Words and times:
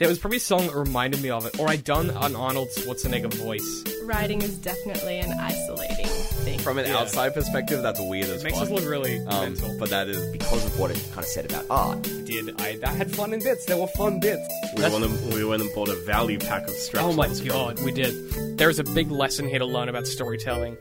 It 0.00 0.06
was 0.06 0.18
probably 0.20 0.36
a 0.36 0.40
song 0.40 0.68
that 0.68 0.76
reminded 0.76 1.20
me 1.22 1.30
of 1.30 1.44
it, 1.44 1.58
or 1.58 1.68
I 1.68 1.74
done 1.74 2.10
an 2.10 2.36
Arnold 2.36 2.68
Schwarzenegger 2.76 3.34
voice. 3.34 3.84
Writing 4.04 4.40
is 4.42 4.56
definitely 4.58 5.18
an 5.18 5.32
isolating 5.32 6.06
thing. 6.06 6.58
From 6.60 6.78
an 6.78 6.86
Yeah. 6.86 6.98
outside 6.98 7.34
perspective, 7.34 7.82
that's 7.82 8.00
weird 8.00 8.28
as 8.28 8.42
It 8.42 8.44
makes 8.44 8.58
fuck. 8.58 8.68
us 8.68 8.72
look 8.72 8.88
really 8.88 9.18
um, 9.26 9.54
mental. 9.54 9.76
but 9.76 9.90
that 9.90 10.08
is 10.08 10.24
because 10.30 10.64
of 10.64 10.78
what 10.78 10.92
it 10.92 11.02
kind 11.08 11.18
of 11.18 11.24
said 11.24 11.46
about 11.46 11.66
art. 11.68 12.02
did 12.02 12.60
I, 12.60 12.78
I 12.84 12.90
had 12.90 13.10
fun 13.12 13.32
in 13.32 13.40
bits. 13.42 13.64
There 13.64 13.76
were 13.76 13.88
fun 13.88 14.20
bits. 14.20 14.46
We 14.76 14.82
That's- 14.82 14.92
went, 15.00 15.04
and, 15.12 15.34
we 15.34 15.44
went 15.44 15.62
and 15.62 15.74
bought 15.74 15.88
a 15.88 15.96
value 15.96 16.38
pack 16.38 16.68
of 16.68 16.74
straps. 16.74 17.04
Oh 17.04 17.12
my 17.12 17.28
god, 17.48 17.80
we 17.82 17.90
did. 17.90 18.56
There's 18.56 18.78
a 18.78 18.84
big 18.84 19.10
lesson 19.10 19.48
here 19.48 19.58
to 19.58 19.66
learn 19.66 19.88
about 19.88 20.06
storytelling. 20.06 20.76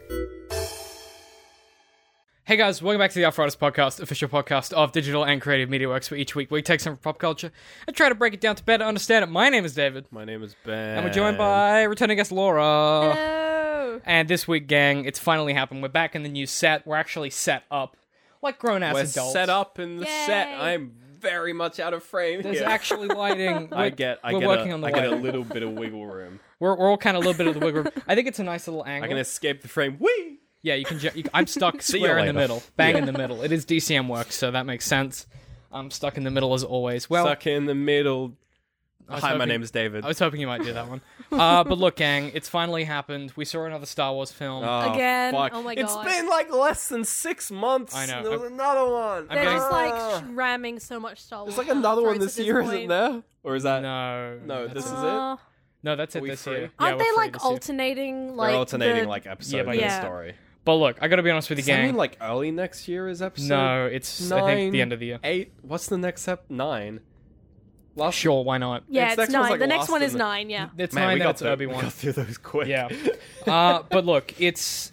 Hey 2.48 2.56
guys, 2.56 2.82
welcome 2.82 3.00
back 3.00 3.12
to 3.12 3.20
the 3.20 3.26
Arthritis 3.26 3.58
Podcast, 3.58 4.00
official 4.00 4.30
podcast 4.30 4.72
of 4.72 4.94
digital 4.94 5.26
and 5.26 5.42
creative 5.42 5.70
media 5.70 5.90
works, 5.90 6.10
where 6.10 6.18
each 6.18 6.34
week 6.34 6.50
we 6.50 6.62
take 6.62 6.80
some 6.80 6.94
from 6.96 7.02
pop 7.02 7.20
culture 7.20 7.52
and 7.86 7.94
try 7.94 8.08
to 8.08 8.16
break 8.16 8.34
it 8.34 8.40
down 8.40 8.56
to 8.56 8.64
better 8.64 8.86
understand 8.86 9.24
it. 9.24 9.28
My 9.28 9.50
name 9.50 9.66
is 9.66 9.74
David, 9.76 10.06
My 10.12 10.24
name 10.24 10.42
is 10.44 10.56
Ben. 10.64 10.96
and 10.98 11.06
we're 11.06 11.12
joined 11.12 11.38
by 11.38 11.84
returning 11.84 12.16
guest 12.16 12.32
Laura. 12.32 13.14
Hello. 13.14 14.02
And 14.06 14.30
this 14.30 14.48
week, 14.48 14.68
gang, 14.68 15.04
it's 15.04 15.20
finally 15.20 15.52
happened. 15.52 15.82
We're 15.82 15.90
back 15.90 16.16
in 16.16 16.24
the 16.24 16.30
new 16.30 16.46
set. 16.46 16.88
We're 16.88 16.96
actually 16.96 17.32
set 17.32 17.64
up 17.70 17.98
like 18.42 18.60
grown 18.60 18.82
ass 18.82 18.94
We're 18.94 19.02
adults. 19.02 19.34
set 19.34 19.50
up 19.50 19.78
in 19.78 19.98
the 19.98 20.06
set. 20.06 20.48
I'm 20.48 20.94
very 21.20 21.52
much 21.52 21.82
out 21.82 21.94
of 21.94 22.02
frame 22.02 22.44
There's 22.44 22.60
here. 22.60 22.68
actually 22.70 23.10
lighting. 23.10 23.68
I 23.74 23.76
We're- 23.78 23.92
get, 23.92 24.20
I 24.24 24.32
we're 24.34 24.40
get, 24.40 24.48
working 24.48 24.72
a, 24.72 24.76
on 24.76 24.80
the 24.80 24.88
I 24.88 24.92
get 24.92 25.12
a 25.12 25.16
little 25.18 25.44
bit 25.44 25.64
of 25.64 25.74
wiggle 25.74 26.06
room. 26.08 26.40
We're, 26.62 26.78
we're 26.78 26.90
all 26.90 26.98
kind 26.98 27.18
of 27.18 27.24
a 27.24 27.28
little 27.28 27.38
bit 27.38 27.48
of 27.54 27.60
the 27.60 27.66
wiggle 27.66 27.84
room. 27.84 27.92
I 28.08 28.16
think 28.16 28.30
it's 28.30 28.40
a 28.40 28.44
nice 28.44 28.70
little 28.70 28.86
angle. 28.86 29.04
I 29.04 29.10
can 29.10 29.18
escape 29.18 29.64
the 29.64 29.68
frame. 29.68 29.98
Whee! 30.00 30.40
Yeah, 30.64 30.74
you 30.76 30.86
can. 30.86 31.00
Ju- 31.00 31.12
you, 31.16 31.24
I'm 31.34 31.48
stuck 31.48 31.82
square 31.82 32.18
in 32.18 32.28
the 32.28 32.34
middle, 32.34 32.64
bang 32.76 32.98
in 32.98 33.06
the 33.06 33.14
middle. 33.14 33.42
It 33.44 33.52
is 33.52 33.66
DCM 33.66 34.08
work, 34.08 34.32
so 34.32 34.52
that 34.52 34.66
makes 34.66 34.86
sense. 34.86 35.28
I'm 35.72 35.92
stuck 35.92 36.18
in 36.18 36.24
the 36.24 36.32
middle 36.32 36.54
as 36.54 36.64
always. 36.64 37.10
Well, 37.10 37.26
Stuck 37.26 37.46
in 37.48 37.66
the 37.66 37.76
middle. 37.76 38.34
was 39.10 39.22
Hi, 39.22 39.36
my 39.38 39.46
name 39.46 39.62
is 39.62 39.70
David. 39.72 40.04
I 40.04 40.08
was 40.08 40.18
hoping 40.20 40.40
you 40.42 40.48
might 40.48 40.64
do 40.64 40.74
that 40.74 40.88
one. 40.88 41.02
Uh, 41.30 41.62
but 41.66 41.78
look, 41.78 41.98
gang, 41.98 42.32
it's 42.34 42.48
finally 42.48 42.86
happened. 42.86 43.34
We 43.36 43.44
saw 43.44 43.66
another 43.66 43.86
Star 43.86 44.14
Wars 44.14 44.32
film. 44.32 44.64
Oh, 44.64 44.94
Again? 44.94 45.34
fuck. 45.34 45.52
Oh 45.54 45.62
my 45.62 45.74
It's 45.74 45.94
God. 45.94 46.06
been 46.06 46.30
like 46.30 46.50
less 46.54 46.88
than 46.88 47.04
six 47.04 47.52
months. 47.52 47.94
I 47.94 48.06
know. 48.06 48.22
There 48.24 48.32
was 48.32 48.44
I'm- 48.44 48.54
another 48.54 48.90
one. 48.90 49.18
I'm 49.24 49.28
They're 49.28 49.44
getting- 49.44 49.60
just 49.60 49.70
Ah. 49.70 50.24
like 50.24 50.24
ramming 50.38 50.80
so 50.80 51.02
much 51.02 51.20
Star 51.22 51.44
Wars. 51.44 51.54
There's 51.56 51.68
like 51.68 51.76
another 51.76 52.02
one 52.02 52.16
throats 52.18 52.36
this 52.38 52.46
year, 52.46 52.62
point. 52.64 52.74
isn't 52.76 52.88
there? 52.88 53.24
Or 53.44 53.56
is 53.58 53.64
that? 53.64 53.82
no, 53.82 54.40
No, 54.46 54.68
that's- 54.68 54.74
this 54.74 54.86
is 54.86 54.92
it. 54.92 54.98
Uh, 55.06 55.36
no, 55.84 55.96
that's 55.98 56.16
it 56.16 56.24
this 56.24 56.44
free? 56.44 56.54
year. 56.54 56.72
Aren't 56.80 56.98
we're 56.98 57.04
they 57.04 57.12
like 57.18 57.34
this 57.34 57.44
year. 57.44 57.52
alternating? 57.52 58.28
They're 58.28 58.36
Like 58.38 58.56
alternating 58.56 59.04
the- 59.04 59.10
like 59.10 59.28
episodes 59.28 59.54
Yeah, 59.54 59.60
of 59.60 59.66
but- 59.66 59.76
the 59.76 59.82
Yeah. 59.82 60.00
story. 60.00 60.36
But 60.68 60.76
look, 60.76 60.98
I 61.02 61.08
got 61.08 61.16
to 61.16 61.24
be 61.24 61.32
honest 61.32 61.50
with 61.50 61.60
you, 61.60 61.62
Does 61.62 61.68
that 61.68 61.78
gang. 61.78 61.86
mean 61.88 61.96
like 61.96 62.18
early 62.22 62.52
next 62.52 62.90
year 62.90 63.08
is 63.08 63.22
episode? 63.22 63.48
no, 63.48 63.86
it's 63.86 64.30
I 64.32 64.42
think 64.56 64.74
the 64.74 64.82
end 64.82 64.92
of 64.92 65.00
the 65.00 65.06
year. 65.06 65.20
Eight. 65.24 65.54
What's 65.62 65.88
the 65.88 65.98
next 65.98 66.28
ep? 66.28 66.44
Nine. 66.50 67.00
Last 67.96 68.16
Sure, 68.16 68.44
why 68.44 68.58
not? 68.58 68.84
Yeah, 68.90 69.14
It's- 69.14 69.14
it's, 69.14 69.18
next 69.18 69.34
one's, 69.34 69.44
nine. 69.44 69.52
like, 69.52 69.60
the 69.62 69.68
next 69.68 69.80
last 69.80 69.90
one 69.92 70.02
in 70.02 70.06
is 70.08 70.12
the- 70.14 70.20
nine. 70.20 70.50
Yeah. 70.50 70.70
It's 70.78 70.94
Man, 70.94 71.04
fine 71.06 71.14
we 71.14 71.20
that 71.20 71.24
got, 71.24 71.30
it's 71.32 71.42
through, 71.42 71.50
Obi 71.52 71.66
we 71.68 71.74
Wan. 71.74 71.84
got 71.84 71.94
through 71.94 72.12
those 72.12 72.38
quick. 72.38 72.68
Yeah. 72.68 72.90
uh, 73.48 73.84
but 73.90 74.06
look, 74.06 74.34
it's 74.42 74.92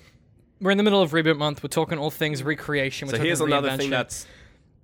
we're 0.60 0.70
in 0.70 0.78
the 0.78 0.84
middle 0.84 1.02
of 1.02 1.10
reboot 1.10 1.36
month. 1.36 1.62
We're 1.62 1.68
talking 1.68 1.98
all 1.98 2.10
things 2.12 2.42
recreation. 2.44 3.08
We're 3.08 3.10
so 3.10 3.16
talking 3.16 3.26
here's 3.26 3.40
another 3.40 3.68
reinvention. 3.70 3.76
thing 3.78 3.90
that's 3.90 4.26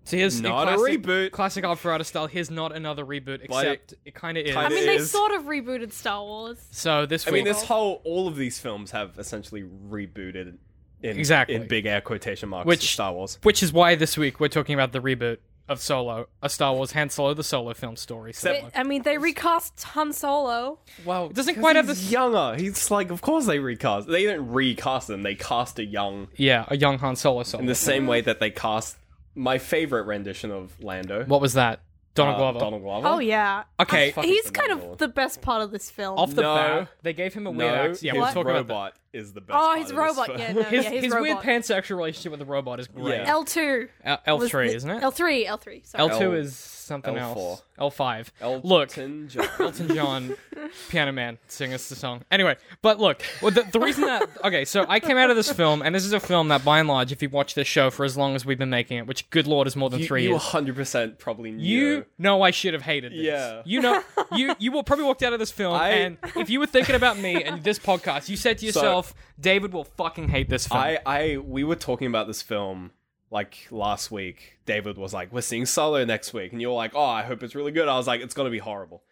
So 0.05 0.17
here's 0.17 0.37
in 0.39 0.43
Not 0.43 0.67
a 0.69 0.77
classic, 0.77 1.03
reboot. 1.03 1.31
Classic 1.31 1.65
Alpharetta 1.65 2.05
style. 2.05 2.27
Here's 2.27 2.51
not 2.51 2.75
another 2.75 3.05
reboot, 3.07 3.47
But 3.49 3.65
it 3.67 3.71
except 3.73 3.95
it, 4.05 4.15
kind 4.15 4.37
of 4.37 4.45
is. 4.45 4.57
I 4.57 4.63
kinda 4.65 4.75
mean, 4.75 4.87
they 4.87 4.97
is. 4.97 5.11
sort 5.11 5.31
of 5.33 5.45
rebooted 5.45 5.93
Star 5.93 6.23
Wars. 6.25 6.59
so 6.73 7.07
this 7.07 7.27
I 7.29 7.31
week, 7.31 7.45
mean, 7.45 7.53
this 7.55 7.63
whole 7.63 8.03
all 8.05 8.27
of 8.27 8.37
these 8.37 8.59
films 8.59 8.91
have 8.91 9.19
essentially 9.19 9.63
rebooted 9.63 10.57
in 11.03 11.19
Exactly. 11.19 11.55
in 11.57 11.67
big 11.67 11.87
air 11.87 12.01
quotation 12.01 12.49
marks. 12.49 12.67
Which- 12.67 12.93
Star 12.93 13.13
Wars. 13.13 13.39
which 13.43 13.63
is 13.63 13.73
why 13.73 13.95
this 13.95 14.17
week 14.19 14.41
we're 14.41 14.49
talking 14.49 14.75
about 14.75 14.93
the 14.93 15.01
reboot 15.01 15.39
of 15.69 15.81
Solo, 15.81 16.27
a 16.43 16.49
Star 16.49 16.75
Wars 16.75 16.93
Han 16.93 17.11
Solo 17.11 17.33
the 17.33 17.45
Solo 17.45 17.73
film 17.75 17.95
story. 17.97 18.33
So 18.33 18.49
They- 18.53 18.65
I 18.75 18.83
mean, 18.83 19.03
they 19.03 19.19
recast 19.19 19.81
Han 19.95 20.13
Solo. 20.13 20.81
Well, 21.05 21.27
It 21.27 21.35
doesn't 21.35 21.61
quite 21.61 21.77
have 21.77 21.87
he's 21.87 22.01
this- 22.03 22.11
younger. 22.11 22.57
He's 22.61 22.91
like, 22.91 23.11
of 23.13 23.21
course 23.23 23.47
they 23.47 23.61
recast. 23.61 24.09
They 24.09 24.23
didn't 24.23 24.51
recast 24.51 25.07
them. 25.07 25.23
They 25.23 25.37
cast 25.37 25.79
a 25.79 25.85
young 25.85 26.27
yeah, 26.37 26.65
a 26.69 26.77
young 26.77 26.99
Han 26.99 27.15
Solo 27.17 27.45
Solo. 27.45 27.61
in 27.61 27.67
the 27.67 27.75
same 27.77 28.07
way 28.09 28.21
that 28.21 28.41
they 28.41 28.51
cast 28.51 28.97
my 29.37 29.59
favorite 29.59 30.05
rendition 30.07 30.51
of 30.51 30.73
Lando. 30.83 31.25
what 31.27 31.41
was 31.41 31.53
that? 31.55 31.81
Donald 32.15 32.37
uh, 32.37 32.39
Glover. 32.39 32.59
Donald 32.59 32.83
Glover. 32.83 33.07
Oh 33.09 33.19
yeah. 33.21 33.65
Okay. 33.79 34.13
I- 34.17 34.23
he's 34.23 34.51
kind 34.51 34.67
phenomenal. 34.69 34.93
of 34.95 34.99
the 34.99 35.09
best 35.09 35.41
part 35.43 35.63
of 35.63 35.71
this 35.71 35.91
film. 35.91 36.19
Off 36.19 36.35
the 36.35 36.43
No. 36.43 36.55
bat, 36.55 36.89
they 37.03 37.13
gave 37.13 37.33
him 37.35 37.47
a 37.47 37.51
weird 37.51 37.71
No, 37.73 37.75
accent. 37.77 38.03
Yeah, 38.03 38.13
his 38.13 38.19
we'll 38.21 38.27
talk 38.33 38.45
about 38.47 38.67
that. 38.67 38.75
robot 38.75 38.93
is 39.13 39.33
the 39.33 39.41
best. 39.41 39.57
oh, 39.57 39.61
part 39.61 39.79
his 39.79 39.91
of 39.91 39.97
this 39.97 40.05
robot. 40.05 40.27
film. 40.27 40.39
Yeah, 40.41 40.53
no, 40.53 40.63
His, 40.65 40.85
yeah, 40.85 40.91
his, 40.91 41.05
his 41.05 41.13
robot. 41.13 41.23
weird 41.23 41.39
pansexual 41.39 41.97
relationship 41.97 42.31
with 42.33 42.41
the 42.41 42.47
robot 42.47 42.81
is 42.81 42.89
great. 42.89 43.21
Yeah. 43.21 43.25
L 43.31 43.45
two. 43.45 43.89
L- 44.05 44.21
L3, 44.27 44.75
isn't 44.75 44.91
it? 44.91 45.03
L 45.03 45.11
three. 45.13 45.47
L 45.47 45.57
three. 45.57 45.83
Sorry. 45.85 46.09
L2 46.09 46.21
L- 46.23 46.33
is 46.33 46.57
something 46.91 47.15
L4. 47.15 47.21
else. 47.37 47.63
L5. 47.79 48.27
Elton 48.41 48.69
Look, 48.69 48.89
John. 48.91 49.31
Elton 49.59 49.95
John, 49.95 50.37
Piano 50.91 51.13
Man, 51.13 51.39
sing 51.47 51.73
us 51.73 51.89
the 51.89 51.95
song. 51.95 52.23
Anyway, 52.31 52.57
but 52.83 52.99
look, 52.99 53.23
well, 53.41 53.53
the, 53.53 53.63
the 53.63 53.79
reason 53.81 54.03
that 54.05 54.29
okay, 54.45 54.65
so 54.65 54.85
I 54.89 54.99
came 55.01 55.17
out 55.17 55.31
of 55.31 55.37
this 55.37 55.51
film, 55.53 55.81
and 55.83 55.95
this 55.95 56.05
is 56.05 56.13
a 56.13 56.21
film 56.21 56.49
that, 56.49 56.65
by 56.65 56.81
and 56.81 56.89
large, 56.89 57.13
if 57.13 57.23
you 57.23 57.31
watch 57.31 57.55
this 57.55 57.69
show 57.69 57.89
for 57.91 58.05
as 58.05 58.17
long 58.17 58.35
as 58.35 58.45
we've 58.45 58.59
been 58.59 58.69
making 58.71 58.99
it, 58.99 59.07
which, 59.07 59.31
good 59.31 59.47
lord, 59.47 59.67
is 59.69 59.77
more 59.77 59.89
than 59.89 60.01
You, 60.01 60.07
three 60.07 60.25
you 60.25 60.31
years, 60.31 60.43
100% 60.43 61.19
probably 61.19 61.53
knew. 61.53 61.65
you 61.65 62.07
know 62.19 62.43
I 62.43 62.51
should 62.51 62.75
have 62.75 62.83
hated 62.83 63.13
this. 63.13 63.21
Yeah. 63.21 63.63
you 63.65 63.81
know, 63.81 64.03
you 64.33 64.55
you 64.59 64.73
will 64.73 64.83
probably 64.83 65.05
walked 65.07 65.23
out 65.23 65.33
of 65.33 65.39
this 65.39 65.51
film, 65.53 65.75
I- 65.75 65.91
and 65.91 66.19
if 66.37 66.51
you 66.51 66.59
were 66.61 66.67
thinking 66.67 66.97
about 66.97 67.19
me 67.19 67.43
and 67.45 67.63
this 67.65 67.79
podcast, 67.79 68.29
you 68.29 68.37
said 68.37 68.59
to 68.59 68.67
yourself, 68.71 69.15
David 69.41 69.73
will 69.73 69.85
fucking 69.85 70.29
hate 70.29 70.49
this 70.51 70.67
film. 70.67 70.81
I, 70.83 70.99
I, 71.07 71.37
we 71.39 71.65
were 71.65 71.77
talking 71.77 72.09
about 72.09 72.27
this 72.27 72.43
film 72.43 72.91
like 73.31 73.67
last 73.71 74.11
week. 74.11 74.59
David 74.67 74.97
was 74.99 75.13
like, 75.15 75.33
"We're 75.33 75.41
seeing 75.41 75.67
Solo 75.67 76.05
next 76.05 76.33
week," 76.33 76.53
and 76.53 76.61
you 76.61 76.69
were 76.69 76.75
like, 76.75 76.93
"Oh, 76.95 77.05
I 77.05 77.23
hope 77.23 77.43
it's 77.43 77.55
really 77.55 77.73
good." 77.73 77.89
I 77.89 77.97
was 77.97 78.07
like, 78.07 78.21
"It's 78.21 78.35
gonna 78.35 78.51
be 78.51 78.59
horrible," 78.59 79.03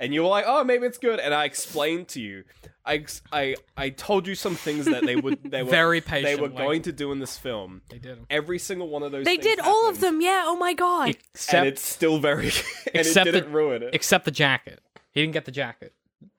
and 0.00 0.12
you 0.14 0.22
were 0.22 0.28
like, 0.28 0.44
"Oh, 0.46 0.64
maybe 0.64 0.86
it's 0.86 0.98
good." 0.98 1.20
And 1.20 1.32
I 1.34 1.44
explained 1.44 2.08
to 2.08 2.20
you, 2.20 2.44
I, 2.84 3.04
I, 3.32 3.54
I 3.76 3.90
told 3.90 4.26
you 4.26 4.34
some 4.34 4.54
things 4.54 4.86
that 4.86 5.04
they 5.04 5.14
would, 5.16 5.42
they 5.50 5.62
were 5.62 5.70
Very 5.70 6.00
they 6.00 6.36
were 6.36 6.48
like- 6.48 6.56
going 6.56 6.82
to 6.82 6.92
do 6.92 7.12
in 7.12 7.18
this 7.18 7.36
film. 7.36 7.82
they 7.90 7.98
did. 7.98 8.18
Every 8.30 8.58
single 8.58 8.88
one 8.88 9.02
of 9.02 9.12
those. 9.12 9.24
They 9.26 9.36
things 9.36 9.44
did 9.44 9.60
all 9.60 9.88
of 9.88 9.96
happened, 9.96 10.16
them. 10.16 10.20
Yeah. 10.22 10.44
Oh 10.46 10.56
my 10.56 10.72
god. 10.72 11.16
Except 11.34 11.54
and 11.54 11.66
it's 11.68 11.82
still 11.86 12.18
very. 12.18 12.46
and 12.86 12.94
Except 12.94 13.26
it 13.28 13.32
didn't 13.32 13.50
the- 13.52 13.56
ruin 13.56 13.82
it. 13.82 13.90
except 13.94 14.24
the 14.24 14.30
jacket. 14.30 14.80
He 15.12 15.20
didn't 15.22 15.32
get 15.34 15.44
the 15.46 15.50
jacket. 15.52 15.92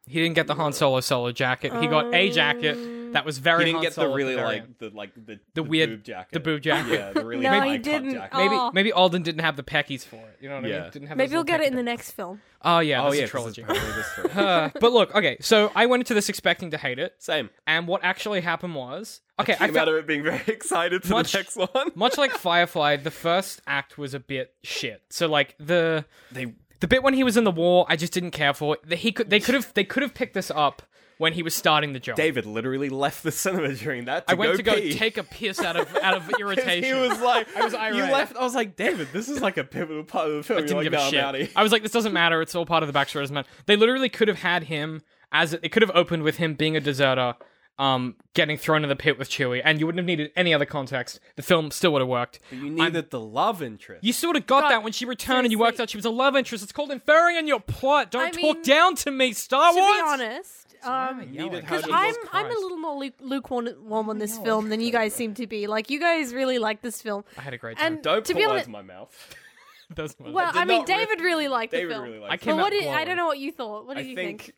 He 0.10 0.20
didn't 0.22 0.36
get 0.36 0.48
the 0.48 0.56
Han 0.56 0.74
Solo 0.74 1.00
solo 1.02 1.32
jacket. 1.32 1.72
He 1.80 1.88
got 1.88 2.14
a 2.14 2.30
jacket 2.32 3.14
that 3.14 3.26
was 3.26 3.38
very. 3.38 3.60
he 3.60 3.66
didn't 3.66 3.76
Han 3.78 3.84
get 3.84 3.90
the 3.92 4.02
Solo 4.02 4.12
at 4.12 4.16
really 4.16 4.36
very 4.36 4.48
like 4.48 4.78
the 4.80 4.90
like 4.90 5.14
the 5.26 5.40
The 5.54 5.64
weird- 5.64 5.90
boob 5.90 6.04
jacket. 6.04 6.32
the 6.34 6.40
boob 6.40 6.62
jacket. 6.62 6.92
Yeah, 6.94 7.12
the 7.14 7.26
really 7.26 7.44
No, 7.44 7.50
high 7.60 7.68
he 7.70 7.74
cut 7.78 7.84
didn't. 7.84 8.14
jacket. 8.14 8.38
Maybe 8.38 8.56
Aw. 8.56 8.72
maybe 8.74 8.92
Alden 8.92 9.22
didn't 9.24 9.42
have 9.42 9.56
the 9.56 9.64
peckies 9.64 10.06
for 10.06 10.18
it. 10.18 10.38
You 10.42 10.50
know 10.50 10.56
what 10.56 10.66
I 10.66 10.68
Yeah. 10.68 10.82
mean? 10.82 10.92
Didn't 10.92 11.08
have 11.10 11.18
Maybe 11.18 11.28
those 11.28 11.34
we'll 11.34 11.42
little 11.42 11.58
get 11.58 11.62
it 11.62 11.68
in 11.68 11.76
the 11.76 11.84
next 11.84 12.12
film. 12.12 12.42
Oh 12.62 12.80
yeah, 12.80 13.02
Oh 13.02 13.06
that's 13.06 13.16
yeah, 13.18 13.22
a 13.22 13.24
'cause 13.26 13.32
trilogy. 13.32 13.62
apparently 13.64 13.92
this 13.94 14.08
film. 14.14 14.28
Uh, 14.48 14.70
but 14.80 14.92
look, 14.92 15.16
okay, 15.16 15.38
so 15.42 15.72
I 15.76 15.86
went 15.86 16.02
into 16.02 16.14
this 16.14 16.28
expecting 16.30 16.72
to 16.72 16.78
hate 16.78 17.00
it, 17.00 17.16
Same. 17.20 17.50
and 17.66 17.88
what 17.88 18.04
actually 18.04 18.42
happened 18.42 18.76
was 18.76 19.22
okay. 19.40 19.54
I 19.54 19.66
Came 19.68 19.74
fe- 19.74 19.80
out 19.80 19.88
of 19.88 19.96
it 19.96 20.06
being 20.08 20.24
very 20.24 20.42
excited 20.48 21.04
for 21.04 21.14
Much- 21.14 21.32
the 21.32 21.38
next 21.40 21.56
one. 21.56 21.92
much 21.96 22.18
like 22.18 22.32
Firefly, 22.38 22.98
the 22.98 23.12
first 23.12 23.62
act 23.66 23.98
was 23.98 24.14
a 24.14 24.20
bit 24.20 24.54
shit. 24.64 25.02
So 25.10 25.28
like 25.28 25.56
the 25.60 26.06
They 26.32 26.54
the 26.80 26.88
bit 26.88 27.04
when 27.04 27.14
he 27.14 27.24
was 27.24 27.38
in 27.38 27.44
the 27.44 27.52
war, 27.52 27.86
I 27.90 27.96
just 27.96 28.14
didn't 28.14 28.32
care 28.32 28.54
for. 28.54 28.78
He 28.90 29.12
could 29.12 29.30
they 29.30 29.40
could 29.40 29.56
have 29.56 29.74
they 29.74 29.84
could 29.84 30.04
have 30.04 30.14
picked 30.14 30.34
this 30.34 30.52
up 30.52 30.82
when 31.18 31.34
he 31.34 31.44
was 31.44 31.54
starting 31.54 31.92
the 31.94 32.00
job. 32.00 32.16
David 32.16 32.46
literally 32.46 32.88
left 32.90 33.24
the 33.24 33.32
cinema 33.32 33.74
during 33.74 34.06
that. 34.06 34.28
To 34.28 34.34
I 34.34 34.36
went 34.36 34.54
go 34.54 34.58
to 34.58 34.64
go 34.64 34.76
pee. 34.76 34.94
take 34.94 35.18
a 35.18 35.24
piss 35.24 35.60
out 35.60 35.76
of 35.76 35.94
out 35.98 36.16
of 36.16 36.30
irritation. 36.40 36.84
He 36.84 36.94
was 36.94 37.20
like, 37.20 37.48
I 37.56 37.64
was 37.64 37.74
irate. 37.74 37.96
You 37.96 38.04
left. 38.04 38.36
I 38.38 38.44
was 38.44 38.56
like, 38.56 38.76
David, 38.76 39.10
this 39.12 39.28
is 39.28 39.42
like 39.42 39.58
a 39.58 39.64
pivotal 39.64 40.04
part 40.06 40.30
of 40.30 40.36
the 40.36 40.44
film. 40.44 40.64
I 40.64 40.66
didn't 40.66 40.84
give 40.84 40.94
a 40.94 41.10
shit. 41.10 41.24
Outie. 41.24 41.52
I 41.56 41.64
was 41.64 41.72
like, 41.72 41.84
this 41.84 41.92
doesn't 41.92 42.14
matter. 42.14 42.42
It's 42.42 42.56
all 42.56 42.66
part 42.66 42.84
of 42.84 42.92
the 42.92 42.98
backstory. 42.98 43.18
It 43.18 43.22
doesn't 43.24 43.34
matter. 43.36 43.50
They 43.66 43.76
literally 43.76 44.10
could 44.10 44.30
have 44.30 44.40
had 44.40 44.64
him 44.64 45.02
as 45.32 45.54
it 45.54 45.70
could 45.72 45.82
have 45.82 45.92
opened 45.94 46.24
with 46.24 46.38
him 46.38 46.54
being 46.56 46.76
a 46.76 46.80
deserter, 46.80 47.36
um, 47.80 48.16
getting 48.34 48.58
thrown 48.58 48.84
in 48.84 48.90
the 48.90 48.96
pit 48.96 49.18
with 49.18 49.30
Chewie, 49.30 49.62
and 49.64 49.80
you 49.80 49.86
wouldn't 49.86 50.00
have 50.00 50.06
needed 50.06 50.32
any 50.36 50.54
other 50.54 50.66
context. 50.66 51.20
The 51.38 51.42
film 51.42 51.72
still 51.72 51.94
would 51.94 52.02
have 52.02 52.10
worked. 52.10 52.40
You 52.52 52.70
needed 52.70 53.10
the 53.10 53.20
love 53.20 53.64
interest. 53.64 54.04
You 54.04 54.12
sort 54.14 54.36
of 54.36 54.46
got 54.46 54.64
God, 54.64 54.70
that 54.72 54.84
when 54.84 54.92
she 54.92 55.06
returned 55.06 55.46
and 55.46 55.52
you 55.52 55.58
worked 55.58 55.80
out 55.80 55.90
she 55.90 55.98
was 55.98 56.06
a 56.06 56.10
love 56.10 56.36
interest. 56.36 56.62
It's 56.62 56.74
called 56.74 56.92
inferring 56.92 57.38
in 57.38 57.48
your 57.48 57.62
plot. 57.62 58.12
Don't 58.12 58.28
I 58.28 58.32
talk 58.32 58.58
mean, 58.58 58.62
down 58.64 58.96
to 58.98 59.12
me, 59.12 59.32
Star 59.34 59.72
To 59.74 59.80
Wars. 59.80 59.90
To 59.90 60.04
be 60.04 60.10
honest, 60.10 60.76
um, 60.84 61.20
because 61.52 61.86
how 61.86 61.90
I'm 61.94 62.16
I'm 62.34 62.46
a 62.46 62.50
little 62.50 62.78
more 62.78 62.98
lu- 63.00 63.12
lukewarm 63.22 64.10
on 64.10 64.20
this 64.20 64.38
film 64.38 64.70
than 64.70 64.82
you 64.82 64.92
guys 64.92 65.14
seem 65.14 65.34
to 65.36 65.48
be. 65.48 65.66
Like 65.68 65.90
you 65.90 66.00
guys 66.00 66.34
really 66.34 66.60
like 66.60 66.82
this 66.82 67.02
film, 67.02 67.24
I 67.38 67.42
had 67.42 67.54
a 67.54 67.58
great 67.58 67.78
time. 67.78 67.94
and 67.96 68.04
Don't 68.04 68.26
to 68.26 68.34
put 68.34 68.40
be 68.40 68.46
words 68.46 68.52
honest, 68.52 68.66
in 68.68 68.72
my 68.74 68.82
mouth. 68.82 69.36
That's 69.96 70.20
my- 70.20 70.30
well, 70.30 70.52
did 70.52 70.62
I 70.62 70.66
mean, 70.66 70.86
David 70.86 71.22
really 71.22 71.48
liked 71.48 71.72
the 71.72 71.88
film. 71.88 72.04
really 72.04 72.18
I 72.18 72.30
liked 72.30 72.44
came 72.44 72.56
but 72.56 72.60
out 72.60 72.64
what 72.66 72.70
did 72.72 72.88
I 72.88 73.06
don't 73.06 73.18
know 73.18 73.26
what 73.26 73.40
you 73.40 73.52
thought. 73.52 73.88
What 73.88 73.98
I 73.98 74.02
did 74.04 74.10
you 74.10 74.16
think, 74.16 74.42
think? 74.44 74.56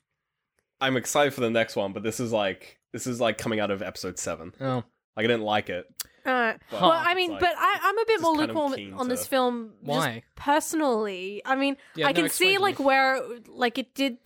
I'm 0.82 0.98
excited 0.98 1.34
for 1.34 1.42
the 1.42 1.50
next 1.50 1.76
one, 1.76 1.94
but 1.94 2.04
this 2.04 2.20
is 2.20 2.32
like 2.32 2.80
this 2.94 3.08
is 3.08 3.20
like 3.22 3.38
coming 3.38 3.60
out 3.60 3.72
of 3.72 3.82
episode 3.82 4.18
seven. 4.20 4.54
Oh. 4.62 4.84
Like 5.16 5.26
I 5.26 5.28
didn't 5.28 5.42
like 5.44 5.70
it. 5.70 5.86
Uh, 6.26 6.54
But 6.70 6.82
well, 6.82 6.92
I 6.92 7.14
mean, 7.16 7.32
like- 7.32 7.40
but 7.40 7.54
I, 7.58 7.80
I'm 7.84 7.98
a 7.98 8.06
bit 8.06 8.14
just 8.16 8.24
more 8.24 8.36
kind 8.38 8.50
of 8.52 8.56
lukewarm 8.56 8.74
keen 8.74 8.94
on 8.94 9.08
this 9.10 9.24
to- 9.24 9.30
film. 9.30 9.72
just 9.80 9.88
Why? 9.88 10.24
personally, 10.36 11.42
I 11.46 11.56
mean, 11.56 11.78
Yeah, 11.96 12.08
I 12.08 12.12
no, 12.12 12.16
can 12.16 12.26
explain 12.26 12.50
see 12.52 12.58
like 12.60 12.80
me. 12.80 12.86
where 12.86 13.22
like 13.48 13.78
it 13.78 13.94
did 13.96 14.18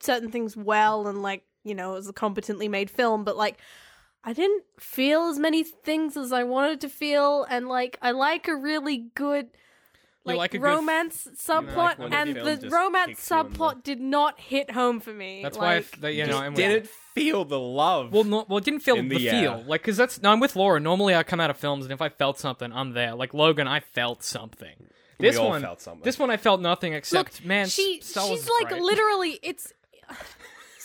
certain 0.00 0.30
things 0.30 0.56
well, 0.56 1.06
and 1.08 1.22
like 1.22 1.44
you 1.64 1.74
know, 1.74 1.92
it 1.92 1.96
was 1.96 2.08
a 2.08 2.12
competently 2.12 2.68
made 2.68 2.90
film, 2.90 3.24
but 3.24 3.36
like. 3.36 3.58
I 4.28 4.32
didn't 4.32 4.64
feel 4.80 5.28
as 5.28 5.38
many 5.38 5.62
things 5.62 6.16
as 6.16 6.32
I 6.32 6.42
wanted 6.42 6.80
to 6.80 6.88
feel, 6.88 7.46
and 7.48 7.68
like 7.68 7.96
I 8.02 8.10
like 8.10 8.48
a 8.48 8.56
really 8.56 9.06
good, 9.14 9.50
like, 10.26 10.36
like 10.36 10.54
a 10.54 10.58
good- 10.58 10.64
romance 10.64 11.28
subplot, 11.36 11.98
when 11.98 12.10
the 12.10 12.16
and 12.16 12.34
film 12.34 12.60
the 12.60 12.68
romance 12.70 13.08
kicks 13.08 13.30
you 13.30 13.36
in 13.40 13.50
the- 13.52 13.58
subplot 13.58 13.82
did 13.82 14.00
not 14.00 14.38
hit 14.40 14.70
home 14.70 15.00
for 15.00 15.12
me. 15.12 15.42
That's 15.42 15.56
why 15.58 15.72
I, 15.72 15.76
like, 15.76 16.00
that, 16.00 16.12
you 16.14 16.22
know, 16.24 16.32
Just 16.32 16.42
I'm 16.42 16.54
didn't 16.54 16.88
feel 17.14 17.44
the 17.44 17.58
love. 17.60 18.12
Well, 18.12 18.24
no, 18.24 18.44
well, 18.48 18.58
it 18.58 18.64
didn't 18.64 18.80
feel 18.80 18.96
the, 18.96 19.08
the 19.08 19.18
feel 19.18 19.52
air. 19.52 19.64
like 19.66 19.82
because 19.82 19.96
that's 19.96 20.20
no, 20.22 20.30
I'm 20.32 20.40
with 20.40 20.56
Laura. 20.56 20.78
Normally, 20.80 21.14
I 21.14 21.22
come 21.22 21.40
out 21.40 21.50
of 21.50 21.56
films, 21.56 21.84
and 21.84 21.92
if 21.92 22.02
I 22.02 22.08
felt 22.08 22.38
something, 22.38 22.72
I'm 22.72 22.92
there. 22.92 23.14
Like 23.14 23.32
Logan, 23.34 23.66
I 23.68 23.80
felt 23.80 24.22
something. 24.22 24.88
This 25.18 25.36
all 25.38 25.48
one, 25.48 25.62
felt 25.62 25.80
something. 25.80 26.02
this 26.04 26.18
one, 26.18 26.30
I 26.30 26.36
felt 26.36 26.60
nothing 26.60 26.92
except 26.92 27.40
Look, 27.40 27.46
man. 27.46 27.68
she 27.68 28.02
she's 28.02 28.14
like 28.60 28.68
great. 28.68 28.82
literally 28.82 29.38
it's. 29.42 29.72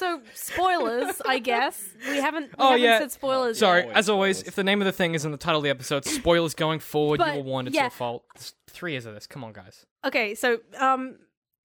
So 0.02 0.20
spoilers, 0.34 1.22
I 1.28 1.38
guess 1.40 1.80
we 2.10 2.18
haven't. 2.18 2.46
We 2.48 2.56
Oh, 2.58 2.66
haven't 2.72 2.82
yeah. 2.82 3.00
said 3.00 3.12
spoilers. 3.12 3.60
Sorry, 3.60 3.84
Always 3.84 3.98
as 3.98 4.10
always, 4.10 4.38
spoilers. 4.40 4.48
if 4.48 4.56
the 4.56 4.64
name 4.64 4.82
of 4.82 4.86
the 4.86 4.92
thing 4.92 5.14
is 5.14 5.26
in 5.26 5.32
the 5.32 5.38
title 5.38 5.60
of 5.60 5.64
the 5.64 5.70
episode, 5.70 6.06
spoilers 6.06 6.56
going 6.56 6.80
forward, 6.80 7.20
But, 7.20 7.34
you 7.36 7.40
were 7.40 7.46
warned. 7.46 7.68
It's 7.68 7.76
yeah. 7.76 7.84
your 7.84 7.90
fault. 7.92 8.24
There's 8.34 8.54
three 8.68 8.94
years 8.94 9.06
of 9.06 9.14
this. 9.14 9.28
Come 9.28 9.44
on, 9.44 9.54
guys. 9.54 9.86
okay 10.06 10.34
so 10.34 10.58
um 10.80 11.18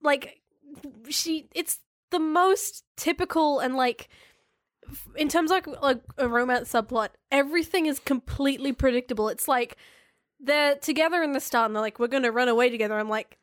like 0.02 0.40
she 1.08 1.48
it's 1.54 1.78
the 2.10 2.18
most 2.18 2.84
typical 2.96 3.58
and 3.60 3.74
like 3.74 4.08
in 5.16 5.28
terms 5.30 5.50
of 5.50 5.54
like, 5.66 5.82
like 5.82 6.00
a 6.18 6.28
romance 6.28 6.70
subplot 6.72 7.08
everything 7.32 7.86
is 7.86 7.98
completely 7.98 8.72
predictable 8.72 9.28
it's 9.30 9.48
like 9.48 9.76
they're 10.38 10.76
together 10.76 11.22
in 11.22 11.32
the 11.32 11.40
start 11.40 11.66
and 11.66 11.74
they're 11.74 11.80
like 11.82 11.98
we're 11.98 12.06
gonna 12.06 12.30
run 12.30 12.48
away 12.48 12.68
together 12.68 12.98
i'm 12.98 13.08
like 13.08 13.38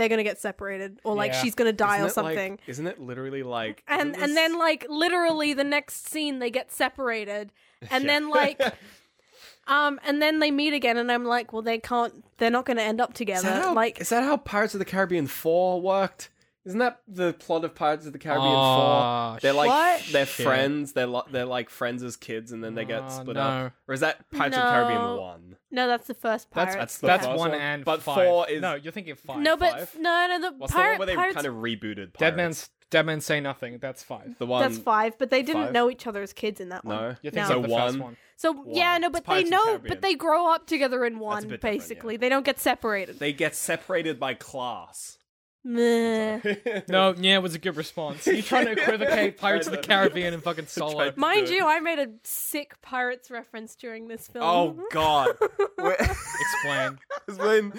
they're 0.00 0.08
gonna 0.08 0.24
get 0.24 0.40
separated 0.40 0.98
or 1.04 1.14
like 1.14 1.32
Yeah. 1.32 1.42
she's 1.42 1.54
gonna 1.54 1.72
die 1.74 1.96
Isn't 2.04 2.18
or 2.18 2.20
it, 2.22 2.24
like- 2.24 2.36
something 2.36 2.58
isn't 2.66 2.86
it 2.86 2.98
literally 3.00 3.42
like? 3.42 3.84
and 3.86 4.16
and 4.16 4.34
then 4.36 4.58
like 4.58 4.86
literally 4.88 5.52
the 5.52 5.62
next 5.64 6.08
scene 6.08 6.38
they 6.38 6.50
get 6.50 6.72
separated 6.72 7.52
and 7.90 8.08
then 8.08 8.30
like 8.30 8.60
um 9.66 10.00
and 10.04 10.20
then 10.22 10.38
they 10.38 10.50
meet 10.50 10.72
again 10.72 10.96
and 10.96 11.12
i'm 11.12 11.24
like 11.24 11.52
well 11.52 11.62
they 11.62 11.78
can't 11.78 12.24
they're 12.38 12.50
not 12.50 12.64
gonna 12.64 12.80
end 12.82 13.00
up 13.00 13.10
Is 13.10 13.16
together 13.18 13.48
that, 13.48 13.62
how, 13.62 13.74
like 13.74 14.00
is 14.00 14.08
that 14.08 14.22
how 14.24 14.36
Pirates 14.38 14.74
of 14.74 14.78
the 14.78 14.84
Caribbean 14.86 15.26
Four 15.26 15.80
worked? 15.82 16.30
Isn't 16.66 16.78
that 16.80 17.00
the 17.08 17.32
plot 17.32 17.64
of 17.64 17.74
Pirates 17.74 18.04
of 18.06 18.12
the 18.12 18.18
Caribbean 18.18 18.52
Aw, 18.52 19.32
Four? 19.32 19.40
They're 19.40 19.52
like 19.54 19.68
What? 19.68 20.04
they're 20.12 20.26
shit. 20.26 20.44
friends. 20.44 20.92
They're 20.92 21.06
li- 21.06 21.22
they're 21.30 21.46
like 21.46 21.70
friends 21.70 22.02
as 22.02 22.16
kids, 22.16 22.52
and 22.52 22.62
then 22.62 22.74
they 22.74 22.84
get 22.84 23.02
Aw, 23.02 23.08
split 23.08 23.36
no. 23.36 23.40
up. 23.42 23.72
Or 23.88 23.94
is 23.94 24.00
that 24.00 24.30
Pirates 24.30 24.56
of 24.56 24.62
the 24.62 24.68
Caribbean 24.70 25.00
No. 25.00 25.20
One? 25.20 25.56
no 25.70 25.86
that's 25.86 26.06
the 26.08 26.14
first 26.14 26.48
That's- 26.50 26.74
pirate 26.74 26.82
that's 26.82 26.98
the 26.98 27.06
That's 27.06 27.26
first 27.26 27.38
one 27.38 27.50
one. 27.52 27.60
and 27.60 27.84
But 27.84 28.02
five. 28.02 28.26
four 28.26 28.48
is- 28.50 28.60
no. 28.60 28.74
You're 28.74 28.92
thinking 28.92 29.12
of 29.12 29.18
five. 29.20 29.38
no 29.38 29.56
but 29.56 29.72
five? 29.72 29.96
no 30.00 30.26
no 30.28 30.50
the 30.50 30.56
What's 30.56 30.72
pirate, 30.72 30.84
the 30.84 30.90
one 30.90 30.98
where 30.98 31.06
they 31.06 31.14
pirates 31.16 31.34
kind 31.36 31.46
of 31.46 31.54
rebooted? 31.54 31.96
Pirates? 31.96 32.18
Dead 32.18 32.36
man's 32.36 32.70
Dead 32.90 33.06
man 33.06 33.20
say 33.20 33.40
nothing. 33.40 33.78
That's 33.78 34.02
five. 34.02 34.34
the 34.38 34.46
one. 34.46 34.62
that's 34.62 34.76
five 34.78 35.16
but 35.16 35.30
they 35.30 35.42
didn't 35.42 35.66
five? 35.66 35.72
know 35.72 35.88
each 35.90 36.06
other 36.08 36.22
as 36.22 36.32
kids 36.32 36.60
in 36.60 36.68
that 36.70 36.84
one 36.84 36.96
No, 36.96 37.02
You're 37.22 37.32
No. 37.32 37.46
thinking 37.46 37.46
so 37.46 37.56
of 37.58 37.62
the 37.62 37.68
one. 37.68 37.86
first 37.92 37.98
one. 38.00 38.16
so 38.36 38.64
yeah 38.68 38.98
no 38.98 39.08
but 39.08 39.22
they 39.24 39.26
Pirates 39.26 39.44
of 39.46 39.50
the 39.50 39.56
know 39.56 39.64
Caribbean. 39.64 39.88
but 39.88 40.02
they 40.02 40.14
grow 40.14 40.52
up 40.52 40.66
together 40.66 41.04
in 41.06 41.18
one 41.20 41.42
bit 41.44 41.60
different, 41.62 41.78
basically 41.78 42.14
yeah. 42.14 42.18
they 42.18 42.28
don't 42.28 42.44
get 42.44 42.58
separated 42.58 43.18
They 43.20 43.32
get 43.32 43.54
separated 43.56 44.18
by 44.20 44.34
class. 44.34 45.16
Meh. 45.62 46.40
No, 46.88 47.14
yeah, 47.18 47.34
it 47.36 47.42
was 47.42 47.54
a 47.54 47.58
good 47.58 47.76
response. 47.76 48.26
You 48.26 48.40
trying 48.42 48.66
to 48.66 48.72
equivocate 48.72 49.36
Pirates 49.40 49.66
of 49.66 49.72
the 49.72 49.78
Caribbean 49.78 50.32
and 50.34 50.42
fucking 50.42 50.66
Solo? 50.68 50.94
Tried- 50.94 51.16
mind 51.16 51.48
you 51.50 51.66
i 51.66 51.80
made 51.80 51.98
a 51.98 52.08
sick 52.24 52.80
pirates 52.82 53.30
reference 53.30 53.74
during 53.76 54.08
this 54.08 54.26
film 54.26 54.44
Oh 54.44 54.78
God! 54.90 55.36
Explain. 55.78 56.98
when 57.36 57.72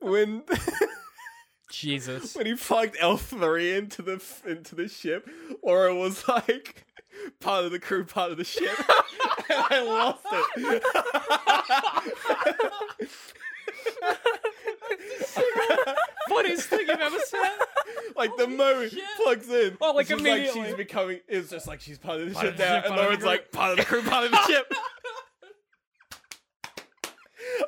when 0.00 0.42
Jesus. 1.70 2.34
when 2.34 2.46
he 2.46 2.54
plugged 2.54 2.96
L 2.98 3.16
three 3.16 3.72
into 3.76 4.02
the 4.02 4.22
into 4.44 4.74
the 4.74 4.88
ship, 4.88 5.28
or 5.62 5.86
it 5.88 5.94
was 5.94 6.26
like 6.26 6.84
part 7.40 7.64
of 7.64 7.70
the 7.72 7.78
crew, 7.78 8.04
part 8.04 8.30
of 8.32 8.36
the 8.38 8.44
ship, 8.44 8.76
and 8.78 9.64
I 9.70 9.80
lost 9.82 10.24
it. 10.56 10.82
Funniest 16.28 16.68
thing 16.68 16.80
you've 16.80 16.90
ever 16.90 17.18
said. 17.26 17.50
like 18.16 18.36
the 18.36 18.46
moment 18.48 18.92
he 18.92 19.02
plugs 19.22 19.48
in, 19.48 19.76
Oh, 19.80 19.92
like, 19.92 20.02
it's 20.02 20.10
just 20.10 20.22
like 20.22 20.32
immediately. 20.32 20.64
she's 20.66 20.74
becoming. 20.76 21.20
It's 21.28 21.50
just 21.50 21.66
like 21.66 21.80
she's 21.80 21.98
part 21.98 22.20
of 22.20 22.28
the 22.28 22.34
Part 22.34 22.44
ship 22.46 22.52
of 22.54 22.58
the 22.58 22.64
now, 22.64 22.74
ship, 22.74 22.84
and 22.86 22.94
part 22.94 23.12
of 23.12 23.20
the 23.20 23.26
Lauren's 23.26 23.42
like 23.42 23.52
part 23.52 23.70
of 23.72 23.76
the 23.78 23.84
crew, 23.84 24.02
part 24.02 24.24
of 24.26 24.30
the 24.32 24.42
ship. 24.46 24.72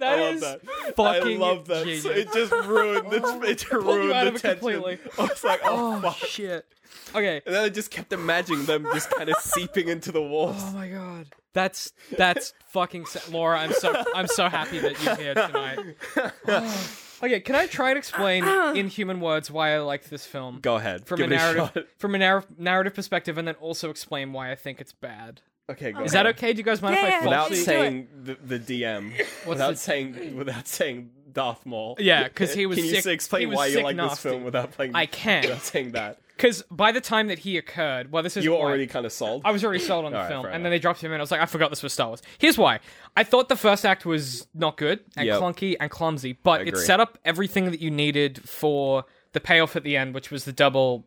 That 0.00 0.02
I 0.18 0.20
love 0.20 0.34
is 0.34 0.40
that. 0.42 0.60
fucking 0.96 1.36
I 1.42 1.46
love 1.46 1.66
that. 1.68 1.84
genius. 1.84 2.02
So 2.02 2.10
it 2.10 2.32
just 2.32 2.52
ruined 2.52 3.10
the. 3.10 3.40
It 3.44 3.58
just 3.58 3.70
Pulled 3.70 3.84
you 3.86 3.92
ruined 3.92 4.12
out 4.12 4.24
the 4.24 4.28
it 4.30 4.38
tension. 4.40 4.50
completely. 4.58 4.98
I 5.18 5.22
was 5.22 5.44
like, 5.44 5.60
oh, 5.64 5.96
Oh 5.96 6.00
fuck. 6.00 6.16
shit. 6.16 6.66
Okay. 7.14 7.40
And 7.46 7.54
then 7.54 7.64
I 7.64 7.68
just 7.68 7.90
kept 7.90 8.12
imagining 8.12 8.64
them 8.66 8.86
just 8.92 9.10
kind 9.10 9.28
of 9.30 9.36
seeping 9.40 9.88
into 9.88 10.12
the 10.12 10.20
walls. 10.22 10.56
Oh 10.58 10.72
my 10.72 10.88
god. 10.88 11.26
That's 11.52 11.92
that's 12.16 12.52
fucking 12.68 13.06
sa- 13.06 13.20
Laura. 13.30 13.58
I'm 13.60 13.72
so 13.72 14.04
I'm 14.14 14.26
so 14.28 14.48
happy 14.48 14.78
that 14.80 15.02
you're 15.02 15.16
here 15.16 15.34
tonight. 15.34 15.78
Oh. 16.46 16.96
Okay, 17.22 17.40
can 17.40 17.54
I 17.54 17.66
try 17.66 17.90
and 17.90 17.98
explain 17.98 18.44
in 18.76 18.88
human 18.88 19.20
words 19.20 19.50
why 19.50 19.74
I 19.74 19.78
liked 19.80 20.08
this 20.10 20.24
film 20.26 20.58
Go 20.62 20.76
ahead. 20.76 21.06
from 21.06 21.18
give 21.18 21.30
a 21.30 21.34
it 21.34 21.36
narrative 21.36 21.70
shot. 21.74 21.84
from 21.98 22.14
a 22.14 22.18
narr- 22.18 22.44
narrative 22.58 22.94
perspective, 22.94 23.36
and 23.38 23.46
then 23.46 23.54
also 23.56 23.90
explain 23.90 24.32
why 24.32 24.50
I 24.50 24.54
think 24.54 24.80
it's 24.80 24.92
bad? 24.92 25.40
Okay, 25.68 25.92
go 25.92 26.02
Is 26.02 26.14
ahead. 26.14 26.26
that 26.26 26.30
okay? 26.36 26.52
Do 26.52 26.58
you 26.58 26.64
guys 26.64 26.82
mind 26.82 26.96
Yeah, 26.96 27.06
if 27.06 27.06
I 27.06 27.16
yeah, 27.18 27.24
Without 27.24 27.50
Let's 27.50 27.60
sheet? 27.60 27.66
do 27.66 27.72
it. 27.72 27.74
saying 27.80 28.08
the, 28.24 28.56
the 28.58 28.58
DM, 28.82 29.12
without 29.46 29.70
the- 29.72 29.76
saying 29.76 30.36
without 30.36 30.66
saying 30.66 31.10
Darth 31.32 31.64
Maul. 31.64 31.94
Yeah, 32.00 32.26
'cause 32.28 32.52
he 32.54 32.66
was 32.66 32.76
Can 32.76 32.84
you 32.86 32.90
sick- 32.90 32.98
s- 33.00 33.06
explain 33.06 33.40
he 33.42 33.46
was 33.46 33.56
why 33.56 33.66
you 33.66 33.74
sick 33.74 33.84
like 33.84 33.96
this 33.96 34.04
nasty. 34.04 34.28
film 34.30 34.42
without 34.44 34.72
playing? 34.72 34.96
I 34.96 35.06
can. 35.06 35.42
Without 35.42 35.62
saying 35.62 35.92
that. 35.92 36.18
Because 36.40 36.62
by 36.70 36.90
the 36.90 37.00
time 37.02 37.28
that 37.28 37.40
he 37.40 37.58
occurred, 37.58 38.10
well, 38.10 38.22
this 38.22 38.36
is 38.36 38.44
You 38.44 38.52
were 38.52 38.56
why- 38.58 38.62
already 38.64 38.86
kind 38.86 39.04
of 39.04 39.12
sold. 39.12 39.42
I 39.44 39.50
was 39.50 39.62
already 39.62 39.80
sold 39.80 40.06
on 40.06 40.12
the 40.12 40.24
film, 40.24 40.44
fair 40.44 40.52
and 40.52 40.64
then 40.64 40.70
they 40.70 40.78
dropped 40.78 41.02
him 41.02 41.12
in. 41.12 41.20
I 41.20 41.22
was 41.22 41.30
like, 41.30 41.40
I 41.42 41.46
forgot 41.46 41.68
this 41.70 41.82
was 41.82 41.92
Star 41.92 42.08
Wars. 42.08 42.22
Here's 42.38 42.56
why: 42.56 42.80
I 43.16 43.24
thought 43.24 43.48
the 43.50 43.56
first 43.56 43.84
act 43.84 44.06
was 44.06 44.46
not 44.54 44.76
good 44.78 45.00
and 45.16 45.26
Yep. 45.26 45.40
clunky 45.40 45.76
and 45.78 45.90
clumsy, 45.90 46.32
but 46.42 46.62
it 46.62 46.68
agree. 46.68 46.80
set 46.84 46.98
up 46.98 47.18
everything 47.26 47.70
that 47.70 47.80
you 47.80 47.90
needed 47.90 48.40
for 48.48 49.04
the 49.32 49.40
payoff 49.40 49.76
at 49.76 49.84
the 49.84 49.96
end, 49.98 50.14
which 50.14 50.30
was 50.30 50.44
the 50.46 50.52
double, 50.52 51.06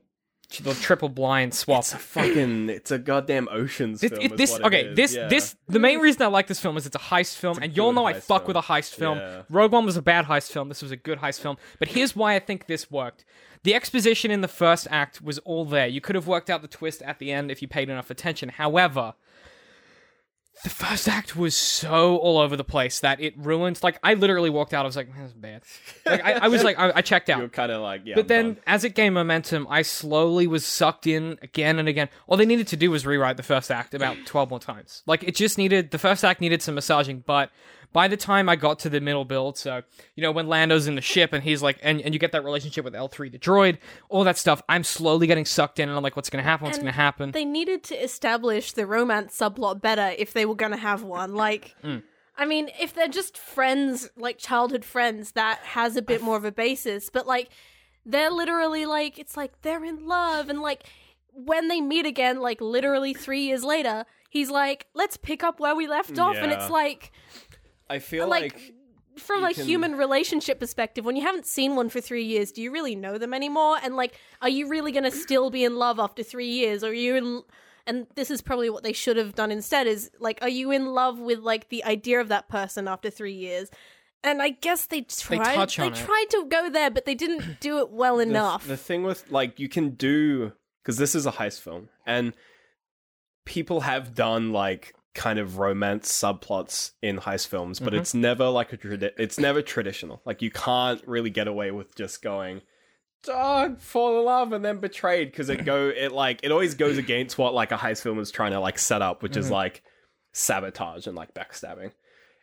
the 0.61 0.73
triple 0.75 1.09
blind 1.09 1.55
swap. 1.55 1.79
It's 1.79 1.93
a 1.93 1.97
fucking. 1.97 2.69
It's 2.69 2.91
a 2.91 2.99
goddamn 2.99 3.47
oceans 3.51 4.01
This, 4.01 4.11
film. 4.11 4.21
it- 4.21 4.31
is 4.33 4.37
this 4.37 4.51
what 4.51 4.61
it 4.61 4.65
okay. 4.67 4.89
is, 4.89 4.95
This 4.95 5.15
yeah. 5.15 5.27
this 5.27 5.55
the 5.67 5.79
main 5.79 5.97
reason 5.99 6.21
I 6.21 6.27
like 6.27 6.45
this 6.45 6.59
film 6.59 6.77
is 6.77 6.85
it's 6.85 6.95
a 6.95 6.99
heist 6.99 7.37
film, 7.37 7.57
and 7.59 7.75
y'all 7.75 7.89
good 7.89 7.95
know 7.95 8.05
I 8.05 8.13
heist 8.13 8.21
fuck 8.23 8.41
film. 8.43 8.47
with 8.49 8.57
a 8.57 8.67
heist 8.67 8.93
film. 8.93 9.17
Yeah. 9.17 9.41
Rogue 9.49 9.71
One 9.71 9.85
was 9.85 9.97
a 9.97 10.01
bad 10.03 10.25
heist 10.25 10.51
film. 10.51 10.69
This 10.69 10.83
was 10.83 10.91
a 10.91 10.95
good 10.97 11.19
heist 11.19 11.39
film. 11.41 11.57
But 11.79 11.87
here's 11.87 12.15
why 12.15 12.35
I 12.35 12.39
think 12.39 12.67
this 12.67 12.91
worked. 12.91 13.25
The 13.63 13.73
exposition 13.73 14.29
in 14.29 14.41
the 14.41 14.47
first 14.47 14.87
act 14.91 15.21
was 15.21 15.39
all 15.39 15.65
there. 15.65 15.87
You 15.87 16.01
could 16.01 16.15
have 16.15 16.27
worked 16.27 16.49
out 16.49 16.61
the 16.61 16.67
twist 16.67 17.01
at 17.01 17.19
the 17.19 17.31
end 17.31 17.49
if 17.49 17.61
you 17.61 17.67
paid 17.67 17.89
enough 17.89 18.09
attention. 18.09 18.49
However, 18.49 19.13
the 20.63 20.69
first 20.69 21.09
act 21.09 21.35
was 21.35 21.55
so 21.55 22.17
all 22.17 22.37
over 22.37 22.55
the 22.55 22.63
place 22.63 22.99
that 22.99 23.19
it 23.19 23.33
ruined. 23.37 23.79
Like 23.81 23.97
I 24.03 24.13
literally 24.13 24.49
walked 24.49 24.73
out. 24.73 24.85
I 24.85 24.87
was 24.87 24.95
like, 24.95 25.09
"Man, 25.09 25.21
"That's 25.21 25.33
bad." 25.33 25.63
Like 26.05 26.23
I, 26.23 26.33
I 26.33 26.47
was 26.47 26.63
like, 26.63 26.77
I, 26.77 26.91
I 26.95 27.01
checked 27.01 27.29
out. 27.29 27.39
You're 27.39 27.49
kind 27.49 27.71
of 27.71 27.81
like 27.81 28.01
yeah. 28.05 28.15
But 28.15 28.25
I'm 28.25 28.27
then, 28.27 28.45
done. 28.45 28.63
as 28.67 28.83
it 28.83 28.93
gained 28.93 29.15
momentum, 29.15 29.65
I 29.69 29.81
slowly 29.81 30.45
was 30.45 30.65
sucked 30.65 31.07
in 31.07 31.39
again 31.41 31.79
and 31.79 31.89
again. 31.89 32.07
All 32.27 32.37
they 32.37 32.45
needed 32.45 32.67
to 32.67 32.77
do 32.77 32.91
was 32.91 33.05
rewrite 33.05 33.37
the 33.37 33.43
first 33.43 33.71
act 33.71 33.93
about 33.93 34.17
12 34.25 34.49
more 34.51 34.59
times. 34.59 35.01
Like, 35.07 35.23
it 35.23 35.35
just 35.35 35.57
needed, 35.57 35.91
the 35.91 35.99
first 35.99 36.23
act 36.23 36.39
needed 36.39 36.61
some 36.61 36.75
massaging, 36.75 37.23
but 37.25 37.49
by 37.93 38.07
the 38.07 38.17
time 38.17 38.49
I 38.49 38.55
got 38.55 38.79
to 38.79 38.89
the 38.89 38.99
middle 38.99 39.23
build, 39.23 39.57
so, 39.57 39.83
you 40.15 40.23
know, 40.23 40.31
when 40.31 40.47
Lando's 40.47 40.87
in 40.87 40.95
the 40.95 41.01
ship 41.01 41.31
and 41.31 41.43
he's 41.43 41.61
like, 41.61 41.77
and, 41.83 42.01
and 42.01 42.13
you 42.13 42.19
get 42.19 42.31
that 42.33 42.43
relationship 42.43 42.83
with 42.83 42.93
L3, 42.93 43.31
the 43.31 43.39
droid, 43.39 43.77
all 44.09 44.23
that 44.23 44.37
stuff, 44.37 44.61
I'm 44.67 44.83
slowly 44.83 45.27
getting 45.27 45.45
sucked 45.45 45.79
in 45.79 45.87
and 45.89 45.95
I'm 45.97 46.03
like, 46.03 46.15
what's 46.15 46.29
going 46.29 46.43
to 46.43 46.49
happen? 46.49 46.65
What's 46.65 46.77
And 46.77 46.83
going 46.85 46.93
to 46.93 46.99
happen? 46.99 47.31
they 47.31 47.45
needed 47.45 47.83
to 47.85 47.95
establish 48.03 48.73
the 48.73 48.85
romance 48.85 49.37
subplot 49.37 49.79
better 49.81 50.13
if 50.17 50.33
they 50.33 50.45
were 50.45 50.55
going 50.55 50.71
to 50.71 50.77
have 50.77 51.03
one. 51.03 51.33
Like, 51.35 51.75
Mm. 51.83 52.03
I 52.35 52.45
mean, 52.45 52.71
if 52.81 52.95
they're 52.95 53.07
just 53.07 53.37
friends, 53.37 54.09
like 54.17 54.39
childhood 54.39 54.83
friends, 54.83 55.33
that 55.33 55.59
has 55.59 55.95
a 55.95 56.01
bit 56.01 56.23
more 56.23 56.35
of 56.35 56.45
a 56.45 56.51
basis. 56.51 57.11
But 57.11 57.27
like, 57.27 57.49
they're 58.07 58.31
literally 58.31 58.87
like, 58.87 59.19
it's 59.19 59.37
like 59.37 59.61
they're 59.61 59.85
in 59.85 60.07
love, 60.07 60.49
and 60.49 60.59
like 60.59 60.83
when 61.31 61.67
they 61.67 61.79
meet 61.79 62.07
again, 62.07 62.39
like 62.39 62.59
literally 62.59 63.13
three 63.13 63.41
years 63.45 63.63
later, 63.63 64.05
he's 64.31 64.49
like, 64.49 64.87
let's 64.95 65.15
pick 65.15 65.43
up 65.43 65.59
where 65.59 65.75
we 65.75 65.87
left 65.87 66.17
off, 66.17 66.35
and 66.35 66.51
it's 66.51 66.71
like. 66.71 67.11
I 67.93 67.99
feel 67.99 68.27
like, 68.27 68.53
like, 68.53 68.73
from 69.17 69.43
a 69.43 69.53
can- 69.53 69.65
human 69.65 69.95
relationship 69.95 70.59
perspective, 70.59 71.05
when 71.05 71.15
you 71.15 71.21
haven't 71.21 71.45
seen 71.45 71.75
one 71.75 71.89
for 71.89 72.01
three 72.01 72.23
years, 72.23 72.51
do 72.51 72.61
you 72.61 72.71
really 72.71 72.95
know 72.95 73.17
them 73.17 73.33
anymore? 73.33 73.77
And 73.83 73.95
like, 73.95 74.15
are 74.41 74.49
you 74.49 74.67
really 74.67 74.91
gonna 74.91 75.11
still 75.11 75.49
be 75.49 75.63
in 75.63 75.75
love 75.75 75.99
after 75.99 76.23
three 76.23 76.49
years? 76.49 76.83
Or 76.83 76.87
are 76.87 76.93
you 76.93 77.15
in? 77.15 77.41
And 77.85 78.07
this 78.15 78.31
is 78.31 78.41
probably 78.41 78.69
what 78.69 78.83
they 78.83 78.93
should 78.93 79.17
have 79.17 79.35
done 79.35 79.51
instead. 79.51 79.87
Is 79.87 80.09
like, 80.19 80.39
are 80.41 80.49
you 80.49 80.71
in 80.71 80.87
love 80.87 81.19
with 81.19 81.39
like 81.39 81.69
the 81.69 81.83
idea 81.83 82.19
of 82.19 82.29
that 82.29 82.49
person 82.49 82.87
after 82.87 83.09
three 83.09 83.33
years? 83.33 83.69
And 84.23 84.41
I 84.41 84.49
guess 84.49 84.85
they 84.85 85.01
tried. 85.01 85.69
They, 85.69 85.85
it. 85.85 85.95
tried 85.95 86.25
to 86.29 86.45
go 86.49 86.69
there, 86.69 86.89
but 86.89 87.05
they 87.05 87.15
didn't 87.15 87.59
do 87.59 87.79
it 87.79 87.91
well 87.91 88.17
the, 88.17 88.23
enough. 88.23 88.65
the 88.65 88.77
thing 88.77 89.03
with 89.03 89.29
like 89.29 89.59
you 89.59 89.69
can 89.69 89.91
do 89.91 90.53
because 90.81 90.97
this 90.97 91.13
is 91.13 91.25
a 91.25 91.31
heist 91.31 91.59
film 91.61 91.89
and 92.05 92.33
people 93.45 93.81
have 93.81 94.13
done 94.13 94.51
like 94.51 94.93
kind 95.15 95.37
of 95.39 95.57
romance 95.59 96.11
subplots 96.11 96.91
in 97.01 97.19
heist 97.19 97.47
films 97.47 97.79
but 97.79 97.93
Mhm. 97.93 97.99
it's 97.99 98.13
never 98.13 98.47
like 98.49 98.73
a 98.73 98.77
tradi- 98.77 99.11
it's 99.17 99.37
never 99.39 99.61
traditional 99.61 100.21
like 100.25 100.41
you 100.41 100.49
can't 100.51 101.05
really 101.07 101.29
get 101.29 101.47
away 101.47 101.69
with 101.71 101.93
just 101.95 102.21
going 102.23 102.61
dog 103.23 103.79
fall 103.79 104.19
in 104.19 104.25
love 104.25 104.51
and 104.53 104.65
then 104.65 104.79
betrayed 104.79 105.29
because 105.31 105.49
it 105.49 105.63
go 105.65 105.87
it 105.89 106.11
like 106.11 106.39
it 106.43 106.51
always 106.51 106.73
goes 106.75 106.97
against 106.97 107.37
what 107.37 107.53
like 107.53 107.71
a 107.71 107.77
heist 107.77 108.01
film 108.01 108.19
is 108.19 108.31
trying 108.31 108.51
to 108.51 108.59
like 108.59 108.79
set 108.79 109.01
up 109.01 109.21
which 109.23 109.37
is 109.37 109.47
Mhm. 109.47 109.51
like 109.51 109.83
sabotage 110.33 111.05
and 111.07 111.15
like 111.15 111.33
backstabbing 111.33 111.91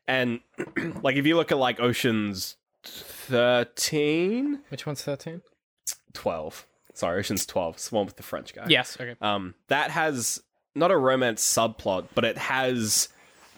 and 0.06 0.40
like 1.02 1.16
if 1.16 1.26
you 1.26 1.36
look 1.36 1.50
at 1.52 1.58
like 1.58 1.80
oceans 1.80 2.56
13? 2.84 4.60
Which 4.68 4.86
one's 4.86 5.02
thirteen? 5.02 5.42
12. 6.12 6.66
Sorry, 6.94 7.18
Ocean's 7.20 7.46
12. 7.46 7.74
It's 7.76 7.88
the 7.88 7.94
one 7.96 8.06
with 8.06 8.16
the 8.16 8.22
French 8.22 8.52
guy. 8.54 8.66
Yes. 8.68 8.96
Okay. 9.00 9.14
Um, 9.20 9.54
that 9.68 9.90
has 9.90 10.42
not 10.74 10.90
a 10.90 10.96
romance 10.96 11.42
subplot, 11.42 12.08
but 12.14 12.24
it 12.24 12.38
has 12.38 13.08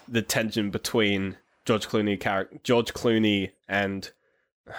the 0.07 0.21
tension 0.21 0.69
between 0.71 1.37
George 1.65 1.87
Clooney 1.87 2.19
character 2.19 2.59
George 2.63 2.93
Clooney 2.93 3.51
and 3.67 4.11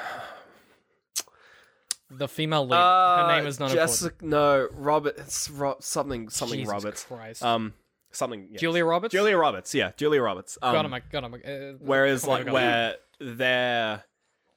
The 2.11 2.29
female 2.29 2.67
lead. 2.67 2.77
uh, 2.77 3.27
Her 3.29 3.37
name 3.39 3.47
is 3.47 3.59
not 3.59 3.71
Jessica. 3.73 4.25
No, 4.25 4.69
Robert. 4.73 5.17
It's 5.19 5.51
Ro- 5.51 5.77
something 5.81 6.29
something 6.29 6.61
Jesus 6.61 6.73
Roberts. 6.73 7.03
Christ. 7.05 7.43
Um, 7.43 7.75
something. 8.13 8.49
yes. 8.51 8.61
Julia 8.61 8.85
Roberts. 8.85 9.13
Julia 9.13 9.37
Roberts. 9.37 9.75
Yeah, 9.75 9.93
Julia 9.97 10.23
Roberts. 10.23 10.57
Um, 10.63 10.75
Got 10.75 10.85
him. 10.85 10.95
I 10.95 11.01
Got 11.01 11.25
him. 11.25 11.35
Uh, 11.35 11.79
Whereas, 11.81 12.27
like, 12.27 12.47
where 12.47 12.97
there, 13.19 14.05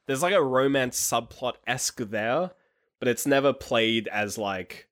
there's 0.06 0.22
like 0.22 0.36
a 0.36 0.44
romance 0.44 1.00
subplot 1.00 1.54
esque 1.66 1.98
there, 1.98 2.52
but 3.00 3.08
it's 3.08 3.26
never 3.26 3.54
played 3.54 4.08
as 4.10 4.38
like, 4.38 4.88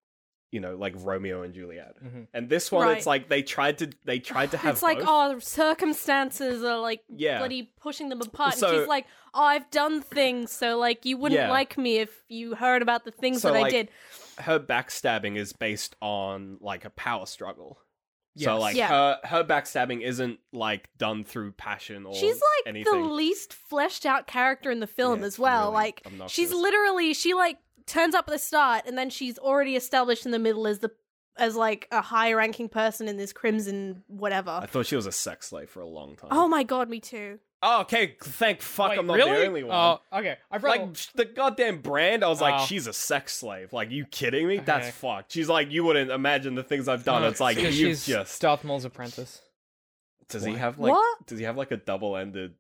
you 0.56 0.62
know, 0.62 0.76
like 0.76 0.94
Romeo 0.98 1.42
and 1.44 1.54
Juliet. 1.54 1.96
Mhm. 2.02 2.28
And 2.34 2.48
this 2.50 2.72
one, 2.72 2.88
Right. 2.88 2.98
it's 2.98 3.06
like 3.06 3.28
they 3.28 3.44
tried 3.44 3.78
to 3.80 3.90
they 4.06 4.20
tried 4.20 4.52
to 4.52 4.58
have. 4.58 4.74
it's 4.74 4.82
like 4.84 5.00
both. 5.00 5.08
oh 5.10 5.40
circumstances 5.40 6.64
are 6.64 6.80
like 6.80 7.02
Yeah. 7.10 7.40
bloody 7.40 7.72
pushing 7.82 8.10
them 8.10 8.22
apart 8.22 8.54
So- 8.56 8.70
and 8.70 8.78
she's 8.80 8.88
like 8.88 9.06
oh 9.34 9.44
i've 9.44 9.70
done 9.70 10.02
things 10.02 10.52
so 10.52 10.78
like 10.78 11.06
you 11.06 11.18
wouldn't 11.18 11.40
Yeah. 11.42 11.50
like 11.52 11.78
me 11.78 11.98
if 11.98 12.24
you 12.30 12.56
heard 12.56 12.82
about 12.82 13.04
the 13.04 13.12
things 13.12 13.42
So, 13.42 13.52
that 13.52 13.64
i 13.64 13.70
did 13.70 13.90
her 14.40 14.60
backstabbing 14.60 15.36
is 15.38 15.52
based 15.54 15.96
on 16.02 16.58
like 16.62 16.84
a 16.86 16.90
power 16.90 17.26
struggle. 17.26 17.78
So 18.38 18.58
like 18.58 18.76
Yeah. 18.76 18.90
her 18.90 19.20
her 19.24 19.44
backstabbing 19.46 20.02
isn't 20.02 20.40
like 20.52 20.90
done 20.98 21.24
through 21.24 21.54
passion 21.54 22.06
or 22.06 22.14
she's 22.16 22.36
like 22.36 22.68
anything. 22.68 22.92
the 22.92 23.08
least 23.10 23.54
fleshed 23.54 24.06
out 24.06 24.28
character 24.28 24.70
in 24.72 24.82
the 24.82 24.88
film 24.88 25.22
Yeah, 25.22 25.28
as 25.28 25.40
well 25.40 25.66
really 25.72 25.74
like 25.84 26.02
obnoxious. 26.06 26.36
she's 26.36 26.54
literally 26.54 27.14
she 27.14 27.34
like 27.34 27.58
turns 27.88 28.16
up 28.16 28.26
at 28.28 28.32
the 28.32 28.40
start 28.40 28.84
and 28.86 28.98
then 28.98 29.10
she's 29.10 29.38
already 29.38 29.76
established 29.76 30.26
in 30.26 30.32
the 30.32 30.40
middle 30.40 30.68
as 30.68 30.80
the 30.80 30.92
as 31.38 31.56
like 31.56 31.88
a 31.92 32.02
high 32.02 32.32
ranking 32.34 32.70
person 32.70 33.08
in 33.08 33.18
this 33.18 33.34
crimson 33.34 34.04
whatever 34.08 34.52
I 34.62 34.66
thought 34.68 34.86
she 34.86 34.96
was 34.96 35.06
a 35.06 35.12
sex 35.12 35.48
slave 35.48 35.70
for 35.70 35.82
a 35.82 35.88
long 35.88 36.16
time. 36.16 36.30
oh 36.32 36.48
my 36.48 36.64
god 36.64 36.90
me 36.90 37.00
too 37.00 37.40
Oh, 37.68 37.82
okay. 37.82 38.16
Thank 38.22 38.62
fuck, 38.62 38.92
Wait, 38.92 39.00
I'm 39.00 39.08
not 39.08 39.16
really? 39.16 39.32
the 39.40 39.48
only 39.48 39.64
one. 39.64 39.76
Oh, 39.76 40.20
okay. 40.20 40.38
I've 40.52 40.64
read. 40.64 40.82
like 40.82 40.96
sh- 40.98 41.08
the 41.16 41.26
goddamn 41.26 41.80
brand, 41.80 42.24
I 42.24 42.28
was 42.28 42.40
like, 42.40 42.62
Oh. 42.62 42.66
she's 42.66 42.86
a 42.86 42.94
sex 42.94 43.36
slave. 43.36 43.74
Like, 43.74 43.90
you 43.90 44.06
kidding 44.06 44.48
me? 44.48 44.58
That's 44.60 44.92
fucked. 44.96 45.32
She's 45.32 45.50
like, 45.50 45.72
you 45.72 45.84
wouldn't 45.84 46.12
imagine 46.12 46.54
the 46.54 46.62
things 46.64 46.88
I've 46.88 47.04
done. 47.04 47.24
No, 47.24 47.28
it's 47.28 47.40
like 47.40 47.56
you 47.56 47.64
because 47.64 47.76
she's 47.76 48.06
just. 48.06 48.40
Darth 48.40 48.64
Maul's 48.66 48.86
apprentice. 48.86 49.42
Does 50.30 50.44
he 50.44 50.54
have 50.54 50.78
like? 50.78 50.92
What? 50.92 51.26
Does 51.26 51.40
he 51.40 51.46
have 51.46 51.58
like 51.58 51.72
a 51.72 51.78
double-ended? 51.78 52.54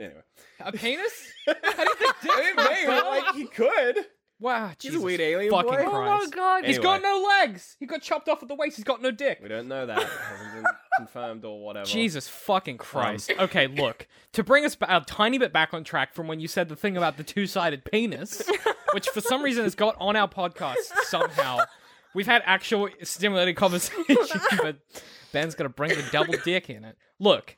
Anyway, 0.00 0.22
A 0.58 0.72
penis? 0.72 1.28
How 1.46 1.52
do 1.54 1.60
you 1.60 1.94
think 1.94 2.14
I 2.24 2.40
mean, 2.40 2.56
maybe, 2.56 2.90
like 2.92 3.34
he 3.36 3.46
could. 3.46 3.98
Wow, 4.44 4.68
He's 4.68 4.76
Jesus 4.78 5.00
a 5.00 5.04
weird 5.04 5.20
alien 5.22 5.50
fucking 5.50 5.70
boy. 5.70 5.76
Christ. 5.76 5.90
oh 5.90 6.02
my 6.02 6.26
god 6.30 6.64
He's 6.66 6.76
Anyway. 6.76 6.82
got 6.82 7.02
no 7.02 7.26
legs. 7.40 7.76
He 7.80 7.86
got 7.86 8.02
chopped 8.02 8.28
off 8.28 8.42
at 8.42 8.48
the 8.48 8.54
waist. 8.54 8.76
He's 8.76 8.84
got 8.84 9.00
no 9.00 9.10
dick. 9.10 9.38
We 9.42 9.48
don't 9.48 9.68
know 9.68 9.86
that. 9.86 9.98
It 10.02 10.06
hasn't 10.06 10.54
been 10.54 10.64
confirmed 10.98 11.44
or 11.46 11.64
whatever. 11.64 11.86
Jesus 11.86 12.28
fucking 12.28 12.74
um, 12.74 12.78
Christ. 12.78 13.32
okay, 13.38 13.68
look. 13.68 14.06
To 14.34 14.44
bring 14.44 14.66
us 14.66 14.74
ba- 14.74 14.94
a 14.98 15.00
tiny 15.00 15.38
bit 15.38 15.50
back 15.50 15.72
on 15.72 15.82
track 15.82 16.12
from 16.12 16.26
when 16.28 16.40
you 16.40 16.46
said 16.48 16.68
the 16.68 16.76
thing 16.76 16.98
about 16.98 17.16
the 17.16 17.24
two 17.24 17.46
sided 17.46 17.86
penis, 17.86 18.42
which 18.92 19.08
for 19.08 19.22
some 19.22 19.42
reason 19.42 19.64
has 19.64 19.74
got 19.74 19.96
on 19.98 20.14
our 20.14 20.28
podcast 20.28 20.92
somehow. 21.04 21.60
We've 22.14 22.26
had 22.26 22.42
actual 22.44 22.90
stimulating 23.02 23.54
conversation, 23.54 24.16
but 24.62 24.76
Ben's 25.32 25.54
going 25.54 25.70
to 25.70 25.74
bring 25.74 25.88
the 25.90 26.04
double 26.12 26.34
dick 26.44 26.68
in 26.68 26.84
it. 26.84 26.98
Look, 27.18 27.56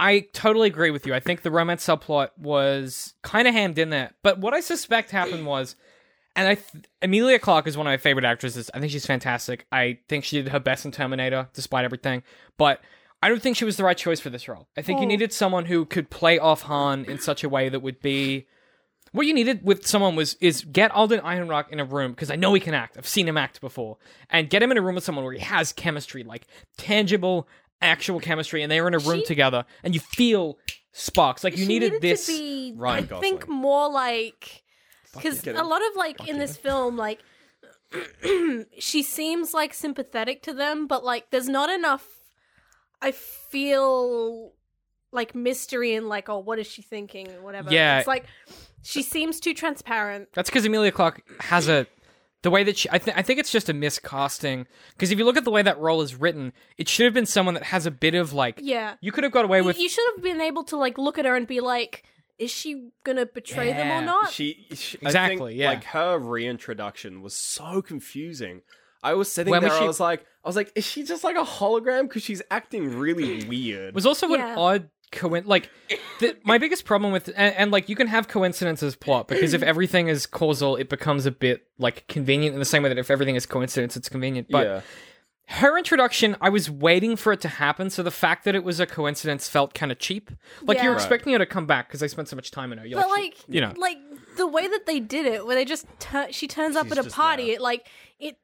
I 0.00 0.26
totally 0.32 0.66
agree 0.68 0.90
with 0.90 1.06
you. 1.06 1.14
I 1.14 1.20
think 1.20 1.42
the 1.42 1.52
romance 1.52 1.86
subplot 1.86 2.30
was 2.36 3.14
kind 3.22 3.46
of 3.46 3.54
hammed 3.54 3.78
in 3.78 3.90
there. 3.90 4.10
But 4.24 4.38
what 4.40 4.54
I 4.54 4.60
suspect 4.60 5.12
happened 5.12 5.46
was, 5.46 5.76
and 6.36 6.46
I 6.48 6.54
th- 6.56 6.84
Emilia 7.02 7.38
Clarke 7.40 7.66
is 7.66 7.76
one 7.76 7.86
of 7.86 7.90
my 7.90 7.96
favorite 7.96 8.24
actresses. 8.24 8.70
I 8.74 8.78
think 8.80 8.92
she's 8.92 9.06
fantastic. 9.06 9.66
I 9.72 9.98
think 10.08 10.24
she 10.24 10.40
did 10.42 10.52
her 10.52 10.60
best 10.60 10.84
in 10.84 10.92
Terminator, 10.92 11.48
despite 11.54 11.84
everything. 11.84 12.22
But 12.58 12.80
I 13.22 13.28
don't 13.28 13.42
think 13.42 13.56
she 13.56 13.64
was 13.64 13.76
the 13.76 13.84
right 13.84 13.96
choice 13.96 14.20
for 14.20 14.30
this 14.30 14.46
role. 14.46 14.68
I 14.76 14.82
think 14.82 15.00
you 15.00 15.06
Oh. 15.06 15.08
needed 15.08 15.32
someone 15.32 15.64
who 15.64 15.84
could 15.86 16.10
play 16.10 16.38
off 16.38 16.62
Han 16.62 17.04
in 17.06 17.18
such 17.18 17.42
a 17.42 17.48
way 17.48 17.68
that 17.68 17.80
would 17.80 18.00
be. 18.00 18.46
What 19.12 19.26
you 19.26 19.32
needed 19.32 19.64
with 19.64 19.86
someone 19.86 20.14
was 20.14 20.34
is 20.40 20.62
get 20.64 20.90
Alden 20.90 21.20
Ehrenreich 21.20 21.70
in 21.70 21.80
a 21.80 21.84
room 21.84 22.10
because 22.12 22.30
I 22.30 22.36
know 22.36 22.52
he 22.52 22.60
can 22.60 22.74
act. 22.74 22.98
I've 22.98 23.06
seen 23.08 23.26
him 23.26 23.38
act 23.38 23.60
before, 23.62 23.96
and 24.28 24.50
get 24.50 24.62
him 24.62 24.70
in 24.70 24.76
a 24.76 24.82
room 24.82 24.94
with 24.96 25.04
someone 25.04 25.24
where 25.24 25.32
he 25.32 25.38
has 25.40 25.72
chemistry, 25.72 26.22
like 26.22 26.46
tangible, 26.76 27.48
actual 27.80 28.20
chemistry, 28.20 28.62
and 28.62 28.70
they're 28.70 28.86
in 28.88 28.94
a 28.94 28.98
room 28.98 29.20
She- 29.20 29.24
together, 29.26 29.64
and 29.82 29.94
you 29.94 30.00
feel 30.00 30.58
sparks. 30.92 31.42
Like 31.44 31.54
you 31.56 31.62
she 31.64 31.68
needed, 31.68 32.02
this. 32.02 32.26
to 32.26 32.32
be 32.32 32.74
Ryan 32.76 33.04
i 33.04 33.06
Gosling. 33.06 33.22
think 33.22 33.48
more 33.48 33.88
like 33.90 34.62
because 35.16 35.44
yeah. 35.46 35.60
a 35.60 35.64
lot 35.64 35.80
of 35.90 35.96
like 35.96 36.28
in 36.28 36.38
this 36.38 36.56
film 36.56 36.96
like 36.96 37.20
she 38.78 39.02
seems 39.02 39.54
like 39.54 39.72
sympathetic 39.74 40.42
to 40.42 40.52
them 40.52 40.86
but 40.86 41.04
like 41.04 41.30
there's 41.30 41.48
not 41.48 41.70
enough 41.70 42.06
i 43.00 43.10
feel 43.12 44.52
like 45.12 45.34
mystery 45.34 45.94
and 45.94 46.08
like 46.08 46.28
oh 46.28 46.38
what 46.38 46.58
is 46.58 46.66
she 46.66 46.82
thinking 46.82 47.26
whatever 47.42 47.70
Yeah. 47.72 47.98
it's 47.98 48.08
like 48.08 48.26
she 48.82 49.02
seems 49.02 49.40
too 49.40 49.54
transparent 49.54 50.28
That's 50.34 50.48
because 50.50 50.64
Emilia 50.64 50.92
Clarke 50.92 51.22
has 51.40 51.68
a 51.68 51.86
the 52.42 52.50
way 52.50 52.62
that 52.62 52.76
she. 52.78 52.88
I, 52.92 52.98
th- 52.98 53.16
I 53.16 53.22
think 53.22 53.40
it's 53.40 53.50
just 53.50 53.68
a 53.68 53.74
miscasting. 53.74 54.66
Because 54.92 55.10
if 55.10 55.18
you 55.18 55.24
look 55.24 55.36
at 55.36 55.44
the 55.44 55.50
way 55.50 55.62
that 55.62 55.80
role 55.80 56.00
is 56.02 56.14
written, 56.14 56.52
it 56.78 56.88
should 56.88 57.04
have 57.06 57.14
been 57.14 57.26
someone 57.26 57.54
that 57.54 57.64
has 57.64 57.86
a 57.86 57.90
bit 57.90 58.14
of 58.14 58.32
like. 58.32 58.60
yeah 58.62 58.94
You 59.00 59.10
could 59.10 59.24
have 59.24 59.32
got 59.32 59.44
away 59.44 59.62
with. 59.62 59.76
you 59.78 59.88
should 59.88 60.04
have 60.14 60.22
been 60.22 60.40
able 60.40 60.62
to 60.64 60.76
like 60.76 60.96
look 60.98 61.18
at 61.18 61.24
her 61.24 61.34
and 61.34 61.48
be 61.48 61.58
like 61.58 62.04
is 62.38 62.50
she 62.50 62.90
gonna 63.04 63.26
betray 63.26 63.72
them 63.72 63.90
or 63.90 64.04
not 64.04 64.30
She, 64.30 64.66
she 64.74 64.98
Exactly, 65.00 65.36
I 65.44 65.48
think, 65.48 65.58
yeah. 65.58 65.68
Like 65.70 65.84
her 65.84 66.18
reintroduction 66.18 67.22
was 67.22 67.34
so 67.34 67.82
confusing. 67.82 68.62
I 69.02 69.14
was 69.14 69.30
sitting 69.30 69.50
When 69.50 69.60
there. 69.62 69.70
was 69.70 69.78
she- 69.78 69.84
I 69.84 69.86
was 69.88 70.00
like, 70.00 70.20
I 70.44 70.48
was 70.48 70.56
like, 70.56 70.72
is 70.74 70.84
she 70.84 71.02
just 71.04 71.22
like 71.24 71.36
a 71.36 71.44
hologram? 71.44 72.02
Because 72.02 72.22
she's 72.22 72.42
acting 72.50 72.98
really 72.98 73.44
weird. 73.48 73.94
was 73.94 74.06
also 74.06 74.28
Yeah. 74.28 74.52
an 74.52 74.58
odd 74.58 74.90
coin. 75.12 75.44
Like, 75.46 75.70
the, 76.20 76.36
my 76.44 76.58
biggest 76.64 76.84
problem 76.84 77.12
with 77.12 77.28
and, 77.28 77.54
and 77.54 77.70
like 77.70 77.88
you 77.88 77.94
can 77.96 78.06
have 78.08 78.26
coincidences 78.28 78.96
plot 78.96 79.28
because 79.28 79.54
if 79.54 79.62
everything 79.72 80.08
is 80.08 80.26
causal, 80.26 80.76
it 80.76 80.88
becomes 80.88 81.26
a 81.26 81.30
bit 81.30 81.66
like 81.78 82.06
convenient 82.08 82.54
in 82.54 82.58
the 82.58 82.64
same 82.64 82.82
way 82.82 82.88
that 82.88 82.98
if 82.98 83.10
everything 83.10 83.36
is 83.36 83.46
coincidence, 83.46 83.96
it's 83.96 84.08
convenient. 84.08 84.48
But 84.50 84.66
yeah, 84.66 84.80
her 85.48 85.78
introduction, 85.78 86.36
I 86.40 86.48
was 86.48 86.68
waiting 86.70 87.14
for 87.16 87.32
it 87.32 87.40
to 87.42 87.48
happen, 87.48 87.88
so 87.90 88.02
the 88.02 88.10
fact 88.10 88.44
that 88.44 88.54
it 88.54 88.64
was 88.64 88.80
a 88.80 88.86
coincidence 88.86 89.48
felt 89.48 89.74
kind 89.74 89.92
of 89.92 89.98
cheap. 89.98 90.30
Like 90.62 90.78
Yeah. 90.78 90.84
you're 90.84 90.92
Right. 90.92 91.00
expecting 91.00 91.32
her 91.34 91.38
to 91.38 91.46
come 91.46 91.66
back 91.66 91.88
because 91.88 92.02
I 92.02 92.08
spent 92.08 92.28
so 92.28 92.34
much 92.36 92.50
time 92.50 92.72
in 92.72 92.78
her. 92.78 92.86
You're 92.86 93.00
but 93.00 93.08
like, 93.08 93.20
like 93.22 93.36
you 93.48 93.60
know. 93.60 93.72
like 93.76 93.98
the 94.36 94.46
way 94.46 94.66
that 94.66 94.86
they 94.86 94.98
did 95.00 95.24
it 95.26 95.46
where 95.46 95.54
they 95.54 95.64
just 95.64 95.86
tur- 96.00 96.28
she 96.32 96.48
turns 96.48 96.74
up 96.76 96.90
at 96.90 96.98
a 96.98 97.04
party 97.04 97.46
there. 97.46 97.54
it 97.54 97.60
like 97.60 97.86
it 98.18 98.38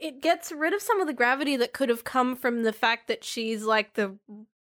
it 0.00 0.20
gets 0.22 0.50
rid 0.52 0.72
of 0.72 0.80
some 0.80 1.00
of 1.00 1.06
the 1.06 1.12
gravity 1.12 1.56
that 1.56 1.72
could 1.72 1.88
have 1.90 2.04
come 2.04 2.34
from 2.34 2.62
the 2.62 2.72
fact 2.72 3.08
that 3.08 3.22
she's 3.24 3.62
like 3.64 3.94
the 3.94 4.16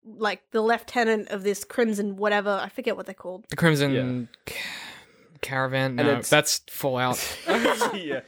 like 0.05 0.41
the 0.51 0.61
lieutenant 0.61 1.29
of 1.29 1.43
this 1.43 1.63
crimson 1.65 2.15
whatever 2.15 2.59
i 2.63 2.69
forget 2.69 2.95
what 2.95 3.05
they're 3.05 3.13
called 3.13 3.43
The 3.49 3.57
Crimson 3.57 4.29
ca- 4.45 4.55
Caravan. 5.47 5.95
No, 5.95 6.03
it's- 6.03 6.29
that's 6.29 6.61
Fallout. 6.69 7.17
yeah. 7.93 8.21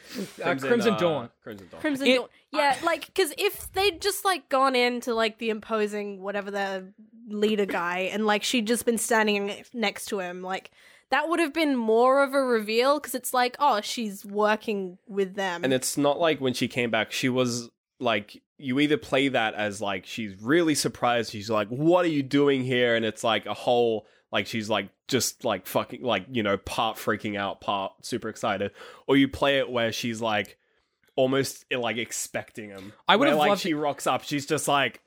Uh, 0.44 0.56
crimson 0.56 0.98
Dawn. 0.98 1.30
Crimson 1.44 1.68
Dawn. 1.70 1.82
crimson 1.82 2.08
It- 2.08 2.16
dawn 2.18 2.28
yeah 2.52 2.76
like 2.84 3.06
because 3.06 3.32
if 3.38 3.72
they'd 3.74 4.02
just 4.02 4.26
like 4.26 4.50
gone 4.50 4.76
into 4.76 5.14
like 5.14 5.38
the 5.38 5.50
imposing 5.52 6.20
whatever 6.22 6.50
the 6.50 6.92
leader 7.28 7.66
guy 7.68 8.10
and 8.12 8.26
like 8.26 8.42
she'd 8.44 8.66
just 8.66 8.86
been 8.86 8.98
standing 8.98 9.54
next 9.72 10.08
to 10.08 10.20
him 10.20 10.42
like 10.42 10.72
that 11.12 11.30
would 11.30 11.40
have 11.40 11.54
been 11.54 11.76
more 11.76 12.24
of 12.24 12.34
a 12.34 12.42
reveal 12.42 13.00
because 13.00 13.14
it's 13.14 13.36
like 13.36 13.56
oh 13.60 13.82
she's 13.82 14.26
working 14.26 14.98
with 15.08 15.36
them 15.36 15.64
And 15.64 15.72
it's 15.74 15.96
not 15.98 16.20
like 16.20 16.42
when 16.42 16.54
she 16.56 16.68
came 16.68 16.90
back, 16.90 17.12
she 17.12 17.30
was 17.30 17.70
like, 18.00 18.42
you 18.58 18.80
either 18.80 18.98
play 18.98 19.28
that 19.28 19.54
as 19.54 19.80
like 19.82 20.06
she's 20.08 20.34
really 20.42 20.74
surprised. 20.74 21.32
She's 21.32 21.50
like, 21.50 21.68
"What 21.68 22.06
are 22.06 22.10
you 22.10 22.24
doing 22.24 22.64
here?" 22.64 22.96
And 22.96 23.04
it's 23.06 23.24
like 23.24 23.46
a 23.46 23.54
whole 23.54 24.06
like 24.32 24.48
she's 24.48 24.70
like 24.70 24.90
just 25.08 25.44
like 25.46 25.66
fucking 25.68 26.02
like 26.04 26.26
you 26.32 26.44
know 26.44 26.58
part 26.58 26.98
freaking 26.98 27.38
out, 27.38 27.62
part 27.62 27.94
super 28.06 28.30
excited, 28.30 28.72
or 29.08 29.18
you 29.18 29.28
play 29.28 29.60
it 29.60 29.70
where 29.70 29.92
she's 29.92 30.22
like 30.22 30.58
almost 31.16 31.66
like 31.72 31.98
expecting 31.98 32.70
him. 32.70 32.94
I 33.08 33.16
would 33.16 33.28
have 33.28 33.38
like 33.38 33.50
loved 33.50 33.62
she 33.62 33.74
rocks 33.74 34.08
up. 34.08 34.24
She's 34.24 34.46
just 34.46 34.68
like, 34.68 35.02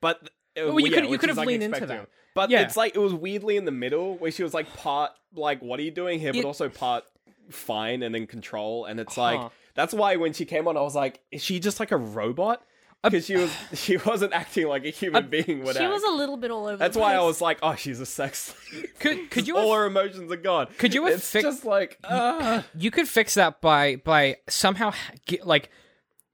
but. 0.00 0.22
uh, 0.56 0.66
Well, 0.68 0.80
you 0.80 0.86
yeah, 0.88 1.00
could- 1.00 1.10
you 1.10 1.18
could 1.18 1.28
have 1.30 1.38
like, 1.38 1.48
leaned 1.48 1.62
into 1.62 1.86
that. 1.86 1.94
him. 1.94 2.06
But 2.34 2.50
Yeah. 2.50 2.60
it's 2.62 2.76
like 2.76 2.94
it 2.94 2.98
was 3.00 3.12
weirdly 3.14 3.56
in 3.56 3.64
the 3.64 3.72
middle 3.72 4.16
where 4.16 4.30
she 4.30 4.42
was 4.44 4.54
like 4.54 4.72
part 4.76 5.10
like, 5.34 5.60
"What 5.60 5.80
are 5.80 5.82
you 5.82 5.90
doing 5.90 6.20
here?" 6.20 6.32
But 6.32 6.40
It- 6.40 6.44
also 6.44 6.68
part 6.68 7.04
fine 7.50 8.02
and 8.02 8.14
in 8.14 8.26
control. 8.28 8.84
And 8.84 9.00
it's 9.00 9.14
Huh. 9.16 9.22
like 9.22 9.50
that's 9.74 9.92
why 9.94 10.16
when 10.16 10.32
she 10.32 10.44
came 10.44 10.68
on, 10.68 10.76
I 10.76 10.82
was 10.82 10.94
like, 10.94 11.20
"Is 11.32 11.42
she 11.42 11.58
just 11.58 11.80
like 11.80 11.90
a 11.90 11.96
robot?" 11.96 12.62
Because 13.04 13.26
she 13.26 13.36
was 13.36 13.50
she 13.74 13.96
wasn't 13.96 14.32
acting 14.32 14.66
like 14.66 14.84
a 14.84 14.90
human 14.90 15.28
being 15.28 15.62
would 15.64 15.76
she 15.76 15.84
act. 15.84 15.92
was 15.92 16.02
a 16.02 16.10
little 16.10 16.36
bit 16.36 16.50
all 16.50 16.66
over 16.66 16.76
That's 16.76 16.96
why 16.96 17.14
I 17.14 17.20
was 17.20 17.40
like, 17.40 17.58
"Oh, 17.62 17.74
she's 17.76 18.00
a 18.00 18.06
sex. 18.06 18.52
Could- 18.98 19.30
could 19.30 19.46
you 19.46 19.56
all 19.56 19.68
have- 19.72 19.78
her 19.82 19.86
emotions 19.86 20.32
are 20.32 20.36
gone. 20.36 20.66
Could 20.78 20.94
you 20.94 21.04
have 21.06 21.14
It's 21.14 21.30
just 21.32 21.64
like, 21.64 21.96
uh, 22.04 22.62
you 22.76 22.90
could 22.90 23.06
fix 23.08 23.34
that 23.34 23.60
by 23.60 23.96
by 23.96 24.38
somehow 24.48 24.92
get, 25.26 25.46
like 25.46 25.70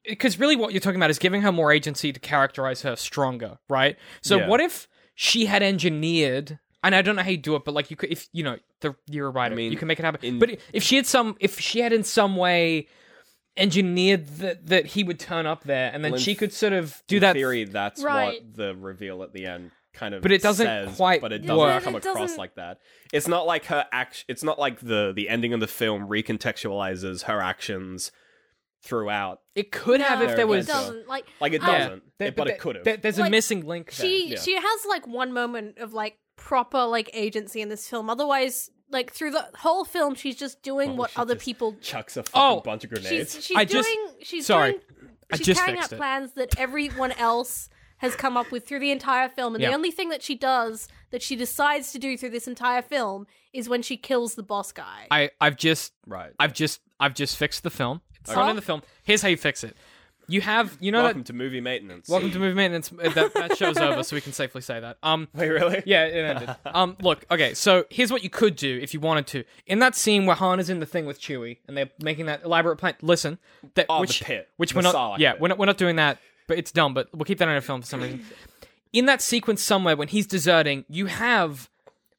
because 0.09 0.39
really 0.39 0.57
what 0.57 0.73
you're 0.73 0.81
talking 0.81 0.97
about 0.99 1.11
is 1.11 1.19
giving 1.19 1.43
her 1.43 1.53
more 1.53 1.71
agency 1.71 2.13
to 2.13 2.21
characterize 2.21 2.81
her 2.83 2.97
stronger, 2.97 3.59
right? 3.69 3.97
So 4.23 4.39
Yeah. 4.39 4.49
what 4.49 4.61
if 4.61 4.89
she 5.15 5.47
had 5.47 5.63
engineered 5.63 6.59
and 6.83 6.95
I 6.95 7.01
don't 7.03 7.17
know 7.17 7.23
how 7.23 7.31
you 7.31 7.37
do 7.39 7.57
it, 7.57 7.65
but 7.65 7.73
like 7.75 7.91
you 7.91 7.97
could, 7.97 8.11
if 8.11 8.29
you 8.33 8.43
know, 8.43 8.59
the 8.81 8.95
you're 9.09 9.29
a 9.29 9.31
writer, 9.31 9.55
mean, 9.55 9.71
you 9.73 9.79
can 9.79 9.89
make 9.89 9.99
it 9.99 10.05
happen. 10.05 10.21
in- 10.23 10.39
but 10.39 10.59
if 10.73 10.83
she 10.83 10.97
had 10.97 11.07
some, 11.07 11.37
if 11.41 11.59
she 11.61 11.81
had 11.81 11.93
in 11.93 12.05
some 12.05 12.37
way 12.37 12.89
engineered 13.57 14.27
that 14.39 14.67
that 14.67 14.87
he 14.87 15.05
would 15.05 15.19
turn 15.21 15.47
up 15.47 15.65
there, 15.65 15.91
and 15.93 16.05
then 16.05 16.13
Well, 16.13 16.21
she 16.21 16.35
could 16.35 16.53
sort 16.53 16.73
of 16.73 17.03
do 17.07 17.17
In 17.17 17.21
that. 17.23 17.35
theory, 17.35 17.65
that's 17.65 18.03
Right. 18.03 18.43
what 18.43 18.55
the 18.57 18.75
reveal 18.75 19.23
at 19.23 19.33
the 19.33 19.47
end 19.47 19.71
kind 19.93 20.13
of 20.13 20.23
But 20.23 20.33
it 20.33 20.43
doesn't 20.43 20.67
says, 20.67 20.97
quite 20.97 21.21
but 21.21 21.33
it 21.33 21.39
doesn't 21.43 21.57
work. 21.57 21.83
come 21.85 21.95
it 21.95 21.99
across 22.05 22.19
doesn't- 22.19 22.37
like 22.37 22.57
that 22.57 22.79
it's 23.13 23.29
not 23.29 23.47
like 23.47 23.67
her 23.67 23.87
act 23.93 24.25
it's 24.27 24.43
not 24.43 24.59
like 24.59 24.81
the 24.81 25.13
the 25.15 25.29
ending 25.29 25.53
of 25.53 25.61
the 25.61 25.69
film 25.69 26.09
recontextualizes 26.09 27.23
her 27.25 27.41
actions 27.41 28.11
throughout 28.83 29.39
it 29.55 29.71
could 29.71 30.01
have 30.01 30.19
No, 30.19 30.25
if 30.25 30.31
there 30.33 30.41
it 30.41 30.49
was. 30.49 30.67
doesn't 30.67 31.07
like 31.07 31.27
like 31.41 31.53
it 31.53 31.63
Um, 31.63 31.67
doesn't 31.69 32.03
There- 32.19 32.29
it- 32.29 32.37
but 32.37 32.45
there- 32.49 32.55
it 32.57 32.61
could 32.61 32.75
have 32.75 32.85
there- 32.85 32.97
there's 32.97 33.19
a 33.19 33.23
Like, 33.23 33.31
missing 33.31 33.65
link. 33.65 33.95
There. 33.95 34.05
she 34.07 34.31
Yeah. 34.31 34.41
she 34.41 34.55
has 34.57 34.85
like 34.89 35.07
one 35.07 35.33
moment 35.33 35.79
of 35.79 35.93
like 35.95 36.19
proper 36.37 36.85
like 36.87 37.09
agency 37.15 37.61
in 37.61 37.69
this 37.69 37.89
film 37.89 38.11
otherwise 38.11 38.71
like 38.95 39.13
through 39.13 39.33
the 39.33 39.47
whole 39.57 39.85
film 39.85 40.15
she's 40.15 40.37
just 40.37 40.63
doing 40.63 40.93
Oh, 40.93 40.95
what 40.95 41.11
she 41.11 41.17
other 41.19 41.35
just 41.35 41.45
people 41.45 41.77
chucks 41.83 42.17
a 42.17 42.21
oh, 42.21 42.23
fucking 42.23 42.41
Oh, 42.59 42.61
bunch 42.63 42.85
of 42.85 42.91
grenades 42.91 43.35
she's 43.35 43.45
she's 43.45 43.57
I 43.57 43.65
doing 43.65 43.85
just- 43.85 44.27
she's 44.27 44.47
sorry. 44.47 44.73
doing 44.73 44.83
I 45.33 45.37
she's 45.37 45.47
just 45.47 45.61
carrying 45.61 45.77
fixed 45.77 45.93
out 45.93 45.97
it. 45.97 45.99
plans 45.99 46.33
that 46.33 46.59
everyone 46.59 47.13
else 47.13 47.69
has 47.99 48.15
come 48.17 48.37
up 48.37 48.51
with 48.51 48.67
through 48.67 48.81
the 48.81 48.91
entire 48.91 49.29
film 49.29 49.55
and 49.55 49.63
Yeah. 49.63 49.71
the 49.71 49.75
only 49.77 49.91
thing 49.91 50.09
that 50.11 50.23
she 50.23 50.35
does 50.35 50.89
that 51.11 51.23
she 51.23 51.37
decides 51.37 51.93
to 51.93 51.99
do 51.99 52.17
through 52.17 52.31
this 52.31 52.47
entire 52.49 52.83
film 52.83 53.27
is 53.53 53.69
when 53.69 53.83
she 53.83 53.97
kills 53.97 54.35
the 54.35 54.43
boss 54.43 54.73
guy 54.73 55.07
I 55.11 55.31
I've 55.41 55.57
just 55.57 55.93
right 56.07 56.33
I've 56.39 56.53
just 56.55 56.81
I've 57.01 57.15
just 57.15 57.37
fixed 57.37 57.63
the 57.65 57.71
film. 57.71 58.01
It's 58.21 58.31
Okay. 58.31 58.41
not 58.41 58.49
in 58.51 58.57
the 58.57 58.63
film. 58.63 58.83
Here's 59.03 59.21
how 59.21 59.29
you 59.29 59.37
fix 59.37 59.63
it. 59.65 59.77
You 60.29 60.41
have 60.41 60.77
you 60.81 60.91
know 60.93 61.03
welcome 61.03 61.21
that 61.23 61.27
to 61.27 61.33
movie 61.33 61.61
maintenance 61.61 62.09
welcome 62.09 62.31
to 62.31 62.39
movie 62.39 62.55
maintenance. 62.55 62.91
uh, 62.93 63.09
That, 63.11 63.35
that 63.35 63.57
show's 63.57 63.77
over, 63.79 64.03
so 64.03 64.17
we 64.17 64.21
can 64.21 64.33
safely 64.33 64.61
say 64.61 64.81
that. 64.81 64.99
Um, 65.03 65.29
wait 65.35 65.49
really 65.49 65.83
yeah, 65.87 66.05
it 66.07 66.15
ended. 66.37 66.57
um, 66.67 66.97
look, 67.03 67.25
okay, 67.31 67.55
so 67.55 67.85
here's 67.91 68.11
what 68.11 68.23
you 68.25 68.31
could 68.31 68.57
do 68.57 68.79
if 68.83 68.95
you 68.95 69.01
wanted 69.01 69.27
to. 69.29 69.45
In 69.67 69.79
that 69.81 69.95
scene 69.95 70.27
where 70.27 70.37
Han 70.37 70.61
is 70.61 70.71
in 70.71 70.81
the 70.81 70.87
thing 70.87 71.07
with 71.07 71.21
Chewie 71.21 71.59
and 71.69 71.77
they're 71.77 71.91
making 72.03 72.27
that 72.27 72.43
elaborate 72.45 72.77
plan. 72.77 72.95
Listen, 73.03 73.39
that 73.75 73.87
Oh, 73.89 73.97
the 73.97 74.01
which 74.03 74.23
pit. 74.23 74.49
which 74.57 74.73
The 74.73 74.79
we're 74.79 74.83
not. 74.83 74.95
Sarlacc 74.95 75.19
yeah, 75.19 75.33
pit. 75.33 75.41
we're 75.41 75.49
not. 75.49 75.59
We're 75.59 75.67
not 75.67 75.79
doing 75.79 75.97
that. 75.97 76.19
But 76.47 76.59
it's 76.59 76.73
dumb. 76.73 76.95
But 76.95 77.09
we'll 77.15 77.25
keep 77.25 77.39
that 77.39 77.49
in 77.49 77.57
a 77.57 77.61
film 77.61 77.81
for 77.81 77.87
some 77.87 78.03
reason. 78.03 78.25
In 78.93 79.07
that 79.07 79.21
sequence 79.23 79.63
somewhere 79.63 79.97
when 79.97 80.09
he's 80.09 80.27
deserting, 80.27 80.85
you 80.89 81.07
have 81.07 81.69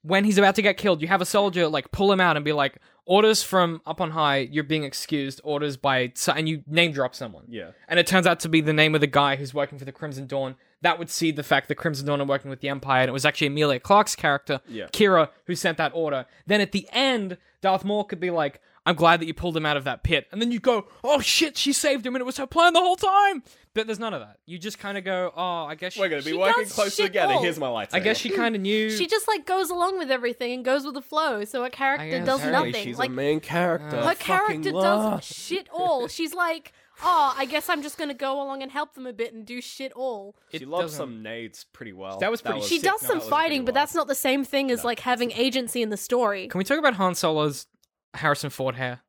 when 0.01 0.23
he's 0.25 0.37
about 0.37 0.55
to 0.55 0.61
get 0.61 0.77
killed, 0.77 1.01
you 1.01 1.07
have 1.07 1.21
a 1.21 1.25
soldier 1.25 1.67
like 1.67 1.91
pull 1.91 2.11
him 2.11 2.19
out 2.21 2.35
and 2.35 2.43
be 2.45 2.51
like, 2.53 2.77
"Orders 3.05 3.43
from 3.43 3.81
up 3.85 4.01
on 4.01 4.11
high, 4.11 4.37
you're 4.37 4.63
being 4.63 4.83
excused. 4.83 5.39
Orders 5.43 5.77
by," 5.77 6.11
and 6.35 6.49
you 6.49 6.63
name 6.67 6.91
drop 6.91 7.13
someone. 7.15 7.45
yeah 7.47 7.71
And 7.87 7.99
it 7.99 8.07
turns 8.07 8.25
out 8.27 8.39
to 8.41 8.49
be 8.49 8.61
the 8.61 8.73
name 8.73 8.95
of 8.95 9.01
the 9.01 9.07
guy 9.07 9.35
who's 9.35 9.53
working 9.53 9.77
for 9.77 9.85
the 9.85 9.91
Crimson 9.91 10.25
Dawn. 10.27 10.55
That 10.81 10.99
would 10.99 11.09
see 11.09 11.31
the 11.31 11.43
fact 11.43 11.67
that 11.67 11.75
Crimson 11.75 12.05
Dawn 12.07 12.21
are 12.21 12.25
working 12.25 12.49
with 12.49 12.59
the 12.61 12.69
Empire, 12.69 13.01
and 13.01 13.09
it 13.09 13.13
was 13.13 13.25
actually 13.25 13.47
Emilia 13.47 13.79
Clarke's 13.79 14.15
character, 14.15 14.59
Yeah. 14.67 14.87
Qi'ra, 14.87 15.29
who 15.45 15.55
sent 15.55 15.77
that 15.77 15.91
order. 15.95 16.25
Then 16.45 16.61
at 16.61 16.71
the 16.71 16.87
end, 16.91 17.37
Darth 17.61 17.83
Maul 17.85 18.03
could 18.03 18.19
be 18.19 18.29
like, 18.29 18.61
I'm 18.85 18.95
glad 18.95 19.19
that 19.19 19.25
you 19.25 19.33
pulled 19.33 19.57
him 19.57 19.65
out 19.65 19.77
of 19.77 19.83
that 19.85 20.03
pit. 20.03 20.27
And 20.31 20.39
then 20.41 20.51
you 20.51 20.59
go, 20.59 20.87
oh 21.03 21.19
shit, 21.19 21.57
she 21.57 21.73
saved 21.73 22.05
him, 22.05 22.15
and 22.15 22.21
it 22.21 22.25
was 22.25 22.37
her 22.37 22.45
plan 22.47 22.73
the 22.73 22.79
whole 22.81 22.95
time. 22.95 23.41
But 23.73 23.87
there's 23.87 23.99
none 23.99 24.13
of 24.13 24.21
that. 24.21 24.37
You 24.45 24.57
just 24.57 24.79
kind 24.79 24.97
of 24.97 25.03
go, 25.03 25.33
oh, 25.35 25.65
I 25.65 25.75
guess 25.75 25.93
she, 25.93 25.99
we're 25.99 26.07
gonna 26.07 26.21
be 26.21 26.31
working 26.33 26.63
does 26.63 26.71
closer 26.71 26.91
shit 26.91 27.05
together 27.07 27.33
all. 27.33 27.41
here's 27.41 27.59
my 27.59 27.67
lightsaber 27.67 27.95
I 27.95 27.99
guess 27.99 28.17
she 28.17 28.29
kind 28.29 28.55
of 28.55 28.61
knew. 28.61 28.89
she 28.97 29.05
just 29.07 29.27
like 29.27 29.45
goes 29.45 29.69
along 29.69 29.97
with 29.97 30.09
everything 30.11 30.53
and 30.53 30.63
goes 30.63 30.85
with 30.85 30.93
the 30.93 31.01
flow 31.01 31.43
so 31.43 31.61
her 31.63 31.69
character 31.69 32.07
guess. 32.19 32.25
does 32.25 32.39
Apparently 32.39 32.69
nothing 32.71 32.83
she's 32.85 32.97
like 32.99 33.09
a 33.09 33.13
main 33.13 33.39
character 33.41 34.01
her 34.01 34.15
character 34.15 34.71
love. 34.71 35.15
does 35.19 35.25
shit 35.25 35.67
all 35.73 36.07
she's 36.07 36.33
like 36.33 36.71
oh 37.03 37.35
i 37.37 37.43
guess 37.43 37.67
i'm 37.67 37.81
just 37.81 37.97
gonna 37.97 38.13
go 38.13 38.41
along 38.41 38.63
and 38.63 38.71
help 38.71 38.93
them 38.93 39.05
a 39.05 39.11
bit 39.11 39.33
and 39.33 39.45
do 39.45 39.59
shit 39.59 39.91
all 39.93 40.37
it 40.51 40.59
she 40.59 40.65
loves 40.65 40.93
doesn't- 40.93 40.97
some 40.97 41.21
nades 41.21 41.65
pretty 41.73 41.91
well 41.91 42.17
That 42.19 42.31
was 42.31 42.41
pretty 42.41 42.61
she 42.61 42.79
sick. 42.79 42.89
does 42.89 43.03
no, 43.03 43.09
some 43.09 43.19
fighting 43.19 43.59
pretty 43.59 43.65
but 43.65 43.73
that's 43.73 43.93
not 43.93 44.07
the 44.07 44.15
same 44.15 44.45
thing 44.45 44.71
as 44.71 44.85
like 44.85 45.01
having 45.01 45.31
agency 45.33 45.81
in 45.81 45.89
the 45.89 45.97
story 45.97 46.47
Can 46.47 46.57
we 46.59 46.63
talk 46.63 46.79
about 46.79 46.93
Han 46.93 47.13
Solo's 47.15 47.67
Harrison 48.15 48.49
Ford 48.49 48.75
hair? 48.75 49.01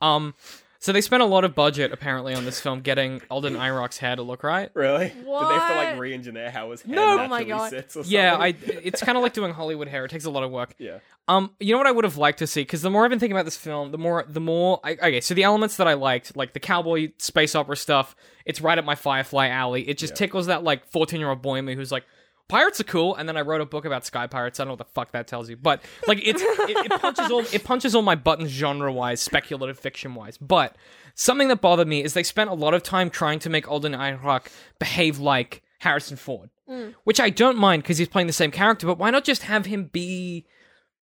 Um, 0.00 0.34
so 0.78 0.92
they 0.92 1.02
spent 1.02 1.22
a 1.22 1.26
lot 1.26 1.44
of 1.44 1.54
budget 1.54 1.92
apparently 1.92 2.32
on 2.34 2.46
this 2.46 2.58
film 2.58 2.80
getting 2.80 3.20
Alden 3.30 3.54
Ehrenreich's 3.54 3.98
hair 3.98 4.16
to 4.16 4.22
look 4.22 4.42
right. 4.42 4.70
Really? 4.72 5.08
Did 5.08 5.26
they 5.26 5.30
have 5.30 5.68
to 5.70 5.74
like 5.76 5.98
re-engineer 5.98 6.50
how 6.50 6.70
his 6.70 6.80
hair 6.80 6.96
No. 6.96 7.20
Oh 7.20 7.28
my 7.28 7.44
God. 7.44 7.68
sits 7.68 7.96
or 7.96 8.02
Yeah, 8.06 8.34
I. 8.38 8.52
something? 8.52 8.80
It's 8.84 9.02
kind 9.02 9.18
of 9.18 9.22
like 9.22 9.34
doing 9.34 9.52
Hollywood 9.52 9.88
hair. 9.88 10.06
It 10.06 10.10
takes 10.10 10.24
a 10.24 10.30
lot 10.30 10.42
of 10.42 10.50
work. 10.50 10.74
Yeah. 10.78 11.00
Um, 11.28 11.50
you 11.60 11.72
know 11.72 11.78
what 11.78 11.86
I 11.86 11.90
would 11.92 12.04
have 12.04 12.16
liked 12.16 12.38
to 12.38 12.46
see 12.46 12.62
because 12.62 12.80
the 12.80 12.88
more 12.88 13.04
I've 13.04 13.10
been 13.10 13.18
thinking 13.18 13.36
about 13.36 13.44
this 13.44 13.58
film, 13.58 13.92
the 13.92 13.98
more 13.98 14.24
the 14.26 14.40
more 14.40 14.80
I, 14.82 14.92
okay. 14.92 15.20
So 15.20 15.34
the 15.34 15.42
elements 15.42 15.76
that 15.76 15.86
I 15.86 15.94
liked, 15.94 16.34
like 16.34 16.54
the 16.54 16.60
cowboy 16.60 17.12
space 17.18 17.54
opera 17.54 17.76
stuff, 17.76 18.16
it's 18.46 18.62
right 18.62 18.78
up 18.78 18.84
my 18.86 18.94
Firefly 18.94 19.48
alley. 19.48 19.86
It 19.86 19.98
just 19.98 20.16
tickles 20.16 20.46
that 20.46 20.64
like 20.64 20.86
fourteen 20.86 21.20
year 21.20 21.28
old 21.28 21.42
boy 21.42 21.56
in 21.56 21.66
me 21.66 21.74
who's 21.74 21.92
like, 21.92 22.04
pirates 22.50 22.80
are 22.80 22.84
cool. 22.84 23.14
And 23.14 23.28
then 23.28 23.36
I 23.36 23.40
wrote 23.42 23.60
a 23.60 23.66
book 23.66 23.84
about 23.84 24.04
sky 24.04 24.26
pirates. 24.26 24.58
I 24.58 24.64
don't 24.64 24.68
know 24.68 24.72
what 24.72 24.86
the 24.86 24.92
fuck 24.92 25.12
that 25.12 25.26
tells 25.26 25.48
you, 25.48 25.56
but 25.56 25.82
like 26.06 26.20
it's 26.26 26.42
it, 26.42 26.92
it 26.92 27.00
punches 27.00 27.30
all 27.30 27.40
it 27.40 27.64
punches 27.64 27.94
all 27.94 28.02
my 28.02 28.14
buttons 28.14 28.50
genre 28.50 28.92
wise, 28.92 29.20
speculative 29.20 29.78
fiction 29.78 30.14
wise. 30.14 30.36
But 30.36 30.76
something 31.14 31.48
that 31.48 31.60
bothered 31.60 31.88
me 31.88 32.02
is 32.02 32.14
they 32.14 32.22
spent 32.22 32.50
a 32.50 32.54
lot 32.54 32.74
of 32.74 32.82
time 32.82 33.10
trying 33.10 33.38
to 33.40 33.50
make 33.50 33.70
Alden 33.70 33.92
Ehrenreich 33.92 34.46
behave 34.78 35.18
like 35.18 35.62
Harrison 35.78 36.16
Ford, 36.16 36.50
mm. 36.68 36.94
which 37.04 37.20
I 37.20 37.30
don't 37.30 37.56
mind 37.56 37.82
because 37.82 37.98
he's 37.98 38.08
playing 38.08 38.26
the 38.26 38.32
same 38.32 38.50
character. 38.50 38.86
But 38.86 38.98
why 38.98 39.10
not 39.10 39.24
just 39.24 39.42
have 39.42 39.66
him 39.66 39.84
be 39.84 40.46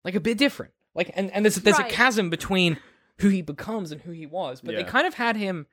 like 0.04 0.14
a 0.14 0.20
bit 0.20 0.38
different. 0.38 0.72
Like 0.94 1.10
and, 1.14 1.30
and 1.30 1.44
there's 1.44 1.56
there's 1.56 1.78
Right. 1.78 1.90
a 1.90 1.94
chasm 1.94 2.30
between 2.30 2.78
who 3.18 3.28
he 3.28 3.42
becomes 3.42 3.92
and 3.92 4.00
who 4.00 4.12
he 4.12 4.26
was. 4.26 4.60
But 4.60 4.74
they 4.74 4.84
kind 4.84 5.06
of 5.06 5.14
had 5.14 5.36
him 5.36 5.66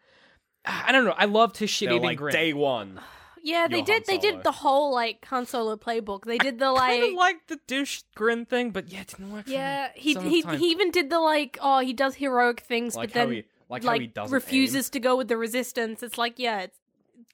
I 0.65 0.91
don't 0.91 1.05
know. 1.05 1.15
I 1.17 1.25
loved 1.25 1.57
his 1.57 1.69
shit 1.69 1.89
eating 1.89 2.03
like 2.03 2.17
grin. 2.17 2.33
day 2.33 2.53
one. 2.53 2.99
Yeah 3.43 3.67
they 3.67 3.81
did 3.81 4.05
they 4.05 4.17
did 4.17 4.43
the 4.43 4.51
whole 4.51 4.93
like 4.93 5.25
han 5.25 5.45
solo 5.45 5.75
playbook 5.75 6.25
they 6.25 6.37
did 6.37 6.59
the 6.59 6.65
kind 6.75 7.01
like 7.01 7.09
of 7.11 7.13
like 7.15 7.47
the 7.47 7.59
douche 7.67 8.01
grin 8.15 8.45
thing, 8.45 8.71
but 8.71 8.91
yeah, 8.91 9.01
it 9.01 9.07
didn't 9.07 9.31
work. 9.31 9.43
for 9.45 9.49
me 9.49 9.55
yeah 9.55 9.89
he 9.95 10.13
he, 10.15 10.41
he 10.41 10.71
even 10.71 10.91
did 10.91 11.09
the 11.09 11.19
like 11.19 11.57
oh 11.61 11.79
he 11.79 11.93
does 11.93 12.15
heroic 12.15 12.61
things 12.61 12.95
Like 12.95 13.09
but 13.09 13.13
then 13.13 13.31
he 13.31 13.43
like, 13.69 14.13
doesn't 14.13 14.33
refuses 14.33 14.89
to 14.91 14.99
go 14.99 15.15
with 15.15 15.27
the 15.27 15.37
resistance 15.37 16.03
it's 16.03 16.17
like 16.17 16.37
yeah 16.37 16.61
it's 16.61 16.79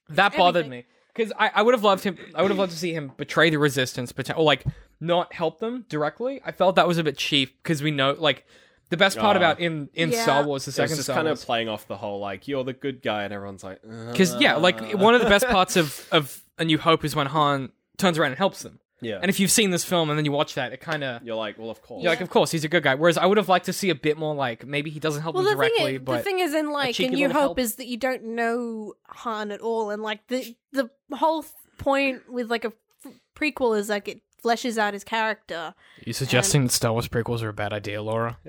that 0.10 0.36
bothered 0.36 0.68
me 0.68 0.86
because 1.16 1.32
I, 1.38 1.52
I 1.56 1.62
would 1.62 1.74
have 1.74 1.84
loved 1.84 2.04
him. 2.04 2.18
I 2.36 2.42
would 2.42 2.52
have 2.52 2.58
loved 2.58 2.74
to 2.74 2.78
see 2.78 2.94
him 2.94 3.12
betray 3.18 3.50
the 3.50 3.58
resistance, 3.58 4.12
but 4.12 4.30
or 4.38 4.44
like 4.44 4.66
not 5.00 5.34
help 5.34 5.60
them 5.60 5.86
directly. 5.90 6.42
I 6.46 6.52
felt 6.52 6.76
that 6.76 6.88
was 6.88 6.98
a 6.98 7.04
bit 7.04 7.18
cheap 7.18 7.62
because 7.64 7.82
we 7.82 7.92
know 7.92 8.16
like 8.18 8.46
the 8.90 8.98
best 8.98 9.18
part 9.18 9.36
Ah. 9.36 9.40
about 9.40 9.60
in 9.60 9.90
in 9.94 10.12
Yeah. 10.12 10.24
Star 10.24 10.44
Wars, 10.46 10.66
the 10.66 10.70
It 10.70 10.72
was 10.72 10.76
second 10.76 10.96
just 10.98 11.04
Star 11.04 11.16
kind 11.18 11.28
Wars, 11.28 11.42
of 11.42 11.46
playing 11.46 11.70
off 11.70 11.88
the 11.88 11.98
whole 11.98 12.20
like 12.20 12.48
you're 12.48 12.64
the 12.64 12.74
good 12.74 13.02
guy, 13.02 13.24
and 13.24 13.34
everyone's 13.34 13.64
like, 13.64 13.82
because 13.82 14.36
yeah, 14.40 14.56
like 14.56 14.80
one 14.94 15.16
of 15.16 15.22
the 15.22 15.30
best 15.30 15.48
parts 15.48 15.76
of 15.76 16.08
of 16.12 16.44
A 16.58 16.66
New 16.66 16.78
Hope 16.78 17.04
is 17.04 17.16
when 17.16 17.28
Han 17.28 17.72
turns 17.98 18.18
around 18.18 18.32
and 18.32 18.38
helps 18.38 18.62
them. 18.64 18.80
yeah, 19.02 19.20
And 19.22 19.30
if 19.30 19.40
you've 19.40 19.52
seen 19.52 19.72
this 19.72 19.84
film 19.84 20.10
and 20.10 20.18
then 20.18 20.24
you 20.26 20.32
watch 20.32 20.56
that, 20.56 20.72
it 20.74 20.80
kind 20.80 21.04
of 21.04 21.22
you're 21.24 21.36
like, 21.36 21.58
well, 21.60 21.70
of 21.70 21.82
course, 21.82 22.02
you're 22.02 22.12
like, 22.12 22.22
of 22.22 22.30
course, 22.30 22.50
he's 22.52 22.64
a 22.64 22.68
good 22.70 22.82
guy. 22.84 22.96
Whereas 22.96 23.18
I 23.18 23.26
would 23.26 23.38
have 23.38 23.50
liked 23.50 23.66
to 23.66 23.74
see 23.74 23.90
a 23.90 23.96
bit 23.96 24.18
more 24.18 24.34
like 24.34 24.66
maybe 24.66 24.90
he 24.90 25.00
doesn't 25.00 25.22
help 25.22 25.36
well 25.36 25.44
them 25.44 25.58
the 25.58 25.64
thing 25.64 25.70
directly, 25.72 25.96
is 25.96 26.02
but 26.02 26.18
the 26.18 26.24
thing 26.24 26.40
is 26.40 26.54
in 26.54 26.72
like 26.72 26.96
cheeky 26.96 27.08
in 27.08 27.14
new 27.14 27.28
hope 27.28 27.34
help. 27.42 27.60
is 27.60 27.76
that 27.76 27.88
you 27.88 27.98
don't 27.98 28.24
know 28.24 28.94
han 29.08 29.52
at 29.52 29.62
all 29.62 29.90
and 29.90 30.02
like 30.02 30.26
the 30.28 30.56
the 30.72 30.90
whole 31.14 31.44
point 31.78 32.22
with 32.32 32.50
like 32.50 32.64
a 32.66 32.72
f- 33.06 33.12
prequel 33.36 33.78
is 33.78 33.90
like 33.90 34.08
it 34.08 34.22
fleshes 34.46 34.78
out 34.78 34.94
his 34.94 35.04
character 35.04 35.74
you 36.06 36.14
suggesting 36.14 36.64
that 36.64 36.72
Star 36.72 36.92
Wars 36.92 37.08
prequels 37.08 37.42
are 37.42 37.50
a 37.50 37.54
bad 37.54 37.74
idea, 37.74 38.02
Laura? 38.02 38.38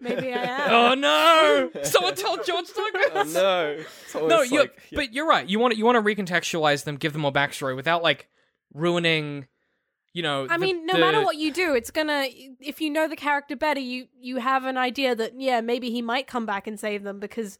maybe 0.00 0.32
i 0.32 0.42
am 0.42 0.70
oh 0.72 0.94
no! 0.94 1.70
Someone 1.82 2.14
tell 2.14 2.36
George 2.42 2.66
Lucas. 2.76 3.36
oh, 3.36 3.84
no, 4.14 4.26
no, 4.26 4.34
always 4.36 4.50
you. 4.50 4.60
like, 4.60 4.76
yeah. 4.90 4.96
But 4.96 5.12
you're 5.12 5.26
right. 5.26 5.48
You 5.48 5.58
want 5.58 5.72
to, 5.72 5.78
you 5.78 5.84
want 5.84 5.96
to 5.96 6.14
recontextualize 6.14 6.84
them, 6.84 6.96
give 6.96 7.12
them 7.12 7.22
more 7.22 7.32
backstory 7.32 7.76
without 7.76 8.02
like 8.02 8.28
ruining. 8.72 9.46
You 10.12 10.22
know, 10.22 10.46
I 10.48 10.56
the- 10.56 10.66
mean, 10.66 10.86
no 10.86 10.94
the- 10.94 11.00
matter 11.00 11.22
what 11.22 11.36
you 11.36 11.52
do, 11.52 11.74
it's 11.74 11.90
gonna. 11.90 12.26
If 12.60 12.80
you 12.80 12.90
know 12.90 13.08
the 13.08 13.16
character 13.16 13.56
better, 13.56 13.80
you 13.80 14.06
you 14.18 14.36
have 14.38 14.64
an 14.64 14.76
idea 14.76 15.14
that 15.14 15.40
yeah, 15.40 15.60
maybe 15.60 15.90
he 15.90 16.02
might 16.02 16.26
come 16.26 16.46
back 16.46 16.66
and 16.66 16.78
save 16.78 17.02
them 17.02 17.20
because, 17.20 17.58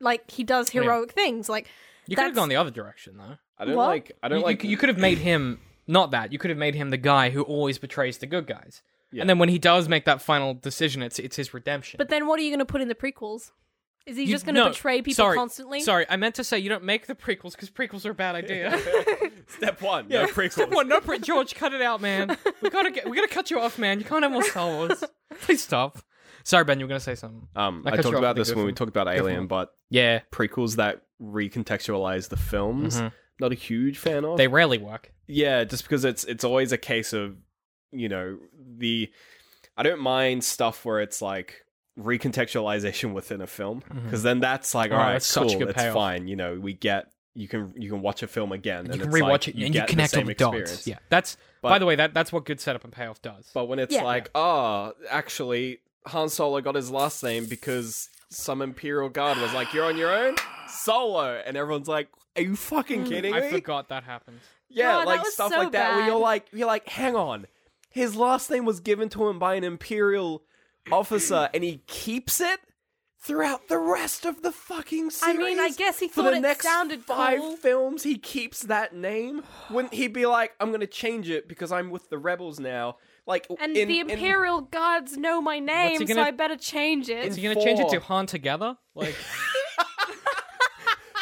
like, 0.00 0.30
he 0.30 0.44
does 0.44 0.68
oh, 0.70 0.78
Yeah. 0.78 0.82
heroic 0.84 1.12
things. 1.12 1.48
Like, 1.48 1.68
you 2.06 2.16
could 2.16 2.24
have 2.26 2.34
gone 2.34 2.48
the 2.48 2.56
other 2.56 2.70
direction 2.70 3.16
though. 3.16 3.36
I 3.58 3.64
don't 3.64 3.76
What? 3.76 3.88
like, 3.88 4.12
I 4.22 4.28
don't 4.28 4.40
you, 4.40 4.44
like, 4.44 4.64
you, 4.64 4.70
you 4.70 4.76
could 4.76 4.88
have 4.90 4.98
made 4.98 5.18
him 5.18 5.58
not 5.86 6.10
that. 6.12 6.32
You 6.32 6.38
could 6.38 6.50
have 6.50 6.58
made 6.58 6.74
him 6.74 6.90
the 6.90 6.96
guy 6.96 7.30
who 7.30 7.42
always 7.42 7.78
betrays 7.78 8.18
the 8.18 8.26
good 8.26 8.46
guys. 8.46 8.82
Yeah. 9.12 9.20
And 9.22 9.30
then 9.30 9.38
when 9.38 9.48
he 9.48 9.58
does 9.58 9.88
make 9.88 10.04
that 10.06 10.20
final 10.22 10.54
decision, 10.54 11.02
it's 11.02 11.18
it's 11.18 11.36
his 11.36 11.54
redemption. 11.54 11.98
but 11.98 12.08
then 12.08 12.26
what 12.26 12.38
are 12.40 12.42
you 12.42 12.50
gonna 12.50 12.64
put 12.64 12.80
in 12.80 12.88
the 12.88 12.94
prequels? 12.94 13.52
Is 14.06 14.16
he 14.18 14.24
You- 14.24 14.30
just 14.32 14.44
gonna 14.44 14.58
no, 14.64 14.68
betray 14.68 15.00
people 15.00 15.14
sorry, 15.14 15.36
constantly? 15.38 15.80
Sorry, 15.80 16.04
I 16.10 16.16
meant 16.16 16.34
to 16.34 16.44
say 16.44 16.58
you 16.58 16.68
don't 16.68 16.84
make 16.84 17.06
the 17.06 17.14
prequels 17.14 17.52
because 17.52 17.70
prequels 17.70 18.04
are 18.04 18.10
a 18.10 18.14
bad 18.14 18.34
idea. 18.34 18.76
step 19.46 19.80
one, 19.80 20.08
no 20.08 20.26
prequels. 20.26 20.52
Step 20.52 20.70
one, 20.72 20.88
no 20.88 21.00
pre- 21.00 21.20
George, 21.20 21.54
cut 21.54 21.72
it 21.72 21.80
out, 21.80 22.00
man. 22.02 22.36
We 22.60 22.68
gotta 22.70 22.90
get, 22.90 23.08
we 23.08 23.16
gotta 23.16 23.28
cut 23.32 23.50
you 23.50 23.60
off, 23.60 23.78
man. 23.78 23.98
You 24.00 24.04
can't 24.04 24.22
have 24.22 24.32
more 24.32 24.42
Star 24.42 24.66
Wars. 24.68 25.02
Please 25.40 25.62
stop. 25.62 25.98
Sorry, 26.42 26.64
Ben, 26.64 26.78
you 26.80 26.84
were 26.84 26.88
gonna 26.88 27.00
say 27.00 27.14
something. 27.14 27.48
Um, 27.56 27.82
I 27.86 27.92
I, 27.92 27.96
talked 27.96 28.18
about 28.18 28.36
this 28.36 28.48
good 28.48 28.58
when 28.58 28.66
we 28.66 28.72
talked 28.74 28.90
about 28.90 29.08
Alien, 29.08 29.38
one. 29.38 29.46
but 29.46 29.74
Yeah, 29.88 30.20
prequels 30.30 30.76
that 30.76 31.00
recontextualize 31.22 32.28
the 32.28 32.36
films, 32.36 33.00
Mhm. 33.00 33.12
not 33.40 33.52
a 33.52 33.54
huge 33.54 33.96
fan 33.98 34.24
of. 34.26 34.36
they 34.36 34.48
rarely 34.48 34.76
work. 34.76 35.12
Yeah, 35.26 35.64
just 35.64 35.84
because 35.84 36.04
it's 36.04 36.24
it's 36.24 36.44
always 36.44 36.72
a 36.72 36.78
case 36.78 37.12
of, 37.12 37.36
you 37.92 38.08
know, 38.08 38.38
the 38.76 39.10
I 39.76 39.82
don't 39.82 40.00
mind 40.00 40.44
stuff 40.44 40.84
where 40.84 41.00
it's 41.00 41.20
like 41.22 41.64
recontextualization 41.98 43.12
within 43.12 43.40
a 43.40 43.46
film 43.46 43.82
mm-hmm. 43.82 44.04
because 44.04 44.22
then 44.22 44.40
that's 44.40 44.74
like 44.74 44.90
Oh, 44.90 44.94
all 44.94 45.00
right, 45.00 45.12
that's 45.14 45.32
cool, 45.32 45.48
such 45.48 45.56
a 45.56 45.58
good 45.58 45.68
it's 45.70 45.78
payoff. 45.78 45.94
fine. 45.94 46.28
You 46.28 46.36
know, 46.36 46.58
we 46.60 46.74
get 46.74 47.06
you 47.34 47.48
can 47.48 47.72
you 47.76 47.90
can 47.90 48.00
watch 48.00 48.22
a 48.22 48.26
film 48.26 48.52
again. 48.52 48.86
and 48.86 48.94
you 48.94 49.00
can 49.00 49.08
it's 49.08 49.18
rewatch 49.18 49.28
like, 49.30 49.48
it 49.48 49.54
you 49.56 49.66
and 49.66 49.74
you 49.74 49.84
connect 49.86 50.12
the 50.12 50.18
all 50.18 50.20
same 50.20 50.26
the 50.26 50.34
dots. 50.34 50.86
Yeah, 50.86 50.98
that's 51.08 51.36
by 51.62 51.78
the 51.78 51.86
way 51.86 51.96
that 51.96 52.14
that's 52.14 52.32
what 52.32 52.44
good 52.44 52.60
setup 52.60 52.84
and 52.84 52.92
payoff 52.92 53.22
does. 53.22 53.50
But 53.54 53.66
when 53.66 53.78
it's 53.78 53.94
Yeah. 53.94 54.02
like, 54.02 54.30
oh, 54.34 54.92
actually, 55.10 55.78
Han 56.06 56.28
Solo 56.28 56.60
got 56.60 56.74
his 56.74 56.90
last 56.90 57.22
name 57.22 57.46
because 57.46 58.08
some 58.30 58.60
Imperial 58.62 59.08
guard 59.08 59.38
was 59.38 59.52
like, 59.54 59.72
"You're 59.72 59.86
on 59.86 59.96
your 59.96 60.12
own, 60.14 60.36
Solo," 60.68 61.40
and 61.44 61.56
everyone's 61.56 61.88
like, 61.88 62.08
"Are 62.36 62.42
you 62.42 62.56
fucking 62.56 63.04
mm. 63.04 63.08
kidding 63.08 63.32
me?" 63.32 63.38
I 63.38 63.50
forgot 63.50 63.88
that 63.88 64.04
happened. 64.04 64.40
Yeah, 64.68 64.92
God, 64.92 65.06
like 65.06 65.22
was 65.22 65.34
stuff 65.34 65.52
so 65.52 65.58
like 65.58 65.72
that. 65.72 65.90
Where 65.90 66.00
bad. 66.00 66.06
you're 66.06 66.18
like, 66.20 66.46
you're 66.52 66.66
like, 66.66 66.88
hang 66.88 67.14
on, 67.14 67.46
his 67.90 68.16
last 68.16 68.50
name 68.50 68.64
was 68.64 68.80
given 68.80 69.08
to 69.10 69.28
him 69.28 69.38
by 69.38 69.54
an 69.54 69.64
Imperial 69.64 70.42
officer, 70.90 71.48
and 71.54 71.62
he 71.62 71.78
keeps 71.86 72.40
it 72.40 72.60
throughout 73.20 73.68
the 73.68 73.78
rest 73.78 74.26
of 74.26 74.42
the 74.42 74.52
fucking 74.52 75.10
series. 75.10 75.36
I 75.36 75.38
mean, 75.38 75.58
I 75.58 75.70
guess 75.70 75.98
he 75.98 76.08
For 76.08 76.22
thought 76.24 76.32
the 76.32 76.36
it 76.38 76.40
next 76.40 76.64
sounded 76.64 77.02
five 77.04 77.38
cool. 77.38 77.56
films, 77.56 78.02
he 78.02 78.18
keeps 78.18 78.62
that 78.62 78.94
name. 78.94 79.42
Wouldn't 79.70 79.94
he 79.94 80.08
be 80.08 80.26
like, 80.26 80.52
I'm 80.60 80.70
gonna 80.72 80.86
change 80.86 81.30
it 81.30 81.48
because 81.48 81.72
I'm 81.72 81.90
with 81.90 82.10
the 82.10 82.18
rebels 82.18 82.60
now? 82.60 82.96
Like, 83.26 83.46
And 83.60 83.74
in- 83.76 83.88
the 83.88 84.00
in- 84.00 84.10
Imperial 84.10 84.60
Guards 84.60 85.16
know 85.16 85.40
my 85.40 85.58
name, 85.58 86.00
gonna- 86.00 86.14
so 86.14 86.20
I 86.22 86.32
better 86.32 86.56
change 86.56 87.08
it. 87.08 87.24
Is 87.24 87.36
he 87.36 87.42
gonna 87.42 87.64
change 87.64 87.80
it 87.80 87.88
to. 87.90 88.00
Han 88.00 88.26
together? 88.26 88.76
Like 88.94 89.14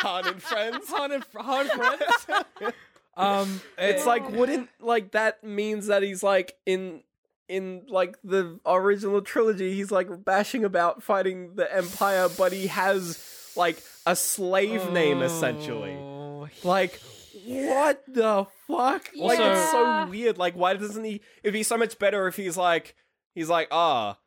Han 0.02 0.26
and 0.28 0.42
Friends. 0.42 0.88
Han 0.88 1.12
and 1.12 1.24
Han 1.36 1.66
friends? 1.68 2.74
um, 3.16 3.60
It's 3.78 4.06
like 4.06 4.28
wouldn't 4.30 4.68
like 4.80 5.12
that 5.12 5.42
means 5.44 5.86
that 5.86 6.02
he's 6.02 6.22
like 6.22 6.56
in 6.66 7.02
in 7.48 7.82
like 7.88 8.16
the 8.24 8.58
original 8.64 9.20
trilogy 9.20 9.74
he's 9.74 9.90
like 9.90 10.24
bashing 10.24 10.64
about 10.64 11.02
fighting 11.02 11.54
the 11.56 11.70
empire 11.74 12.28
but 12.38 12.50
he 12.52 12.68
has 12.68 13.52
like 13.56 13.82
a 14.06 14.16
slave 14.16 14.90
name 14.92 15.20
essentially. 15.22 15.92
Oh, 15.92 16.48
Like 16.62 17.00
what 17.44 18.02
the 18.06 18.46
fuck? 18.68 19.08
like 19.16 19.38
it's 19.40 19.70
so 19.70 20.06
weird. 20.06 20.38
Like 20.38 20.54
why 20.54 20.74
doesn't 20.74 21.04
he 21.04 21.20
it'd 21.42 21.52
be 21.52 21.62
so 21.62 21.76
much 21.76 21.98
better 21.98 22.26
if 22.28 22.36
he's 22.36 22.56
like 22.56 22.94
he's 23.34 23.48
like 23.48 23.68
ah 23.70 24.18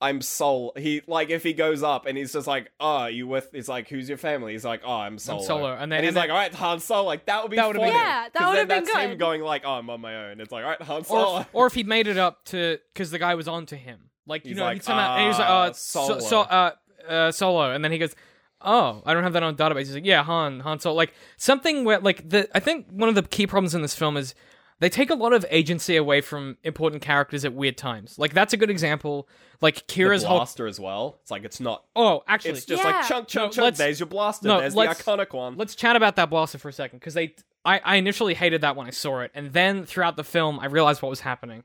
I'm 0.00 0.20
Sol. 0.20 0.72
He 0.76 1.02
like 1.08 1.30
if 1.30 1.42
he 1.42 1.52
goes 1.52 1.82
up 1.82 2.06
and 2.06 2.16
he's 2.16 2.32
just 2.32 2.46
like, 2.46 2.70
"Oh, 2.78 3.06
you 3.06 3.26
with?" 3.26 3.48
He's 3.52 3.68
like, 3.68 3.88
"Who's 3.88 4.08
your 4.08 4.18
family?" 4.18 4.52
He's 4.52 4.64
like, 4.64 4.82
"Oh, 4.84 4.92
I'm 4.92 5.18
Solo." 5.18 5.42
Solo, 5.42 5.72
and 5.76 5.90
then- 5.90 6.02
he's 6.04 6.10
and 6.10 6.16
like, 6.16 6.30
"All 6.30 6.36
right, 6.36 6.54
Han 6.54 6.78
Solo." 6.78 7.02
Like 7.04 7.26
that 7.26 7.42
would 7.42 7.50
be 7.50 7.56
That 7.56 7.66
would've 7.66 7.80
funny. 7.82 7.92
Yeah, 7.92 8.28
that 8.32 8.32
'Cause 8.34 8.50
would've 8.50 8.68
been 8.68 8.84
that's 8.84 8.96
him 8.96 9.18
going 9.18 9.42
like, 9.42 9.62
"Oh, 9.64 9.72
I'm 9.72 9.90
on 9.90 10.00
my 10.00 10.30
own." 10.30 10.40
It's 10.40 10.52
like, 10.52 10.62
"All 10.64 10.70
right, 10.70 10.82
Han 10.82 11.04
Solo." 11.04 11.38
or, 11.40 11.46
or 11.52 11.66
if 11.66 11.74
he 11.74 11.82
made 11.82 12.06
it 12.06 12.16
up 12.16 12.44
to 12.46 12.78
because 12.94 13.10
the 13.10 13.18
guy 13.18 13.34
was 13.34 13.48
on 13.48 13.66
to 13.66 13.76
him, 13.76 13.98
like 14.26 14.44
you 14.44 14.50
He's 14.50 14.58
know, 14.58 14.64
like, 14.64 14.74
he'd 14.76 14.84
come 14.84 14.98
out 14.98 15.18
and 15.18 15.32
he 15.34 15.38
like, 15.38 15.48
"Ah, 15.48 15.62
uh, 15.64 15.72
so, 15.72 16.06
Solo." 16.06 16.20
so, 16.20 16.40
uh, 16.42 16.70
uh, 17.08 17.32
solo, 17.32 17.72
and 17.72 17.84
then 17.84 17.90
he 17.90 17.98
goes, 17.98 18.14
oh, 18.60 19.02
I 19.06 19.14
don't 19.14 19.22
have 19.22 19.32
that 19.34 19.42
on 19.44 19.56
database. 19.56 19.78
He's 19.86 19.94
like, 19.94 20.04
yeah, 20.04 20.22
Han, 20.24 20.60
Han 20.60 20.80
Solo, 20.80 20.94
like 20.96 21.14
something 21.36 21.84
where 21.84 22.00
like 22.00 22.28
the 22.28 22.48
I 22.54 22.60
think 22.60 22.86
one 22.90 23.08
of 23.08 23.14
the 23.14 23.22
key 23.22 23.46
problems 23.46 23.74
in 23.74 23.82
this 23.82 23.94
film 23.94 24.16
is 24.16 24.34
they 24.80 24.88
take 24.88 25.10
a 25.10 25.14
lot 25.14 25.32
of 25.32 25.44
agency 25.50 25.96
away 25.96 26.20
from 26.20 26.56
important 26.62 27.02
characters 27.02 27.44
at 27.44 27.52
weird 27.52 27.76
times. 27.76 28.18
Like 28.18 28.32
that's 28.34 28.52
a 28.52 28.56
good 28.56 28.70
example. 28.70 29.28
Like 29.60 29.86
the 29.86 29.92
Qi'ra's 29.92 30.22
whole. 30.22 30.38
blaster 30.38 30.66
as 30.66 30.78
well. 30.78 31.18
It's 31.22 31.30
like 31.30 31.44
it's 31.44 31.58
not. 31.60 31.84
Oh, 31.96 32.22
actually, 32.28 32.52
It's 32.52 32.64
just 32.64 32.84
Yeah. 32.84 32.90
like 32.90 33.06
chunk, 33.08 33.28
chunk, 33.28 33.50
No, 33.50 33.54
chunk. 33.54 33.64
let's- 33.64 33.78
There's 33.78 34.00
your 34.00 34.06
blaster. 34.06 34.46
no, 34.48 34.60
There's 34.60 34.74
the 34.74 34.78
let's- 34.78 35.02
iconic 35.02 35.32
one. 35.32 35.56
Let's 35.56 35.74
chat 35.74 35.96
about 35.96 36.16
that 36.16 36.30
blaster 36.30 36.58
for 36.58 36.68
a 36.68 36.72
second 36.72 37.00
because 37.00 37.14
they, 37.14 37.34
I, 37.64 37.80
I 37.84 37.96
initially 37.96 38.34
hated 38.34 38.60
that 38.60 38.76
when 38.76 38.86
I 38.86 38.90
saw 38.90 39.20
it, 39.20 39.32
and 39.34 39.52
then 39.52 39.84
throughout 39.84 40.16
the 40.16 40.24
film, 40.24 40.60
I 40.60 40.66
realized 40.66 41.02
what 41.02 41.08
was 41.10 41.20
happening. 41.20 41.64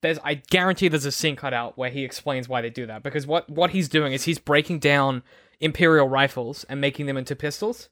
There's, 0.00 0.18
I 0.22 0.34
guarantee, 0.34 0.86
there's 0.86 1.04
a 1.06 1.10
scene 1.12 1.34
cut 1.34 1.52
out 1.52 1.76
where 1.76 1.90
he 1.90 2.04
explains 2.04 2.48
why 2.48 2.60
they 2.62 2.70
do 2.70 2.86
that 2.86 3.02
because 3.02 3.26
what 3.26 3.50
what 3.50 3.70
he's 3.70 3.88
doing 3.88 4.12
is 4.12 4.22
he's 4.24 4.38
breaking 4.38 4.78
down 4.78 5.24
imperial 5.58 6.08
rifles 6.08 6.62
and 6.68 6.80
making 6.80 7.06
them 7.06 7.16
into 7.16 7.34
pistols. 7.34 7.88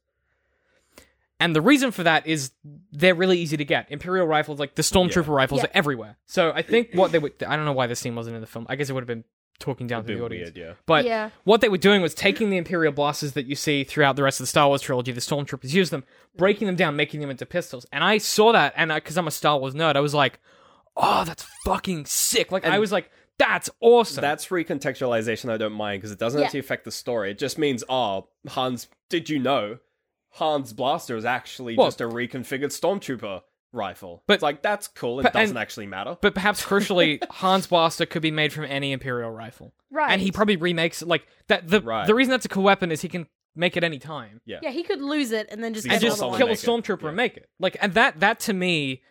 And 1.39 1.55
the 1.55 1.61
reason 1.61 1.91
for 1.91 2.03
that 2.03 2.27
is 2.27 2.53
they're 2.93 3.15
really 3.15 3.39
easy 3.39 3.57
to 3.59 3.65
get. 3.65 3.91
Imperial 3.91 4.27
rifles, 4.27 4.59
like 4.59 4.75
the 4.75 4.83
stormtrooper 4.83 5.29
rifles, 5.29 5.61
Yeah. 5.61 5.67
are 5.67 5.71
everywhere. 5.75 6.17
So 6.27 6.51
I 6.55 6.63
think 6.63 6.91
what 6.95 7.13
they 7.13 7.19
would, 7.19 7.43
I 7.43 7.57
don't 7.57 7.65
know 7.67 7.73
why 7.73 7.87
this 7.87 8.01
scene 8.01 8.15
wasn't 8.15 8.37
in 8.37 8.41
the 8.41 8.47
film. 8.47 8.67
I 8.71 8.77
guess 8.77 8.89
it 8.89 8.95
would 8.95 9.03
have 9.03 9.07
been 9.09 9.25
talking 9.59 9.87
down 9.87 10.01
a 10.05 10.07
to 10.07 10.15
the 10.17 10.25
audience. 10.25 10.53
weird, 10.55 10.57
yeah. 10.69 10.75
But 10.87 11.05
Yeah. 11.05 11.31
what 11.45 11.61
they 11.61 11.69
were 11.69 11.79
doing 11.79 12.01
was 12.03 12.15
taking 12.15 12.51
the 12.51 12.57
Imperial 12.57 12.93
blasters 12.93 13.33
that 13.33 13.47
you 13.47 13.55
see 13.55 13.85
throughout 13.85 14.17
the 14.17 14.23
rest 14.23 14.41
of 14.41 14.45
the 14.45 14.49
Star 14.49 14.69
Wars 14.69 14.81
trilogy, 14.83 15.13
the 15.13 15.21
Stormtroopers 15.21 15.73
use 15.73 15.91
them, 15.91 16.05
breaking 16.37 16.67
them 16.67 16.77
down, 16.77 16.97
making 16.97 17.21
them 17.21 17.31
into 17.31 17.45
pistols. 17.47 17.87
And 17.93 18.03
I 18.05 18.19
saw 18.19 18.53
that, 18.53 18.73
and 18.77 18.91
because 18.93 19.17
I'm 19.19 19.27
a 19.27 19.31
Star 19.31 19.59
Wars 19.59 19.75
nerd, 19.75 19.97
I 19.97 20.01
was 20.01 20.15
like, 20.15 20.41
oh, 20.97 21.25
that's 21.25 21.47
fucking 21.65 22.07
sick. 22.07 22.51
Like, 22.53 22.65
I 22.67 22.79
was 22.79 22.93
like, 22.93 23.11
that's 23.39 23.69
awesome. 23.81 24.23
That's 24.23 24.47
recontextualization 24.49 25.51
I 25.51 25.59
don't 25.59 25.73
mind 25.75 26.01
because 26.01 26.11
it 26.13 26.19
doesn't 26.19 26.41
Yeah. 26.41 26.47
actually 26.47 26.61
affect 26.61 26.85
the 26.85 26.91
story. 26.91 27.31
It 27.33 27.39
just 27.39 27.59
means, 27.59 27.85
oh, 27.89 28.29
Hans, 28.49 28.89
did 29.11 29.29
you 29.29 29.39
know 29.39 29.79
Hans' 30.37 30.73
blaster 30.73 31.17
is 31.17 31.25
actually 31.25 31.77
Well- 31.77 31.87
just 31.89 32.01
a 32.01 32.05
reconfigured 32.05 32.73
stormtrooper 32.73 33.43
rifle? 33.73 34.23
But- 34.27 34.35
it's 34.35 34.43
like 34.43 34.63
that's 34.63 34.89
cool. 34.89 35.21
It 35.21 35.25
but- 35.25 35.33
doesn't 35.33 35.57
and- 35.57 35.59
actually 35.63 35.87
matter. 35.87 36.17
but 36.21 36.35
perhaps 36.35 36.65
crucially, 36.65 37.23
Han's 37.31 37.67
blaster 37.67 38.07
could 38.07 38.23
be 38.23 38.31
made 38.31 38.53
from 38.53 38.65
any 38.65 38.93
Imperial 38.93 39.31
rifle. 39.31 39.75
Right. 39.91 40.11
And 40.13 40.21
he 40.21 40.31
probably 40.33 40.57
remakes, 40.57 41.03
like, 41.03 41.27
that. 41.49 41.69
The, 41.69 41.81
Right. 41.81 42.07
the 42.07 42.15
reason 42.15 42.31
that's 42.31 42.45
a 42.47 42.49
cool 42.49 42.63
weapon 42.65 42.91
is 42.93 43.01
he 43.03 43.09
can 43.09 43.27
make 43.55 43.77
it 43.77 43.83
any 43.85 43.99
time. 43.99 44.41
yeah. 44.45 44.59
Yeah, 44.63 44.71
he 44.71 44.83
could 44.83 45.01
lose 45.01 45.33
it 45.33 45.49
and 45.51 45.65
then 45.65 45.73
just 45.73 45.87
And 45.87 45.95
and 45.95 46.03
just 46.03 46.19
kill 46.21 46.35
a 46.35 46.39
stormtrooper 46.53 47.03
Yeah. 47.03 47.09
and 47.09 47.17
make 47.17 47.37
it. 47.39 47.49
Like, 47.59 47.77
and 47.81 47.95
that 47.95 48.21
that 48.21 48.39
to 48.41 48.53
me, 48.53 49.03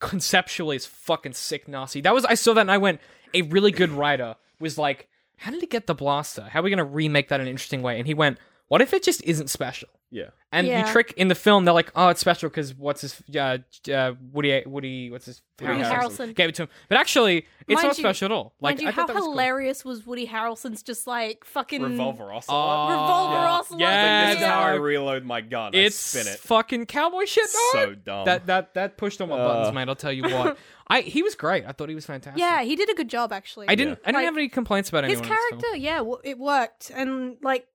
conceptually, 0.00 0.76
is 0.76 0.86
fucking 0.86 1.32
sick, 1.32 1.68
nasty. 1.68 2.00
That 2.02 2.12
was 2.14 2.24
I 2.24 2.34
saw 2.34 2.52
that 2.54 2.60
and 2.62 2.70
I 2.70 2.78
went, 2.78 3.00
a 3.34 3.42
really 3.42 3.70
good 3.72 3.90
writer 3.90 4.36
was 4.60 4.76
like, 4.78 5.08
how 5.38 5.50
did 5.50 5.60
he 5.60 5.66
get 5.66 5.86
the 5.86 5.94
blaster? 5.94 6.42
How 6.42 6.60
are 6.60 6.62
we 6.62 6.70
gonna 6.70 6.84
remake 6.84 7.28
that 7.28 7.40
in 7.40 7.46
an 7.46 7.50
interesting 7.50 7.82
way? 7.82 7.98
And 7.98 8.06
he 8.06 8.14
went, 8.14 8.38
what 8.68 8.82
if 8.82 8.92
it 8.92 9.02
just 9.02 9.22
isn't 9.24 9.48
special? 9.48 9.88
Yeah. 10.10 10.26
And 10.52 10.66
Yeah. 10.66 10.86
you 10.86 10.92
trick 10.92 11.12
in 11.16 11.28
the 11.28 11.34
film, 11.34 11.64
they're 11.64 11.74
like, 11.74 11.90
oh, 11.96 12.08
it's 12.08 12.20
special 12.20 12.48
because 12.48 12.74
what's 12.74 13.00
his 13.02 13.20
uh, 13.36 13.58
uh, 13.92 14.12
Woody 14.32 14.62
Woody 14.64 15.10
what's 15.10 15.26
his 15.26 15.42
Woody 15.60 15.82
Harrelson. 15.82 16.34
gave 16.34 16.48
it 16.48 16.54
to 16.54 16.62
him, 16.62 16.68
but 16.88 16.96
actually, 16.96 17.38
it's 17.66 17.74
Mind 17.74 17.88
not 17.88 17.98
you- 17.98 18.02
special 18.02 18.26
at 18.26 18.32
all. 18.32 18.54
Like, 18.60 18.76
Mind 18.76 18.82
you, 18.82 18.88
I 18.88 18.90
how 18.92 19.02
thought 19.02 19.06
that 19.08 19.16
was 19.16 19.24
cool. 19.24 19.32
hilarious 19.32 19.84
was 19.84 20.06
Woody 20.06 20.26
Harrelson's 20.28 20.82
just 20.82 21.06
like 21.06 21.44
fucking 21.44 21.82
Revolver 21.82 22.32
Ocelot. 22.32 22.48
Oh, 22.48 22.90
Revolver 22.92 23.34
yeah. 23.34 23.50
Ocelot. 23.50 23.80
Yeah, 23.80 24.26
this 24.30 24.40
is 24.40 24.46
how 24.46 24.60
I 24.62 24.72
dog. 24.74 24.82
reload 24.82 25.24
my 25.24 25.40
gun. 25.40 25.74
It's 25.74 26.16
I 26.16 26.20
spin 26.20 26.32
it. 26.34 26.38
fucking 26.38 26.86
cowboy 26.86 27.24
shit, 27.24 27.44
dog. 27.52 27.72
So 27.72 27.94
dumb. 27.96 28.24
That 28.26 28.46
that 28.46 28.74
that 28.74 28.96
pushed 28.96 29.20
on 29.20 29.28
my 29.28 29.36
buttons, 29.36 29.74
man. 29.74 29.88
I'll 29.88 29.96
tell 29.96 30.12
you 30.12 30.22
what. 30.22 30.56
I 30.88 31.00
he 31.00 31.22
was 31.24 31.34
great. 31.34 31.64
I 31.66 31.72
thought 31.72 31.88
he 31.88 31.96
was 31.96 32.06
fantastic. 32.06 32.38
Yeah, 32.40 32.62
he 32.62 32.76
did 32.76 32.88
a 32.88 32.94
good 32.94 33.08
job 33.10 33.32
actually. 33.32 33.68
I 33.68 33.74
didn't. 33.74 33.98
I 34.04 34.12
didn't 34.12 34.14
Like, 34.14 34.24
have 34.26 34.36
any 34.36 34.48
complaints 34.48 34.88
about 34.88 35.02
his 35.04 35.18
anyone. 35.18 35.26
in 35.26 35.30
this 35.34 35.38
film. 35.50 35.60
character, 35.60 35.76
yeah, 35.78 35.96
w- 35.98 36.20
it 36.22 36.38
worked, 36.38 36.92
and 36.94 37.36
like, 37.42 37.66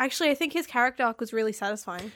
actually, 0.00 0.30
I 0.30 0.34
think 0.34 0.52
his 0.52 0.66
character 0.66 1.04
arc 1.04 1.20
was 1.20 1.32
really 1.32 1.52
satisfying. 1.52 2.10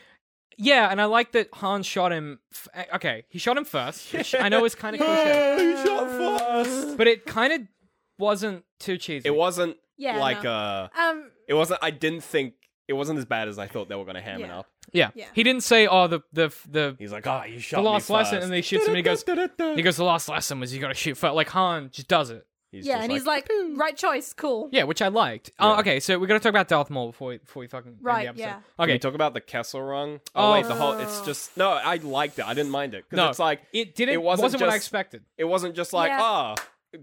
Yeah, 0.56 0.88
and 0.90 1.00
I 1.00 1.06
like 1.06 1.32
that 1.32 1.48
Han 1.54 1.82
shot 1.82 2.12
him. 2.12 2.38
F- 2.52 2.68
eh, 2.74 2.84
okay, 2.96 3.24
he 3.28 3.38
shot 3.38 3.56
him 3.56 3.64
first, 3.64 4.12
which 4.12 4.34
I 4.34 4.48
know 4.48 4.64
is 4.64 4.74
kind 4.74 4.94
of 4.96 5.00
Yeah. 5.06 5.54
cliche, 5.56 5.76
he 5.78 5.84
shot 5.84 6.10
first. 6.10 6.96
but 6.96 7.06
it 7.08 7.26
kind 7.26 7.52
of 7.52 7.60
wasn't 8.18 8.64
too 8.78 8.96
cheesy. 8.96 9.26
It 9.28 9.34
wasn't 9.34 9.76
Yeah, 9.96 10.18
like 10.18 10.42
no. 10.44 10.50
uh 10.52 10.88
Um, 10.96 11.30
it 11.48 11.54
wasn't 11.54 11.80
I 11.82 11.90
didn't 11.90 12.22
think 12.22 12.54
it 12.86 12.92
wasn't 12.92 13.18
as 13.18 13.24
bad 13.24 13.48
as 13.48 13.58
I 13.58 13.66
thought 13.66 13.88
they 13.88 13.94
were 13.96 14.04
gonna 14.04 14.20
ham 14.20 14.42
it 14.42 14.50
up. 14.50 14.66
Yeah. 14.92 15.10
Yeah. 15.14 15.26
He 15.32 15.42
didn't 15.42 15.62
say, 15.62 15.86
"Oh, 15.88 16.06
the 16.06 16.20
the 16.32 16.54
the." 16.68 16.94
He's 16.98 17.10
like, 17.10 17.26
oh, 17.26 17.42
you 17.48 17.58
shot 17.58 17.78
The 17.78 17.82
me 17.82 17.88
last 17.88 18.10
lesson, 18.10 18.36
first." 18.36 18.44
and 18.44 18.52
they 18.52 18.60
shoot 18.60 18.82
him, 18.82 18.88
and 18.88 18.96
he 18.98 19.02
goes- 19.02 19.24
He 19.76 19.82
goes, 19.82 19.96
"The 19.96 20.04
last 20.04 20.28
lesson 20.28 20.60
was 20.60 20.72
you 20.74 20.80
got 20.80 20.88
to 20.88 20.94
shoot 20.94 21.16
first. 21.16 21.34
Like 21.34 21.48
Han 21.48 21.88
just 21.90 22.06
does 22.08 22.30
it. 22.30 22.46
He's 22.74 22.86
yeah, 22.86 22.94
just 22.94 23.02
and 23.04 23.12
he's 23.12 23.24
like, 23.26 23.48
right 23.76 23.96
choice, 23.96 24.32
cool. 24.32 24.68
Yeah, 24.72 24.84
which 24.84 25.00
I 25.02 25.08
liked. 25.08 25.50
Yeah. 25.60 25.72
Uh, 25.72 25.80
okay, 25.80 26.00
so 26.00 26.18
we're 26.18 26.26
gonna 26.26 26.40
talk 26.40 26.50
about 26.50 26.68
Darth 26.68 26.90
Maul 26.90 27.08
before 27.12 27.28
we, 27.28 27.38
before 27.38 27.60
we 27.60 27.66
fucking 27.66 27.92
end 27.92 27.98
the 28.04 28.10
episode. 28.28 28.36
yeah. 28.42 28.52
Can 28.54 28.62
we 28.78 28.84
Okay, 28.84 28.98
talk 28.98 29.14
about 29.14 29.34
the 29.34 29.40
Kessel 29.40 29.82
Run? 29.82 30.20
Oh. 30.34 30.50
Oh, 30.50 30.52
wait, 30.54 30.66
the 30.66 30.74
whole 30.74 30.92
it's 30.98 31.20
just 31.22 31.56
no. 31.56 31.70
I 31.70 31.96
liked 31.96 32.38
it. 32.38 32.46
I 32.46 32.54
didn't 32.54 32.70
mind 32.72 32.94
it 32.94 33.04
because 33.08 33.16
no, 33.16 33.28
it's 33.30 33.38
like 33.38 33.62
it 33.72 33.94
didn't. 33.94 34.14
it 34.14 34.22
wasn't 34.22 34.44
wasn't 34.44 34.62
what 34.62 34.70
I 34.70 34.76
expected. 34.76 35.22
it 35.38 35.44
wasn't 35.44 35.74
just 35.76 35.92
like 35.92 36.08
Yeah. 36.10 36.18
ah. 36.22 36.54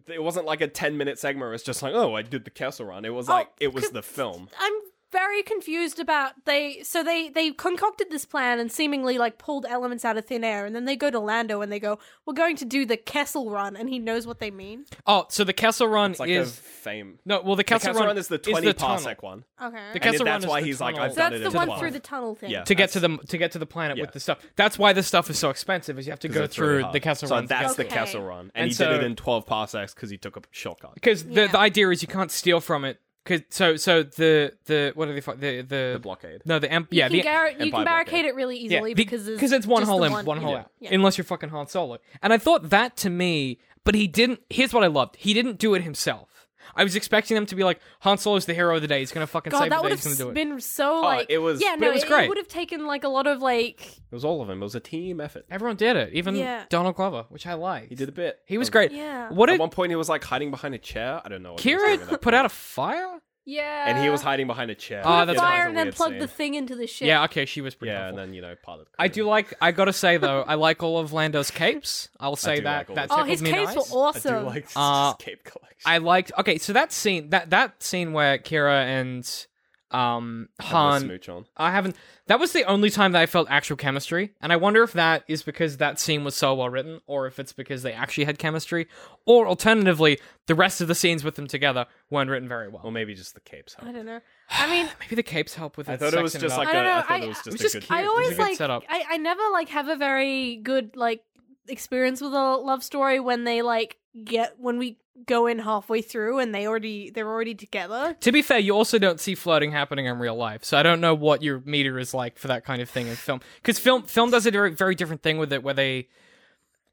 it 0.08 0.22
wasn't 0.24 0.46
like 0.46 0.62
a 0.62 0.68
ten 0.68 0.98
minute 0.98 1.20
segment. 1.20 1.42
Where 1.48 1.54
it's 1.54 1.64
just 1.64 1.82
like 1.82 1.94
oh, 1.94 2.16
I 2.16 2.22
did 2.22 2.44
the 2.46 2.52
Kessel 2.52 2.86
Run. 2.86 3.06
It 3.06 3.14
was 3.14 3.30
Oh, 3.30 3.34
like 3.34 3.50
it 3.60 3.74
was 3.74 3.90
the 3.92 4.02
film. 4.02 4.50
I'm 4.60 4.74
very 5.12 5.43
confused 5.43 6.00
about 6.00 6.34
they 6.45 6.82
so 6.84 7.04
they 7.04 7.30
they 7.30 7.52
concocted 7.52 8.10
this 8.10 8.26
plan 8.26 8.60
and 8.60 8.71
seemingly 8.71 9.17
like 9.17 9.38
pulled 9.38 9.65
elements 9.67 10.06
out 10.06 10.17
of 10.17 10.26
thin 10.26 10.43
air 10.43 10.65
and 10.65 10.76
then 10.76 10.86
they 10.86 10.95
go 10.95 11.10
to 11.12 11.19
Lando 11.19 11.62
and 11.62 11.71
they 11.71 11.80
go 11.80 12.00
we're 12.26 12.34
going 12.34 12.56
to 12.58 12.65
do 12.65 12.86
the 12.86 12.97
Kessel 12.97 13.50
run 13.52 13.76
and 13.76 13.89
he 13.89 14.00
knows 14.00 14.26
what 14.26 14.39
they 14.39 14.52
mean. 14.52 14.86
Oh, 15.06 15.26
so 15.30 15.43
the 15.43 15.54
Kessel 15.54 15.88
Run 15.88 16.12
It's 16.12 16.19
like 16.19 16.30
is 16.30 16.50
a 16.50 16.54
fame. 16.62 17.19
no. 17.26 17.41
Well, 17.41 17.56
the 17.56 17.62
The 17.62 17.63
Kessel, 17.65 17.88
Kessel, 17.89 18.00
Run, 18.02 18.08
Run 18.08 18.17
is 18.17 18.28
the 18.28 18.38
twenty 18.38 18.74
tunnel. 18.74 18.97
parsec 18.97 19.21
one. 19.21 19.43
Okay. 19.62 19.76
The 19.76 19.82
And 19.93 20.02
Kessel 20.02 20.26
that's 20.26 20.45
Run 20.45 20.50
why 20.50 20.58
is 20.60 20.63
the 20.63 20.67
he's 20.67 20.82
like. 20.82 20.95
I've 20.97 21.12
so 21.13 21.17
done 21.17 21.32
that's 21.34 21.41
it 21.45 21.52
the 21.52 21.58
one 21.58 21.67
12. 21.67 21.80
through 21.80 21.91
the 21.91 22.00
tunnel 22.00 22.36
thing. 22.36 22.50
Yeah. 22.52 22.63
to 22.63 22.76
get 22.76 22.89
to 22.91 23.00
the 23.00 23.17
to 23.28 23.38
get 23.38 23.52
to 23.52 23.60
the 23.60 23.65
planet 23.65 23.97
Yeah. 23.97 24.04
with 24.04 24.13
the 24.13 24.19
stuff. 24.19 24.39
That's 24.56 24.80
why 24.80 24.93
the 24.93 25.04
stuff 25.04 25.30
is 25.30 25.38
so 25.38 25.50
expensive. 25.50 26.00
Is 26.00 26.08
you 26.08 26.12
have 26.12 26.19
to 26.21 26.28
go 26.30 26.43
it's 26.43 26.58
really 26.58 26.76
through 26.76 26.82
hard. 26.84 26.93
the 26.93 27.00
Kessel 27.00 27.28
so 27.28 27.36
Run. 27.36 27.43
to 27.43 27.47
that's 27.50 27.67
get- 27.76 27.78
the 27.78 27.86
Okay. 27.86 27.95
Kessel 27.95 28.21
Run, 28.24 28.39
and, 28.39 28.52
And 28.56 28.67
he 28.69 28.74
so- 28.74 28.91
did 28.91 29.02
it 29.02 29.06
in 29.06 29.15
twelve 29.15 29.45
parsecs 29.45 29.93
because 29.93 30.10
he 30.10 30.17
took 30.17 30.38
a 30.38 30.41
shortcut. 30.52 30.93
because 30.95 31.24
the, 31.24 31.47
the 31.52 31.58
idea 31.58 31.89
is 31.89 32.02
you 32.02 32.08
can't 32.08 32.32
steal 32.32 32.60
from 32.62 32.86
it. 32.86 33.00
Cause 33.24 33.42
so 33.50 33.76
so 33.76 34.02
the 34.02 34.54
the 34.66 34.94
what 34.96 35.08
are 35.08 35.14
they 35.14 35.22
fi- 35.22 35.36
the 35.36 35.62
the, 35.62 35.92
The 35.94 36.00
blockade. 36.02 36.42
no 36.44 36.58
the 36.58 36.72
emp 36.72 36.92
You 36.92 36.98
yeah 37.00 37.08
can, 37.08 37.18
the 37.18 37.22
gar- 37.24 37.50
you 37.52 37.72
can 37.72 37.84
barricade 37.86 38.12
blockade. 38.12 38.26
it 38.26 38.36
really 38.36 38.58
easily 38.58 38.90
yeah, 38.92 38.96
because 38.96 39.26
there's 39.26 39.38
because 39.38 39.52
it's 39.52 39.68
one 39.68 39.82
just 39.82 39.92
hole 39.92 40.04
in 40.04 40.12
one, 40.12 40.26
one 40.26 40.38
hole 40.40 40.54
yeah. 40.54 40.60
out 40.62 40.72
Yeah. 40.80 40.90
unless 40.96 41.20
you're 41.20 41.26
fucking 41.26 41.50
Han 41.50 41.68
Solo. 41.68 42.00
And 42.24 42.34
I 42.34 42.40
thought 42.40 42.72
that 42.72 42.98
to 42.98 43.12
me, 43.12 43.60
but 43.84 43.94
he 43.94 44.08
didn't. 44.08 44.40
Here's 44.50 44.74
what 44.74 44.84
I 44.84 44.88
loved: 44.88 45.18
he 45.18 45.36
didn't 45.36 45.60
do 45.60 45.76
it 45.76 45.84
himself. 45.84 46.30
I 46.76 46.84
was 46.84 46.96
expecting 46.96 47.36
them 47.36 47.46
to 47.48 47.56
be 47.56 47.64
like 47.64 47.80
Han 48.02 48.18
Solo's 48.18 48.46
the 48.46 48.54
hero 48.54 48.76
of 48.76 48.82
the 48.82 48.88
day. 48.88 49.00
He's 49.00 49.12
gonna 49.12 49.28
fucking 49.28 49.52
God, 49.52 49.60
save 49.60 49.70
that 49.72 49.78
the 49.78 49.82
would 49.84 49.90
day. 49.90 49.96
He's 49.96 50.04
have 50.06 50.18
gonna 50.18 50.26
do 50.34 50.40
it. 50.40 50.50
been 50.50 50.60
so 50.62 51.02
like 51.02 51.28
it 51.30 51.38
was- 51.40 51.62
yeah 51.62 51.72
but 51.76 51.82
no 51.82 51.90
it 51.92 51.94
was 51.94 52.04
great. 52.06 52.26
It 52.26 52.30
would 52.30 52.38
have 52.38 52.48
taken 52.48 52.86
like 52.88 53.04
a 53.04 53.10
lot 53.10 53.28
of 53.28 53.42
like 53.42 53.86
It 53.98 54.16
was 54.16 54.24
all 54.26 54.42
of 54.42 54.48
them. 54.48 54.62
It 54.62 54.64
was 54.66 54.76
a 54.76 54.80
team 54.80 55.20
effort. 55.22 55.46
Everyone 55.50 55.76
did 55.76 55.96
it, 55.96 56.14
even 56.14 56.36
Yeah. 56.36 56.66
Donald 56.70 56.96
Glover, 56.96 57.26
which 57.30 57.46
I 57.48 57.54
like. 57.54 57.90
He 57.90 57.96
did 57.96 58.10
a 58.10 58.12
bit. 58.12 58.40
He 58.46 58.58
was 58.58 58.70
Um, 58.70 58.72
great. 58.74 58.92
yeah 58.92 59.30
What 59.32 59.50
At 59.50 59.54
did 59.54 59.60
one 59.60 59.70
point, 59.70 59.92
he 59.92 59.96
was 59.96 60.10
like 60.10 60.24
hiding 60.24 60.52
behind 60.52 60.74
a 60.76 60.78
chair. 60.80 61.22
I 61.24 61.30
don't 61.30 61.44
know. 61.44 61.54
What 61.54 61.62
he 61.62 61.74
was 61.76 61.82
doing 61.84 61.94
at 61.94 62.00
Qi'ra 62.08 62.10
that 62.12 62.22
put 62.22 62.34
out 62.34 62.46
a 62.46 62.50
fire? 62.50 63.22
Yeah 63.45 63.89
and 63.89 63.97
he 64.04 64.10
was 64.10 64.21
hiding 64.21 64.45
behind 64.47 64.69
a 64.71 64.75
chair. 64.75 65.01
Oh, 65.04 65.10
Put 65.10 65.23
a 65.23 65.25
that's 65.25 65.38
Yeah, 65.38 65.41
that 65.41 65.49
fire 65.51 65.67
and 65.67 65.77
then 65.77 65.86
weird 65.88 65.95
plug 65.95 66.19
the 66.19 66.27
thing 66.27 66.54
into 66.54 66.75
the 66.75 66.86
ship 66.88 67.08
Yeah, 67.08 67.23
okay, 67.25 67.45
she 67.45 67.62
was 67.62 67.73
pretty 67.75 67.91
Yeah, 67.91 68.04
helpful. 68.04 68.19
and 68.19 68.30
then 68.30 68.36
you 68.36 68.41
know 68.41 68.56
part 68.62 68.82
of. 68.82 68.86
The 68.86 68.91
I 68.99 69.08
do 69.08 69.23
like. 69.25 69.54
I 69.62 69.71
gotta 69.71 69.93
say 69.93 70.17
though, 70.17 70.41
I 70.47 70.56
like 70.56 70.84
all 70.84 70.99
of 70.99 71.12
Lando's 71.12 71.49
capes. 71.51 72.10
I'll 72.19 72.36
say 72.36 72.58
do 72.58 72.62
that. 72.63 72.77
like 72.77 72.89
all 72.89 72.95
that 72.95 73.12
of 73.12 73.19
oh 73.19 73.23
his 73.23 73.41
capes 73.41 73.75
nice. 73.75 73.75
were 73.91 73.97
awesome 73.99 74.36
I 74.36 74.39
do 74.39 74.45
like 74.45 74.67
Uh, 74.75 75.13
his 75.17 75.25
cape 75.25 75.43
collection. 75.43 75.82
I 75.86 75.97
liked. 75.97 76.32
Okay, 76.38 76.58
so 76.60 76.73
that 76.73 76.91
scene, 76.91 77.32
that 77.32 77.49
that 77.49 77.82
scene 77.82 78.13
where 78.13 78.38
Qi'ra 78.38 78.84
and 78.86 79.47
um 79.93 80.49
Han, 80.60 81.01
smooch 81.01 81.30
on. 81.30 81.45
I 81.58 81.71
haven't. 81.71 81.95
That 82.27 82.39
was 82.39 82.54
the 82.54 82.63
only 82.63 82.89
time 82.89 83.12
that 83.12 83.21
I 83.21 83.25
felt 83.25 83.47
actual 83.49 83.75
chemistry, 83.75 84.32
and 84.41 84.54
I 84.54 84.56
wonder 84.56 84.84
if 84.84 84.93
that 84.93 85.23
is 85.27 85.43
because 85.43 85.77
that 85.77 85.99
scene 85.99 86.23
was 86.23 86.36
so 86.36 86.54
well 86.56 86.69
written, 86.69 87.01
or 87.08 87.27
if 87.27 87.39
it's 87.39 87.54
because 87.54 87.84
they 87.84 87.91
actually 87.93 88.23
had 88.23 88.39
chemistry, 88.39 88.88
or 89.25 89.47
alternatively, 89.47 90.19
the 90.47 90.56
rest 90.56 90.82
of 90.82 90.88
the 90.88 90.95
scenes 90.95 91.23
with 91.23 91.36
them 91.36 91.47
together 91.47 91.86
weren't 92.10 92.30
written 92.30 92.47
very 92.47 92.69
well. 92.69 92.82
Or 92.86 92.91
maybe 92.91 93.13
just 93.15 93.34
the 93.34 93.41
capes. 93.41 93.73
Help. 93.73 93.89
I 93.89 93.91
don't 93.91 94.06
know 94.06 94.19
I 94.49 94.69
mean 94.69 94.89
Maybe 94.99 95.15
the 95.15 95.23
capes 95.23 95.56
help 95.56 95.77
with. 95.77 95.89
I 95.89 95.97
thought 95.97 96.13
it 96.13 96.21
was 96.21 96.34
just 96.34 96.58
like 96.58 96.67
I 96.67 96.71
a, 96.71 96.73
don't 96.73 96.84
know, 96.86 96.91
I 96.97 97.01
thought 97.01 97.12
I- 97.12 97.23
it 97.23 97.27
was 97.27 97.38
it 97.38 97.43
just 97.43 97.51
was 97.51 97.62
a 97.62 97.63
just 97.80 97.89
good. 97.89 97.95
I 97.95 97.99
It 97.99 98.04
was 98.04 98.10
always 98.10 98.30
good 98.30 98.39
like 98.39 98.58
setup. 98.58 98.84
I, 98.89 99.04
I 99.12 99.17
never 99.17 99.41
like 99.51 99.69
have 99.69 99.88
a 99.88 99.95
very 99.95 100.58
good 100.58 100.95
like 100.95 101.23
experience 101.67 102.21
with 102.21 102.34
a 102.34 102.56
love 102.58 102.84
story 102.84 103.19
when 103.19 103.43
they 103.43 103.62
like 103.62 103.97
get 104.26 104.56
when 104.60 104.78
we 104.78 104.97
go 105.26 105.45
in 105.45 105.60
halfway 105.60 106.02
through 106.02 106.39
and 106.39 106.54
they 106.56 106.65
already 106.67 107.10
they're 107.12 107.28
already 107.30 107.54
together. 107.56 108.15
To 108.21 108.32
be 108.32 108.41
fair, 108.41 108.60
you 108.60 108.74
also 108.76 108.97
don't 108.97 109.19
see 109.19 109.36
flirting 109.36 109.71
happening 109.71 110.06
in 110.06 110.17
real 110.19 110.36
life, 110.36 110.63
so 110.63 110.78
I 110.78 110.84
don't 110.84 111.02
know 111.02 111.13
what 111.13 111.43
your 111.43 111.62
meter 111.65 112.00
is 112.00 112.13
like 112.13 112.38
for 112.38 112.47
that 112.47 112.65
kind 112.65 112.82
of 112.82 112.89
thing 112.89 113.08
in 113.08 113.15
film. 113.15 113.41
Because 113.62 113.78
film 113.80 114.04
film 114.04 114.32
does 114.32 114.45
a 114.45 114.52
very 114.52 114.71
very 114.71 114.95
different 114.95 115.21
thing 115.21 115.38
with 115.38 115.54
it, 115.54 115.63
where 115.63 115.74
they 115.74 116.08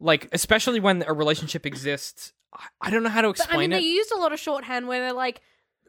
like, 0.00 0.28
especially 0.32 0.78
when 0.80 1.02
a 1.06 1.12
relationship 1.12 1.66
exists. 1.66 2.32
I- 2.52 2.66
I 2.82 2.90
don't 2.90 3.02
know 3.02 3.08
how 3.10 3.20
to 3.22 3.28
explain 3.30 3.48
But 3.48 3.50
I 3.50 3.64
explain 3.64 3.70
mean, 3.70 3.80
they 3.80 3.86
it. 3.86 3.94
used 3.94 4.12
a 4.12 4.18
lot 4.18 4.32
of 4.32 4.38
shorthand 4.38 4.86
where 4.88 5.00
they're 5.00 5.12
like, 5.12 5.40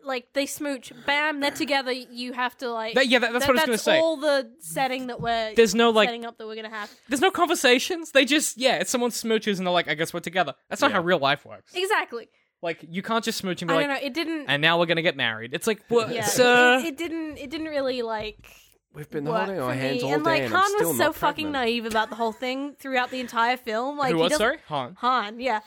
like 0.04 0.34
they 0.34 0.46
smooch, 0.46 0.92
bam, 1.06 1.40
they're 1.40 1.52
together. 1.52 1.92
You 1.92 2.34
have 2.34 2.58
to 2.58 2.72
like, 2.72 2.96
That- 2.96 3.08
yeah, 3.08 3.20
that- 3.20 3.34
that's 3.34 3.48
what 3.48 3.52
I 3.52 3.54
was 3.54 3.62
gonna 3.62 3.72
that's 3.74 3.84
say. 3.84 4.00
all 4.00 4.18
the 4.18 4.52
setting 4.60 5.08
that 5.08 5.22
we're 5.22 5.54
There's 5.56 5.76
no 5.76 5.90
like, 5.92 6.08
setting 6.10 6.26
up 6.26 6.38
that 6.38 6.48
we're 6.48 6.56
gonna 6.56 6.70
have. 6.70 6.92
there's 7.08 7.22
no 7.22 7.32
conversations. 7.32 8.12
They 8.12 8.26
just 8.26 8.58
yeah, 8.58 8.76
it's 8.78 8.90
someone 8.90 9.12
smooches 9.12 9.58
and 9.58 9.68
they're 9.68 9.74
like, 9.74 9.88
I 9.88 9.94
guess 9.96 10.14
we're 10.14 10.20
together. 10.20 10.54
That's 10.70 10.82
not 10.82 10.92
Yeah. 10.92 10.98
how 10.98 11.04
real 11.04 11.20
life 11.20 11.46
works. 11.46 11.74
Exactly. 11.76 12.30
Like 12.62 12.80
you 12.90 13.02
can't 13.02 13.24
just 13.24 13.38
smooch 13.38 13.62
and 13.62 13.70
be 13.70 13.74
I 13.74 13.78
like, 13.78 13.88
don't 13.88 13.96
know. 13.96 14.06
It 14.06 14.14
didn't. 14.14 14.46
and 14.50 14.62
now 14.62 14.80
we're 14.80 14.86
gonna 14.86 15.02
get 15.02 15.16
married. 15.16 15.54
It's 15.54 15.68
like, 15.68 15.82
what, 15.88 16.12
yeah, 16.14 16.24
sir? 16.26 16.80
it, 16.80 16.86
it 16.86 16.98
didn't. 16.98 17.38
It 17.38 17.50
didn't 17.50 17.68
really 17.68 18.02
like. 18.02 18.50
We've 18.94 19.10
been 19.10 19.26
work 19.26 19.46
holding 19.46 19.60
our 19.62 19.74
hands 19.74 20.02
me. 20.02 20.08
all 20.10 20.14
and 20.16 20.24
day, 20.24 20.30
like 20.32 20.42
and 20.44 20.54
Han 20.54 20.64
I'm 20.64 20.70
still 20.72 20.88
was 20.90 20.98
so 20.98 21.04
not 21.06 21.16
fucking 21.16 21.52
pregnant. 21.52 21.54
naive 21.54 21.86
about 21.86 22.10
the 22.10 22.16
whole 22.16 22.32
thing 22.34 22.74
throughout 22.80 23.12
the 23.12 23.20
entire 23.20 23.56
film. 23.56 23.98
Like 24.00 24.12
Who 24.12 24.18
he 24.18 24.24
was 24.24 24.32
doesn't- 24.32 24.44
sorry? 24.44 24.58
Han. 24.68 24.96
Han, 25.00 25.40
yeah, 25.40 25.60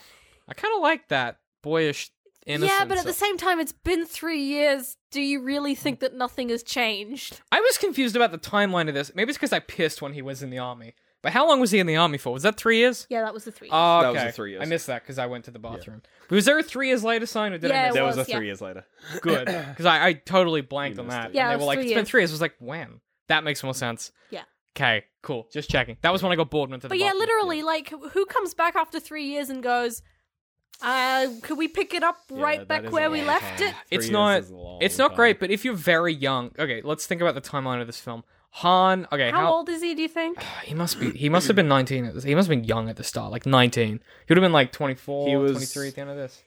I 0.48 0.54
kind 0.54 0.74
of 0.74 0.82
like 0.82 1.06
that 1.08 1.38
boyish 1.62 2.10
innocence. 2.46 2.72
yeah, 2.78 2.84
but 2.84 2.98
at 2.98 3.04
the 3.04 3.12
same 3.12 3.36
time, 3.36 3.60
it's 3.60 3.72
been 3.72 4.06
three 4.06 4.40
years. 4.42 4.96
Do 5.10 5.20
you 5.20 5.40
really 5.42 5.74
think 5.74 6.00
that 6.00 6.14
nothing 6.14 6.48
has 6.50 6.62
changed? 6.62 7.40
I 7.50 7.60
was 7.60 7.78
confused 7.78 8.16
about 8.16 8.32
the 8.32 8.38
timeline 8.38 8.88
of 8.88 8.94
this. 8.94 9.12
Maybe 9.14 9.30
it's 9.30 9.38
because 9.38 9.52
I 9.52 9.60
pissed 9.60 10.02
when 10.02 10.12
he 10.14 10.22
was 10.22 10.42
in 10.42 10.50
the 10.50 10.58
army. 10.58 10.94
But 11.22 11.32
how 11.32 11.46
long 11.46 11.60
was 11.60 11.70
he 11.70 11.78
in 11.78 11.86
the 11.86 11.94
army 11.96 12.18
for? 12.18 12.32
Was 12.32 12.42
that 12.42 12.56
three 12.56 12.78
years? 12.78 13.06
Yeah, 13.08 13.22
that 13.22 13.32
was 13.32 13.44
the 13.44 13.52
three. 13.52 13.68
Oh, 13.70 14.02
That 14.02 14.12
was 14.12 14.22
the 14.24 14.32
three 14.32 14.50
years. 14.52 14.62
I 14.62 14.64
missed 14.64 14.88
that 14.88 15.02
because 15.02 15.20
I 15.20 15.26
went 15.26 15.44
to 15.44 15.52
the 15.52 15.60
bathroom. 15.60 16.02
Was 16.30 16.46
there 16.46 16.58
a 16.58 16.64
three 16.64 16.88
years 16.88 17.04
later 17.04 17.26
sign 17.26 17.52
or 17.52 17.58
did 17.58 17.70
Yeah, 17.70 17.76
I 17.76 17.84
it 17.84 17.86
miss 17.88 17.94
There 17.94 18.04
was, 18.04 18.16
was, 18.16 18.26
a 18.26 18.30
yeah. 18.32 18.36
three 18.38 18.46
years 18.46 18.60
later. 18.60 18.84
Good. 19.20 19.46
Because 19.68 19.86
I, 19.86 20.06
I 20.08 20.12
totally 20.14 20.62
blanked 20.62 20.96
You 20.96 21.02
on 21.02 21.06
missed 21.06 21.16
that. 21.18 21.30
it. 21.30 21.34
Yeah, 21.36 21.44
and 21.44 21.52
it 21.52 21.52
they 21.52 21.56
was 21.58 21.62
were 21.62 21.66
like, 21.66 21.76
three 21.78 21.84
it's 21.84 21.90
been 21.92 21.98
years. 21.98 22.08
three 22.08 22.20
years. 22.22 22.30
I 22.30 22.34
was 22.34 22.40
like, 22.40 22.54
when? 22.58 23.00
That 23.28 23.44
makes 23.44 23.62
more 23.62 23.72
sense. 23.74 24.10
Yeah. 24.30 24.42
Okay, 24.76 25.04
cool. 25.22 25.46
Just 25.52 25.70
checking. 25.70 25.96
That 26.02 26.12
was 26.12 26.24
when 26.24 26.32
I 26.32 26.36
got 26.36 26.50
bored 26.50 26.68
and 26.70 26.72
went 26.72 26.82
to 26.82 26.88
the 26.88 26.92
But 26.92 26.98
yeah, 26.98 27.06
bathroom. 27.12 27.20
literally, 27.20 27.62
like, 27.62 27.90
who 27.90 28.26
comes 28.26 28.52
back 28.54 28.74
after 28.74 28.98
three 28.98 29.26
years 29.26 29.48
and 29.48 29.62
goes, 29.62 30.02
uh, 30.82 31.28
could 31.42 31.58
we 31.58 31.68
pick 31.68 31.94
it 31.94 32.02
up 32.02 32.18
Yeah, 32.30 32.42
right 32.42 32.58
that 32.60 32.68
back 32.68 32.84
is 32.84 32.90
where 32.90 33.10
we 33.10 33.18
long 33.18 33.26
left 33.28 33.58
time. 33.58 33.68
it? 33.68 33.74
Three 33.88 33.96
It's 33.98 34.04
years 34.06 34.10
not. 34.10 34.38
is 34.40 34.50
a 34.50 34.54
long 34.56 34.78
It's 34.82 34.98
not 34.98 35.08
time. 35.08 35.16
great, 35.16 35.40
but 35.40 35.50
if 35.50 35.64
you're 35.64 35.74
very 35.74 36.12
young, 36.14 36.50
okay, 36.58 36.82
let's 36.82 37.06
think 37.06 37.20
about 37.20 37.34
the 37.34 37.40
timeline 37.40 37.80
of 37.80 37.86
this 37.86 38.00
film. 38.00 38.24
Han, 38.56 39.06
okay, 39.10 39.30
How, 39.30 39.38
how, 39.46 39.52
old 39.54 39.68
is 39.70 39.80
he, 39.80 39.94
do 39.94 40.02
you 40.02 40.08
think? 40.08 40.38
he 40.64 40.74
must 40.74 41.00
be. 41.00 41.10
He 41.12 41.28
must 41.30 41.46
have 41.46 41.56
been 41.56 41.68
19. 41.68 42.04
At 42.04 42.14
this, 42.14 42.24
he 42.24 42.34
must 42.34 42.48
have 42.48 42.56
been 42.58 42.64
young 42.68 42.88
at 42.90 42.96
the 42.96 43.04
start, 43.04 43.32
like 43.32 43.46
19. 43.46 43.88
He 43.88 43.98
would 44.28 44.36
have 44.36 44.42
been 44.42 44.52
like 44.52 44.72
24, 44.72 45.28
He 45.28 45.36
was- 45.36 45.52
23 45.52 45.88
at 45.88 45.94
the 45.94 46.00
end 46.02 46.10
of 46.10 46.16
this. 46.16 46.42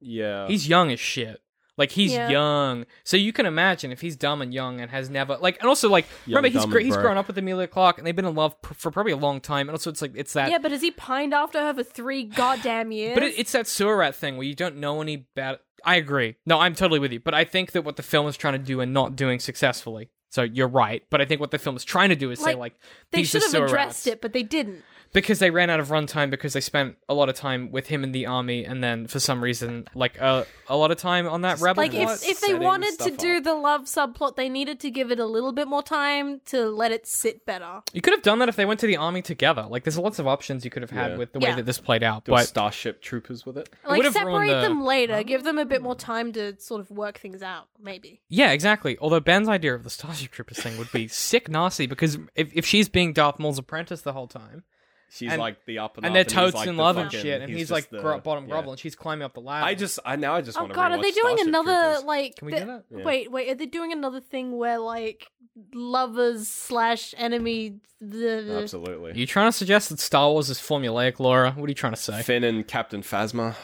Yeah. 0.00 0.46
He's 0.48 0.68
young 0.68 0.90
as 0.90 0.98
shit. 1.00 1.40
Like 1.78 1.90
he's 1.90 2.12
Yeah. 2.12 2.30
young, 2.30 2.86
so 3.04 3.16
you 3.18 3.32
can 3.32 3.44
imagine 3.44 3.92
if 3.92 4.00
he's 4.00 4.16
dumb 4.16 4.40
and 4.40 4.54
young 4.54 4.80
and 4.80 4.90
has 4.90 5.10
never 5.10 5.36
like, 5.36 5.58
and 5.60 5.68
also 5.68 5.90
like, 5.90 6.06
Young, 6.24 6.36
remember 6.36 6.48
he's 6.48 6.62
dumb, 6.62 6.70
gr- 6.70 6.78
he's 6.78 6.96
grown 6.96 7.18
up 7.18 7.26
with 7.26 7.36
Emilia 7.36 7.66
Clarke 7.66 7.98
and 7.98 8.06
they've 8.06 8.16
been 8.16 8.24
in 8.24 8.34
love 8.34 8.60
pr- 8.62 8.72
for 8.74 8.90
probably 8.90 9.12
a 9.12 9.16
long 9.16 9.40
time, 9.40 9.68
and 9.68 9.74
also 9.74 9.90
it's 9.90 10.00
like 10.00 10.12
it's 10.14 10.32
that, 10.32 10.50
Yeah, 10.50 10.58
but 10.58 10.70
has 10.70 10.80
he 10.80 10.90
pined 10.90 11.34
after 11.34 11.60
her 11.60 11.74
for 11.74 11.82
three 11.82 12.24
goddamn 12.24 12.92
years? 12.92 13.14
but 13.14 13.22
it, 13.24 13.34
it's 13.38 13.52
that 13.52 13.66
sewer 13.66 13.96
rat 13.96 14.14
thing 14.14 14.36
where 14.38 14.46
you 14.46 14.54
don't 14.54 14.76
know 14.76 15.02
any 15.02 15.16
bad. 15.34 15.58
I 15.84 15.96
agree. 15.96 16.36
No, 16.46 16.58
I'm 16.60 16.74
totally 16.74 16.98
with 16.98 17.12
you, 17.12 17.20
but 17.20 17.34
I 17.34 17.44
think 17.44 17.72
that 17.72 17.82
what 17.82 17.96
the 17.96 18.02
film 18.02 18.26
is 18.26 18.36
trying 18.38 18.54
to 18.54 18.58
do 18.58 18.80
and 18.80 18.94
not 18.94 19.14
doing 19.14 19.38
successfully. 19.38 20.08
So 20.30 20.42
you're 20.42 20.68
right, 20.68 21.02
but 21.10 21.20
I 21.20 21.24
think 21.26 21.40
what 21.40 21.50
the 21.50 21.58
film 21.58 21.76
is 21.76 21.84
trying 21.84 22.08
to 22.08 22.16
do 22.16 22.30
is 22.30 22.38
say 22.40 22.46
Like, 22.54 22.58
like 22.58 22.74
they 23.12 23.22
should 23.22 23.42
have 23.42 23.50
sewer 23.50 23.66
addressed 23.66 24.06
rats. 24.06 24.06
it, 24.06 24.20
but 24.22 24.32
they 24.32 24.42
didn't. 24.42 24.82
Because 25.12 25.38
they 25.38 25.50
ran 25.50 25.70
out 25.70 25.80
of 25.80 25.88
runtime 25.88 26.30
because 26.30 26.52
they 26.52 26.60
spent 26.60 26.96
a 27.08 27.14
lot 27.14 27.28
of 27.28 27.34
time 27.34 27.70
with 27.70 27.86
him 27.88 28.04
in 28.04 28.12
the 28.12 28.26
army 28.26 28.64
and 28.64 28.82
then 28.84 29.06
for 29.06 29.18
some 29.20 29.42
reason 29.42 29.86
like 29.94 30.20
uh, 30.20 30.44
a 30.68 30.76
lot 30.76 30.90
of 30.90 30.98
time 30.98 31.26
on 31.26 31.42
that 31.42 31.60
rebel 31.60 31.82
Like, 31.82 31.94
if, 31.94 32.26
if 32.26 32.40
they 32.40 32.54
wanted 32.54 32.98
to 33.00 33.10
do 33.10 33.38
up. 33.38 33.44
the 33.44 33.54
love 33.54 33.82
subplot, 33.82 34.36
they 34.36 34.48
needed 34.48 34.80
to 34.80 34.90
give 34.90 35.10
it 35.10 35.18
a 35.18 35.26
little 35.26 35.52
bit 35.52 35.68
more 35.68 35.82
time 35.82 36.40
to 36.46 36.66
let 36.68 36.92
it 36.92 37.06
sit 37.06 37.44
better. 37.46 37.80
you 37.92 38.00
could 38.00 38.12
have 38.12 38.22
done 38.22 38.38
that 38.40 38.48
if 38.48 38.56
they 38.56 38.64
went 38.66 38.80
to 38.80 38.86
the 38.86 38.96
army 38.96 39.22
together 39.22 39.66
like 39.68 39.84
there's 39.84 39.98
lots 39.98 40.18
of 40.18 40.26
options 40.26 40.64
you 40.64 40.70
could 40.70 40.82
have 40.82 40.90
had 40.90 41.12
Yeah. 41.12 41.16
with 41.18 41.32
the 41.32 41.38
way 41.40 41.48
Yeah. 41.50 41.56
that 41.56 41.66
this 41.66 41.78
played 41.78 42.02
out 42.02 42.24
Do 42.24 42.32
but 42.32 42.46
Starship 42.46 43.00
Troopers 43.00 43.46
with 43.46 43.56
it. 43.58 43.68
Like, 43.86 43.98
would've 43.98 44.14
ruined 44.14 44.48
separate 44.50 44.62
the- 44.62 44.68
them 44.68 44.84
later. 44.84 45.22
Give 45.22 45.42
them 45.44 45.58
a 45.58 45.64
bit 45.64 45.82
more 45.82 45.94
time 45.94 46.32
to 46.32 46.58
sort 46.60 46.80
of 46.80 46.90
work 46.90 47.18
things 47.18 47.42
out, 47.42 47.68
maybe. 47.82 48.20
yeah 48.28 48.50
exactly 48.52 48.96
although 49.00 49.20
ben's 49.20 49.48
idea 49.48 49.74
of 49.74 49.84
the 49.84 49.90
starship 49.90 50.30
troopers 50.30 50.58
thing 50.58 50.76
would 50.78 50.90
be 50.92 51.08
sick 51.08 51.48
nasty 51.48 51.86
because 51.86 52.18
if, 52.34 52.50
if 52.54 52.66
she's 52.66 52.88
being 52.88 53.12
darth 53.12 53.38
maul's 53.38 53.58
apprentice 53.58 54.00
the 54.02 54.12
whole 54.12 54.26
time 54.26 54.64
She's 55.08 55.30
And- 55.30 55.40
like 55.40 55.64
the 55.66 55.78
up 55.78 55.96
and, 55.96 56.04
and 56.06 56.12
up, 56.12 56.14
they're 56.14 56.24
he's 56.24 56.32
totes 56.32 56.54
like 56.56 56.68
in 56.68 56.76
the 56.76 56.82
love 56.82 56.96
and 56.96 57.10
shit 57.12 57.40
and 57.42 57.50
he's, 57.50 57.60
just 57.68 57.70
like 57.70 57.88
the- 57.90 58.00
gro- 58.00 58.18
bottom 58.20 58.44
yeah. 58.44 58.50
grovel 58.50 58.72
and 58.72 58.80
she's 58.80 58.94
climbing 58.96 59.24
up 59.24 59.34
the 59.34 59.40
ladder 59.40 59.64
I 59.64 59.74
just, 59.74 59.98
I 60.04 60.16
now 60.16 60.34
I 60.34 60.40
just 60.42 60.58
Oh 60.58 60.62
want 60.62 60.72
to. 60.72 60.76
god, 60.76 60.92
are 60.92 61.00
they 61.00 61.10
doing 61.12 61.40
another 61.40 62.00
like? 62.04 62.36
Can 62.36 62.46
we 62.46 62.52
the- 62.54 62.60
do 62.60 62.66
that? 62.66 62.84
Yeah. 62.90 63.04
Wait, 63.04 63.30
wait, 63.30 63.48
are 63.50 63.54
they 63.54 63.66
doing 63.66 63.92
another 63.92 64.20
thing 64.20 64.56
where 64.58 64.78
like 64.78 65.28
lovers 65.72 66.48
slash 66.48 67.14
enemy? 67.16 67.76
The, 68.00 68.58
Absolutely. 68.62 69.12
are 69.12 69.14
you 69.14 69.26
trying 69.26 69.48
to 69.48 69.52
suggest 69.56 69.88
that 69.88 69.98
star 70.00 70.30
wars 70.30 70.50
is 70.50 70.58
formulaic 70.58 71.18
laura 71.18 71.52
what 71.52 71.64
are 71.64 71.68
you 71.68 71.74
trying 71.74 71.94
to 71.94 71.98
say 72.00 72.20
Finn 72.22 72.44
and 72.44 72.66
Captain 72.68 73.00
Phasma. 73.00 73.54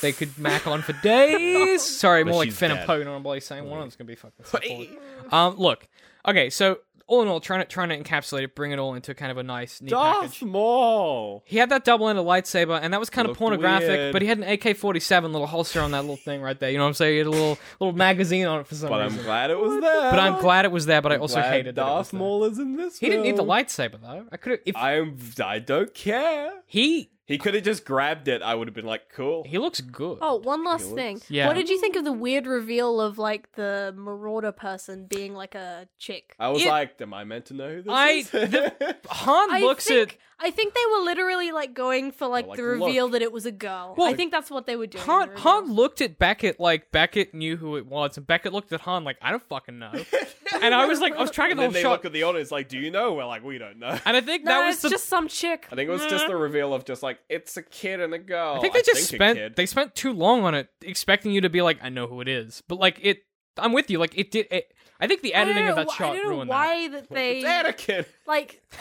they 0.00 0.10
could 0.10 0.36
mac 0.36 0.66
on 0.66 0.82
for 0.82 0.94
days 0.94 1.80
sorry 2.00 2.24
more 2.24 2.34
like 2.38 2.50
finn 2.50 2.70
dead. 2.70 2.78
and 2.78 2.86
poe 2.88 3.00
normally 3.04 3.38
saying 3.38 3.64
one 3.68 3.78
of 3.78 3.82
them's 3.84 3.94
gonna 3.96 4.08
be 4.08 4.16
fucking. 4.16 4.98
Um, 5.30 5.56
look, 5.56 5.86
okay, 6.26 6.50
so 6.50 6.78
all 7.12 7.20
in 7.20 7.28
all, 7.28 7.40
trying 7.40 7.60
to 7.60 7.66
trying 7.66 7.90
to 7.90 7.98
encapsulate 7.98 8.44
it, 8.44 8.54
bring 8.54 8.72
it 8.72 8.78
all 8.78 8.94
into 8.94 9.14
kind 9.14 9.30
of 9.30 9.36
a 9.36 9.42
nice, 9.42 9.82
neat 9.82 9.90
Darth 9.90 10.22
package. 10.22 10.42
Maul. 10.42 11.42
He 11.44 11.58
had 11.58 11.68
that 11.68 11.84
double-ended 11.84 12.24
lightsaber, 12.24 12.78
and 12.80 12.94
that 12.94 13.00
was 13.00 13.10
kind 13.10 13.28
of 13.28 13.36
pornographic. 13.36 13.88
weird. 13.88 14.12
But 14.14 14.22
he 14.22 14.28
had 14.28 14.38
an 14.38 14.44
AK-47 14.44 15.24
little 15.24 15.46
holster 15.46 15.80
on 15.82 15.90
that 15.90 16.00
little 16.00 16.16
thing 16.16 16.40
right 16.40 16.58
there. 16.58 16.70
You 16.70 16.78
know 16.78 16.84
what 16.84 16.88
I'm 16.88 16.94
saying? 16.94 17.12
He 17.12 17.18
had 17.18 17.26
a 17.26 17.30
little 17.30 17.58
little 17.80 17.94
magazine 17.94 18.46
on 18.46 18.60
it 18.60 18.66
for 18.66 18.74
some 18.74 18.88
But 18.88 19.02
I'm 19.02 19.16
glad 19.18 19.50
it 19.50 19.58
was 19.58 19.80
there. 19.80 20.10
but 20.10 20.18
I'm 20.18 20.40
glad 20.40 20.64
it 20.64 20.72
was 20.72 20.86
there. 20.86 21.02
But 21.02 21.12
I 21.12 21.16
I'm 21.16 21.20
also 21.20 21.34
glad 21.40 21.52
hated 21.52 21.74
that 21.74 21.82
Darth 21.82 22.10
there. 22.12 22.18
Maul 22.20 22.44
is 22.44 22.58
in 22.58 22.76
this. 22.76 22.98
He 22.98 23.08
didn't 23.10 23.24
need 23.24 23.36
the 23.36 23.44
lightsaber 23.44 24.00
though. 24.00 24.26
I 24.32 24.36
could 24.38 24.52
have 24.52 24.60
if 24.64 24.76
I'm. 24.76 25.18
I 25.44 25.58
don't 25.58 25.92
care. 25.92 26.62
he 26.66 27.10
He 27.32 27.38
could 27.38 27.54
have 27.54 27.64
just 27.64 27.84
grabbed 27.84 28.28
it. 28.28 28.42
I 28.42 28.54
would 28.54 28.68
have 28.68 28.74
been 28.74 28.84
like, 28.84 29.08
cool. 29.14 29.42
he 29.44 29.56
looks 29.58 29.80
good. 29.80 30.18
Oh, 30.20 30.36
one 30.36 30.64
last 30.64 30.88
He 30.90 30.94
thing. 30.94 31.14
looks- 31.16 31.30
Yeah. 31.30 31.46
What 31.46 31.54
did 31.56 31.68
you 31.70 31.80
think 31.80 31.96
of 31.96 32.04
the 32.04 32.12
weird 32.12 32.46
reveal 32.46 33.00
of 33.00 33.16
like 33.18 33.52
the 33.52 33.94
marauder 33.96 34.52
person 34.52 35.06
being 35.06 35.34
like 35.34 35.54
a 35.54 35.88
chick? 35.98 36.34
I 36.38 36.48
was 36.50 36.62
It- 36.62 36.68
like, 36.68 37.00
am 37.00 37.14
I 37.14 37.24
meant 37.24 37.46
to 37.46 37.54
know 37.54 37.74
who 37.76 37.82
this 37.82 37.92
I- 37.92 38.10
is? 38.10 38.30
the- 38.30 38.96
Han 39.08 39.50
I 39.50 39.60
looks 39.60 39.86
think 39.86 40.10
at 40.12 40.16
I 40.42 40.50
think 40.50 40.74
they 40.74 40.80
were 40.92 41.04
literally 41.04 41.52
like 41.52 41.72
going 41.74 42.10
for 42.12 42.26
like, 42.26 42.46
like, 42.48 42.56
the 42.56 42.64
reveal 42.64 43.04
look. 43.04 43.12
that 43.12 43.22
it 43.22 43.30
was 43.32 43.46
a 43.46 43.52
girl. 43.52 43.94
Well, 43.96 44.08
I 44.08 44.14
think 44.14 44.32
that's 44.32 44.50
what 44.50 44.66
they 44.66 44.76
were 44.76 44.86
doing. 44.86 45.02
in 45.04 45.08
Han. 45.10 45.20
the 45.28 45.34
reveal. 45.34 45.42
Han 45.42 45.72
looked 45.72 46.00
at 46.00 46.18
Beckett 46.18 46.58
like 46.58 46.90
Beckett 46.90 47.32
knew 47.34 47.56
who 47.56 47.76
it 47.76 47.86
was, 47.86 48.16
and 48.16 48.26
Beckett 48.26 48.52
looked 48.52 48.72
at 48.72 48.80
Han 48.82 49.04
like 49.04 49.16
I 49.22 49.30
don't 49.30 49.42
fucking 49.44 49.78
know. 49.78 49.92
and 50.62 50.74
I 50.74 50.86
was 50.86 51.00
like, 51.00 51.14
I 51.14 51.20
was 51.20 51.30
tracking 51.30 51.52
and 51.52 51.58
the 51.58 51.62
then 51.62 51.70
whole 51.70 51.72
they 51.74 51.82
shot, 51.82 51.90
look 51.92 52.04
at 52.06 52.12
the 52.12 52.24
audience 52.24 52.50
like, 52.50 52.68
do 52.68 52.78
you 52.78 52.90
know? 52.90 53.14
We're 53.14 53.24
like, 53.24 53.44
we 53.44 53.58
don't 53.58 53.78
know. 53.78 53.98
and 54.04 54.16
I 54.16 54.20
think 54.20 54.44
No, 54.44 54.50
that 54.52 54.66
was 54.66 54.74
it's 54.76 54.82
the 54.82 54.90
just 54.90 55.08
some 55.08 55.28
chick. 55.28 55.66
I 55.70 55.76
think 55.76 55.88
it 55.88 55.92
was 55.92 56.04
just 56.06 56.26
the 56.26 56.36
reveal 56.36 56.74
of 56.74 56.84
just 56.84 57.02
like, 57.02 57.18
it's 57.28 57.56
a 57.56 57.62
kid 57.62 58.00
and 58.00 58.12
a 58.12 58.18
girl. 58.18 58.56
I 58.56 58.60
think 58.60 58.74
they 58.74 58.82
just 58.82 59.12
a 59.12 59.14
spent 59.16 59.38
kid. 59.38 59.56
they 59.56 59.66
spent 59.66 59.94
too 59.94 60.12
long 60.12 60.44
on 60.44 60.54
it, 60.54 60.68
expecting 60.82 61.32
you 61.32 61.40
to 61.42 61.48
be 61.50 61.62
like, 61.62 61.78
I 61.82 61.88
know 61.88 62.06
who 62.06 62.20
it 62.20 62.28
is. 62.28 62.62
But 62.68 62.78
like 62.80 62.98
it, 63.02 63.22
I'm 63.58 63.72
with 63.72 63.90
you. 63.90 63.98
Like 63.98 64.16
it 64.18 64.30
did. 64.30 64.46
It, 64.50 64.72
I 65.00 65.06
think 65.06 65.22
the 65.22 65.34
I 65.34 65.40
don't 65.44 65.50
editing 65.50 65.68
of 65.70 65.76
know 65.76 65.82
that 65.84 65.90
wh- 65.92 65.96
shot 65.96 66.10
I 66.12 66.16
don't 66.16 66.24
know 66.24 66.30
ruined 66.30 66.50
that. 66.50 66.54
why 66.54 66.88
that 66.88 67.10
they 67.10 67.40
It's 67.40 67.46
Anakin. 67.86 68.06
like. 68.26 68.62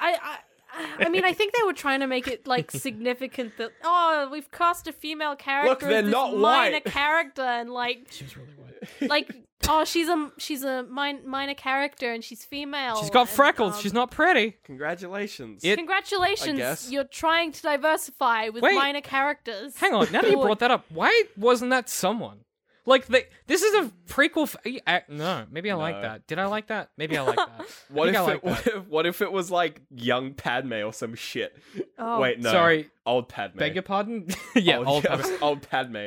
I, 0.00 0.16
I 0.22 0.38
I 0.98 1.08
mean, 1.08 1.24
I 1.24 1.32
think 1.32 1.54
they 1.54 1.62
were 1.64 1.72
trying 1.72 2.00
to 2.00 2.06
make 2.06 2.28
it 2.28 2.46
like 2.46 2.70
significant 2.70 3.56
that 3.58 3.70
oh, 3.84 4.28
we've 4.30 4.50
cast 4.50 4.86
a 4.86 4.92
female 4.92 5.36
character. 5.36 5.70
Look, 5.70 5.80
they're 5.80 5.98
as 5.98 6.04
this 6.04 6.12
not 6.12 6.36
minor 6.36 6.72
white. 6.74 6.84
character, 7.00 7.42
and 7.42 7.70
like, 7.70 8.06
She 8.10 8.24
was 8.24 8.36
really 8.36 8.52
white. 8.52 9.10
like, 9.10 9.34
oh, 9.68 9.84
she's 9.84 10.08
a 10.08 10.30
she's 10.38 10.64
a 10.64 10.84
min- 10.84 11.28
minor 11.28 11.54
character, 11.54 12.12
and 12.12 12.22
she's 12.22 12.44
female. 12.44 12.96
She's 13.00 13.10
got 13.10 13.22
and, 13.22 13.30
freckles. 13.30 13.74
um, 13.74 13.80
She's 13.80 13.92
not 13.92 14.10
pretty. 14.10 14.56
Congratulations. 14.64 15.64
It- 15.64 15.76
Congratulations, 15.76 16.58
guess. 16.58 16.90
you're 16.90 17.04
trying 17.04 17.52
to 17.52 17.62
diversify 17.62 18.48
with 18.50 18.62
Wait. 18.62 18.74
minor 18.74 19.00
characters. 19.00 19.76
Hang 19.76 19.94
on. 19.94 20.10
Now 20.12 20.22
that 20.22 20.30
you 20.30 20.36
brought 20.40 20.58
that 20.60 20.70
up, 20.70 20.84
why 20.90 21.24
wasn't 21.36 21.70
that 21.70 21.88
someone? 21.88 22.40
Like 22.86 23.06
they, 23.06 23.24
this 23.48 23.62
is 23.62 23.74
a 23.74 23.92
prequel. 24.08 24.44
F- 24.86 25.08
no, 25.08 25.44
maybe 25.50 25.70
I 25.70 25.74
like 25.74 26.00
that. 26.00 26.26
Did 26.28 26.38
I 26.38 26.46
like 26.46 26.68
that? 26.68 26.90
Maybe 26.96 27.18
I 27.18 27.22
like 27.22 27.36
that. 27.36 27.66
what 27.88 28.08
if, 28.08 28.14
think 28.14 28.28
I 28.28 28.32
it, 28.32 28.34
like 28.34 28.44
what 28.44 28.66
if 28.66 28.88
what 28.88 29.06
if 29.06 29.22
it 29.22 29.32
was 29.32 29.50
like 29.50 29.82
young 29.90 30.34
Padme 30.34 30.74
or 30.74 30.92
some 30.92 31.16
shit? 31.16 31.56
Oh. 31.98 32.20
Wait, 32.20 32.38
no. 32.38 32.52
Sorry, 32.52 32.88
Old 33.04 33.28
Padme. 33.28 33.58
beg 33.58 33.74
your 33.74 33.82
pardon. 33.82 34.28
yeah, 34.54 34.78
old, 34.78 34.86
old. 34.86 35.04
Padme. 35.04 35.32
old 35.42 35.68
Padme. 35.68 36.06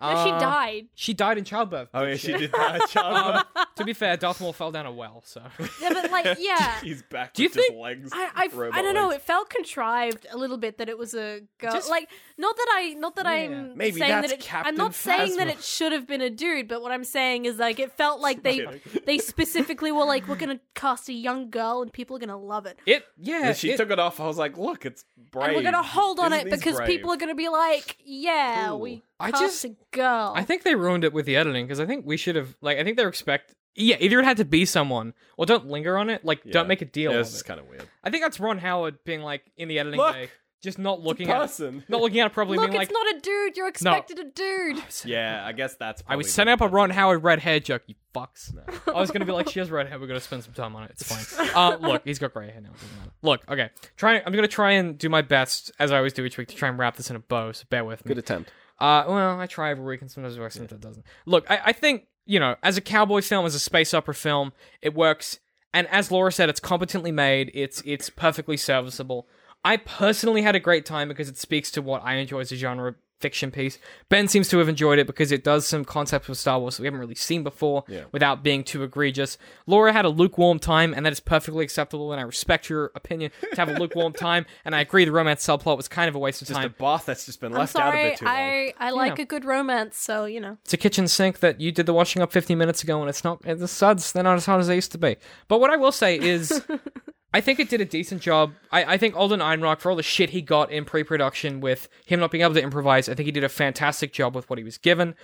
No, 0.00 0.24
she 0.24 0.30
Uh, 0.30 0.38
died. 0.38 0.86
She 0.94 1.14
died 1.14 1.38
in 1.38 1.44
childbirth. 1.44 1.88
Oh 1.94 2.02
yeah, 2.04 2.16
she 2.16 2.32
did 2.32 2.52
that. 2.52 2.88
Child. 2.88 3.44
Um, 3.56 3.64
to 3.76 3.84
be 3.84 3.92
fair, 3.92 4.16
Darth 4.16 4.40
Maul 4.40 4.52
fell 4.54 4.72
down 4.72 4.86
a 4.86 4.92
well, 4.92 5.22
so 5.26 5.42
Yeah, 5.80 5.90
but 5.92 6.10
like, 6.10 6.36
yeah. 6.40 6.80
He's 6.80 7.02
back 7.02 7.34
Do 7.34 7.42
you 7.42 7.48
with 7.48 7.54
just 7.56 7.68
think- 7.68 7.80
legs. 7.80 8.10
I, 8.12 8.30
I, 8.34 8.48
robot 8.54 8.78
I 8.78 8.82
don't 8.82 8.94
know. 8.94 9.08
legs. 9.08 9.16
It 9.16 9.22
felt 9.26 9.50
contrived 9.50 10.26
a 10.30 10.36
little 10.36 10.56
bit 10.56 10.78
that 10.78 10.88
it 10.88 10.96
was 10.96 11.14
a 11.14 11.40
girl. 11.58 11.72
Just- 11.72 11.90
like, 11.90 12.08
not 12.38 12.56
that 12.56 12.66
I, 12.74 12.94
not 12.94 13.16
that 13.16 13.26
Yeah. 13.26 13.32
I'm 13.32 13.76
Maybe 13.76 13.98
saying 13.98 14.10
that's 14.12 14.28
that 14.28 14.34
it. 14.38 14.40
I'm 14.40 14.46
Captain 14.46 14.74
not 14.76 14.94
saying 14.94 15.36
that 15.36 15.48
Phasma. 15.48 15.52
it 15.58 15.62
should 15.64 15.92
have 15.92 16.06
been 16.06 16.20
a 16.22 16.30
dude, 16.30 16.68
but 16.68 16.80
what 16.82 16.90
I'm 16.92 17.04
saying 17.04 17.44
is 17.44 17.56
like 17.58 17.78
it 17.80 17.92
felt 17.92 18.20
like 18.20 18.42
they, 18.42 18.58
kidding. 18.58 18.80
they 19.04 19.18
specifically 19.32 19.92
were 19.92 20.04
like, 20.04 20.26
we're 20.28 20.36
gonna 20.36 20.60
cast 20.74 21.08
a 21.08 21.12
young 21.12 21.50
girl 21.50 21.82
and 21.82 21.92
people 21.92 22.16
are 22.16 22.20
gonna 22.20 22.38
love 22.38 22.64
it. 22.66 22.78
it. 22.86 23.04
Yeah, 23.18 23.40
When 23.42 23.54
she 23.54 23.70
it- 23.72 23.76
took 23.76 23.90
it 23.90 23.98
off, 23.98 24.20
I 24.20 24.26
was 24.26 24.38
like, 24.38 24.56
look, 24.56 24.86
it's 24.86 25.04
brave. 25.30 25.48
And 25.48 25.56
we're 25.56 25.62
gonna 25.62 25.82
hold 25.82 26.18
on 26.18 26.32
it 26.32 26.44
Disney's 26.44 26.60
because 26.60 26.76
brave. 26.76 26.88
people 26.88 27.12
are 27.12 27.16
gonna 27.18 27.34
be 27.34 27.48
like, 27.48 27.96
yeah, 28.04 28.68
Cool. 28.68 28.80
we 28.80 29.02
I 29.18 29.30
just- 29.30 29.64
a 29.64 29.74
girl. 29.92 30.32
I 30.36 30.42
think 30.44 30.62
they 30.62 30.74
ruined 30.74 31.04
it 31.04 31.12
with 31.12 31.26
the 31.26 31.36
editing 31.36 31.66
because 31.66 31.80
I 31.80 31.86
think 31.86 32.04
we 32.06 32.16
should 32.16 32.36
have 32.36 32.56
like 32.60 32.78
I 32.78 32.84
think 32.84 32.96
they're 32.96 33.08
expect. 33.08 33.54
Yeah, 33.78 33.96
either 34.00 34.18
it 34.20 34.24
had 34.24 34.38
to 34.38 34.44
be 34.46 34.64
someone 34.64 35.12
or 35.36 35.44
don't 35.44 35.66
linger 35.66 35.98
on 35.98 36.08
it. 36.08 36.24
Like, 36.24 36.40
Yeah. 36.46 36.52
don't 36.52 36.66
make 36.66 36.80
a 36.80 36.86
deal. 36.86 37.12
Yeah, 37.12 37.18
of 37.18 37.26
this 37.26 37.34
is 37.34 37.42
it. 37.42 37.44
kind 37.44 37.60
of 37.60 37.66
weird. 37.68 37.86
I 38.02 38.08
think 38.08 38.22
that's 38.24 38.40
Ron 38.40 38.56
Howard 38.56 39.04
being 39.04 39.20
like 39.20 39.42
in 39.58 39.68
the 39.68 39.78
editing 39.78 40.00
Look! 40.00 40.14
bay, 40.14 40.30
just 40.62 40.78
not 40.78 41.02
looking 41.02 41.28
It's 41.28 41.32
a 41.32 41.34
at 41.36 41.40
person. 41.42 41.84
not 41.88 42.00
looking 42.00 42.20
at 42.20 42.26
it 42.28 42.32
properly, 42.32 42.56
Look, 42.56 42.70
being 42.70 42.80
it's 42.80 42.90
like, 42.90 43.04
not 43.06 43.16
a 43.16 43.20
dude. 43.20 43.54
You're 43.58 43.68
expected 43.68 44.18
a 44.18 44.24
dude. 44.24 44.82
Yeah, 45.04 45.42
I 45.44 45.52
guess 45.52 45.76
that's. 45.76 46.02
I 46.08 46.16
was 46.16 46.32
setting 46.32 46.50
up 46.54 46.62
a 46.62 46.68
Ron 46.68 46.88
Howard 46.88 47.22
red 47.22 47.38
hair 47.40 47.60
joke, 47.60 47.82
you 47.86 47.96
fucks. 48.14 48.50
I 48.88 48.98
was 48.98 49.10
gonna 49.10 49.26
be 49.26 49.32
like, 49.32 49.50
she 49.50 49.58
has 49.58 49.70
red 49.70 49.88
hair, 49.88 50.00
we're 50.00 50.06
gonna 50.06 50.20
spend 50.20 50.44
some 50.44 50.54
time 50.54 50.74
on 50.74 50.84
it. 50.84 50.92
It's 50.92 51.02
fine. 51.02 51.50
Uh, 51.54 51.76
look, 51.76 52.00
he's 52.06 52.18
got 52.18 52.32
grey 52.32 52.50
hair 52.50 52.62
now. 52.62 52.70
It 52.70 52.80
doesn't 52.80 52.96
matter. 52.98 53.10
Look, 53.20 53.42
okay, 53.46 53.68
try. 53.98 54.22
I'm 54.24 54.32
gonna 54.32 54.48
try 54.48 54.72
and 54.72 54.96
do 54.96 55.10
my 55.10 55.20
best 55.20 55.70
as 55.78 55.92
I 55.92 55.98
always 55.98 56.14
do 56.14 56.24
each 56.24 56.38
week 56.38 56.48
to 56.48 56.54
try 56.56 56.70
and 56.70 56.78
wrap 56.78 56.96
this 56.96 57.10
in 57.10 57.16
a 57.16 57.20
bow. 57.20 57.52
So 57.52 57.66
bear 57.68 57.84
with 57.84 58.02
me. 58.06 58.08
Good 58.08 58.18
attempt. 58.18 58.50
Uh, 58.78 59.04
well, 59.08 59.40
I 59.40 59.46
try 59.46 59.70
every 59.70 59.84
week, 59.84 60.02
and 60.02 60.10
sometimes 60.10 60.36
it 60.36 60.40
works, 60.40 60.54
sometimes 60.54 60.80
it 60.82 60.86
doesn't. 60.86 61.06
Look, 61.24 61.50
I, 61.50 61.60
I 61.66 61.72
think 61.72 62.06
you 62.26 62.40
know, 62.40 62.56
as 62.62 62.76
a 62.76 62.80
cowboy 62.80 63.22
film, 63.22 63.46
as 63.46 63.54
a 63.54 63.60
space 63.60 63.94
opera 63.94 64.14
film, 64.14 64.52
it 64.82 64.94
works. 64.94 65.38
And 65.72 65.86
as 65.88 66.10
Laura 66.10 66.32
said, 66.32 66.48
it's 66.48 66.60
competently 66.60 67.12
made. 67.12 67.50
It's 67.54 67.82
it's 67.86 68.10
perfectly 68.10 68.56
serviceable. 68.56 69.28
I 69.64 69.78
personally 69.78 70.42
had 70.42 70.54
a 70.54 70.60
great 70.60 70.84
time 70.84 71.08
because 71.08 71.28
it 71.28 71.38
speaks 71.38 71.70
to 71.72 71.82
what 71.82 72.02
I 72.04 72.14
enjoy 72.14 72.40
as 72.40 72.52
a 72.52 72.56
genre 72.56 72.94
fiction 73.20 73.50
piece. 73.50 73.78
Ben 74.08 74.28
seems 74.28 74.48
to 74.50 74.58
have 74.58 74.68
enjoyed 74.68 74.98
it 74.98 75.06
because 75.06 75.32
it 75.32 75.42
does 75.42 75.66
some 75.66 75.84
concepts 75.84 76.28
of 76.28 76.36
Star 76.36 76.58
Wars 76.58 76.76
that 76.76 76.82
we 76.82 76.86
haven't 76.86 77.00
really 77.00 77.14
seen 77.14 77.42
before 77.42 77.84
Yeah. 77.88 78.04
without 78.12 78.42
being 78.42 78.62
too 78.62 78.82
egregious. 78.82 79.38
Laura 79.66 79.92
had 79.92 80.04
a 80.04 80.08
lukewarm 80.10 80.58
time, 80.58 80.92
and 80.92 81.06
that 81.06 81.12
is 81.12 81.20
perfectly 81.20 81.64
acceptable, 81.64 82.12
and 82.12 82.20
I 82.20 82.24
respect 82.24 82.68
your 82.68 82.92
opinion 82.94 83.30
to 83.52 83.56
have 83.56 83.68
a 83.70 83.74
lukewarm 83.78 84.12
time, 84.28 84.44
and 84.64 84.74
I 84.74 84.80
agree 84.80 85.04
the 85.06 85.12
romance 85.12 85.46
subplot 85.46 85.76
was 85.76 85.88
kind 85.88 86.08
of 86.08 86.14
a 86.14 86.18
waste 86.18 86.42
of 86.42 86.48
Just 86.48 86.60
a 86.60 86.62
time. 86.64 86.74
bath 86.78 87.06
that's 87.06 87.24
just 87.26 87.40
been 87.40 87.52
I'm 87.52 87.58
left 87.60 87.74
out 87.76 87.88
a 87.88 87.90
sorry. 87.92 88.08
bit 88.10 88.18
too 88.18 88.24
long. 88.26 88.34
I 88.34 88.74
I 88.78 88.90
like 88.90 89.16
Yeah. 89.16 89.22
a 89.22 89.26
good 89.26 89.44
romance, 89.44 89.96
so 89.96 90.26
you 90.26 90.40
know. 90.40 90.58
It's 90.64 90.74
a 90.74 90.76
kitchen 90.76 91.08
sink 91.08 91.40
that 91.40 91.60
you 91.60 91.72
did 91.72 91.86
the 91.86 91.94
washing 91.94 92.20
up 92.22 92.32
15 92.32 92.58
minutes 92.58 92.82
ago, 92.82 93.00
and 93.00 93.08
it's 93.08 93.24
not, 93.24 93.42
the 93.42 93.66
suds, 93.68 94.12
they're 94.12 94.22
not 94.22 94.36
as 94.36 94.46
hot 94.46 94.60
as 94.60 94.66
they 94.68 94.74
used 94.74 94.92
to 94.92 94.98
be. 94.98 95.16
But 95.48 95.60
what 95.60 95.70
I 95.70 95.76
will 95.76 95.92
say 95.92 96.18
is, 96.18 96.62
I 97.34 97.40
think 97.40 97.60
it 97.60 97.68
did 97.68 97.80
a 97.80 97.84
decent 97.84 98.22
job. 98.22 98.54
I, 98.70 98.94
I 98.94 98.96
think 98.96 99.16
Alden 99.16 99.40
Ehrenreich, 99.40 99.80
for 99.80 99.90
all 99.90 99.96
the 99.96 100.02
shit 100.02 100.30
he 100.30 100.40
got 100.40 100.70
in 100.70 100.84
pre 100.84 101.04
production 101.04 101.60
with 101.60 101.88
him 102.04 102.20
not 102.20 102.30
being 102.30 102.42
able 102.42 102.54
to 102.54 102.62
improvise, 102.62 103.08
I 103.08 103.14
think 103.14 103.26
he 103.26 103.32
did 103.32 103.44
a 103.44 103.48
fantastic 103.48 104.12
job 104.12 104.34
with 104.34 104.48
what 104.48 104.58
he 104.58 104.64
was 104.64 104.78
given. 104.78 105.14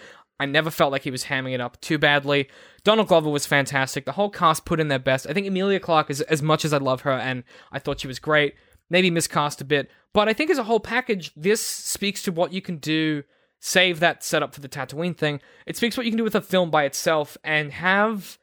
I 0.40 0.46
never 0.46 0.70
felt 0.70 0.92
like 0.92 1.02
he 1.02 1.10
was 1.10 1.24
hamming 1.24 1.54
it 1.54 1.60
up 1.60 1.80
too 1.80 1.98
badly. 1.98 2.48
Donald 2.84 3.08
Glover 3.08 3.30
was 3.30 3.46
fantastic. 3.46 4.04
The 4.04 4.12
whole 4.12 4.30
cast 4.30 4.64
put 4.64 4.80
in 4.80 4.88
their 4.88 4.98
best. 4.98 5.26
I 5.28 5.32
think 5.32 5.46
Emilia 5.46 5.78
Clarke, 5.78 6.10
is, 6.10 6.20
as 6.22 6.42
much 6.42 6.64
as 6.64 6.72
I 6.72 6.78
love 6.78 7.02
her 7.02 7.12
and 7.12 7.44
I 7.70 7.78
thought 7.78 8.00
she 8.00 8.08
was 8.08 8.18
great, 8.18 8.54
maybe 8.90 9.10
miscast 9.10 9.60
a 9.60 9.64
bit. 9.64 9.90
But 10.12 10.28
I 10.28 10.32
think 10.32 10.50
as 10.50 10.58
a 10.58 10.64
whole 10.64 10.80
package, 10.80 11.32
this 11.36 11.64
speaks 11.64 12.22
to 12.24 12.32
what 12.32 12.52
you 12.52 12.60
can 12.60 12.78
do 12.78 13.22
save 13.64 14.00
that 14.00 14.24
setup 14.24 14.52
for 14.52 14.60
the 14.60 14.68
Tatooine 14.68 15.16
thing. 15.16 15.40
It 15.66 15.76
speaks 15.76 15.96
what 15.96 16.04
you 16.04 16.10
can 16.10 16.18
do 16.18 16.24
with 16.24 16.34
a 16.34 16.40
film 16.40 16.68
by 16.70 16.84
itself 16.84 17.38
and 17.44 17.72
have 17.72 18.36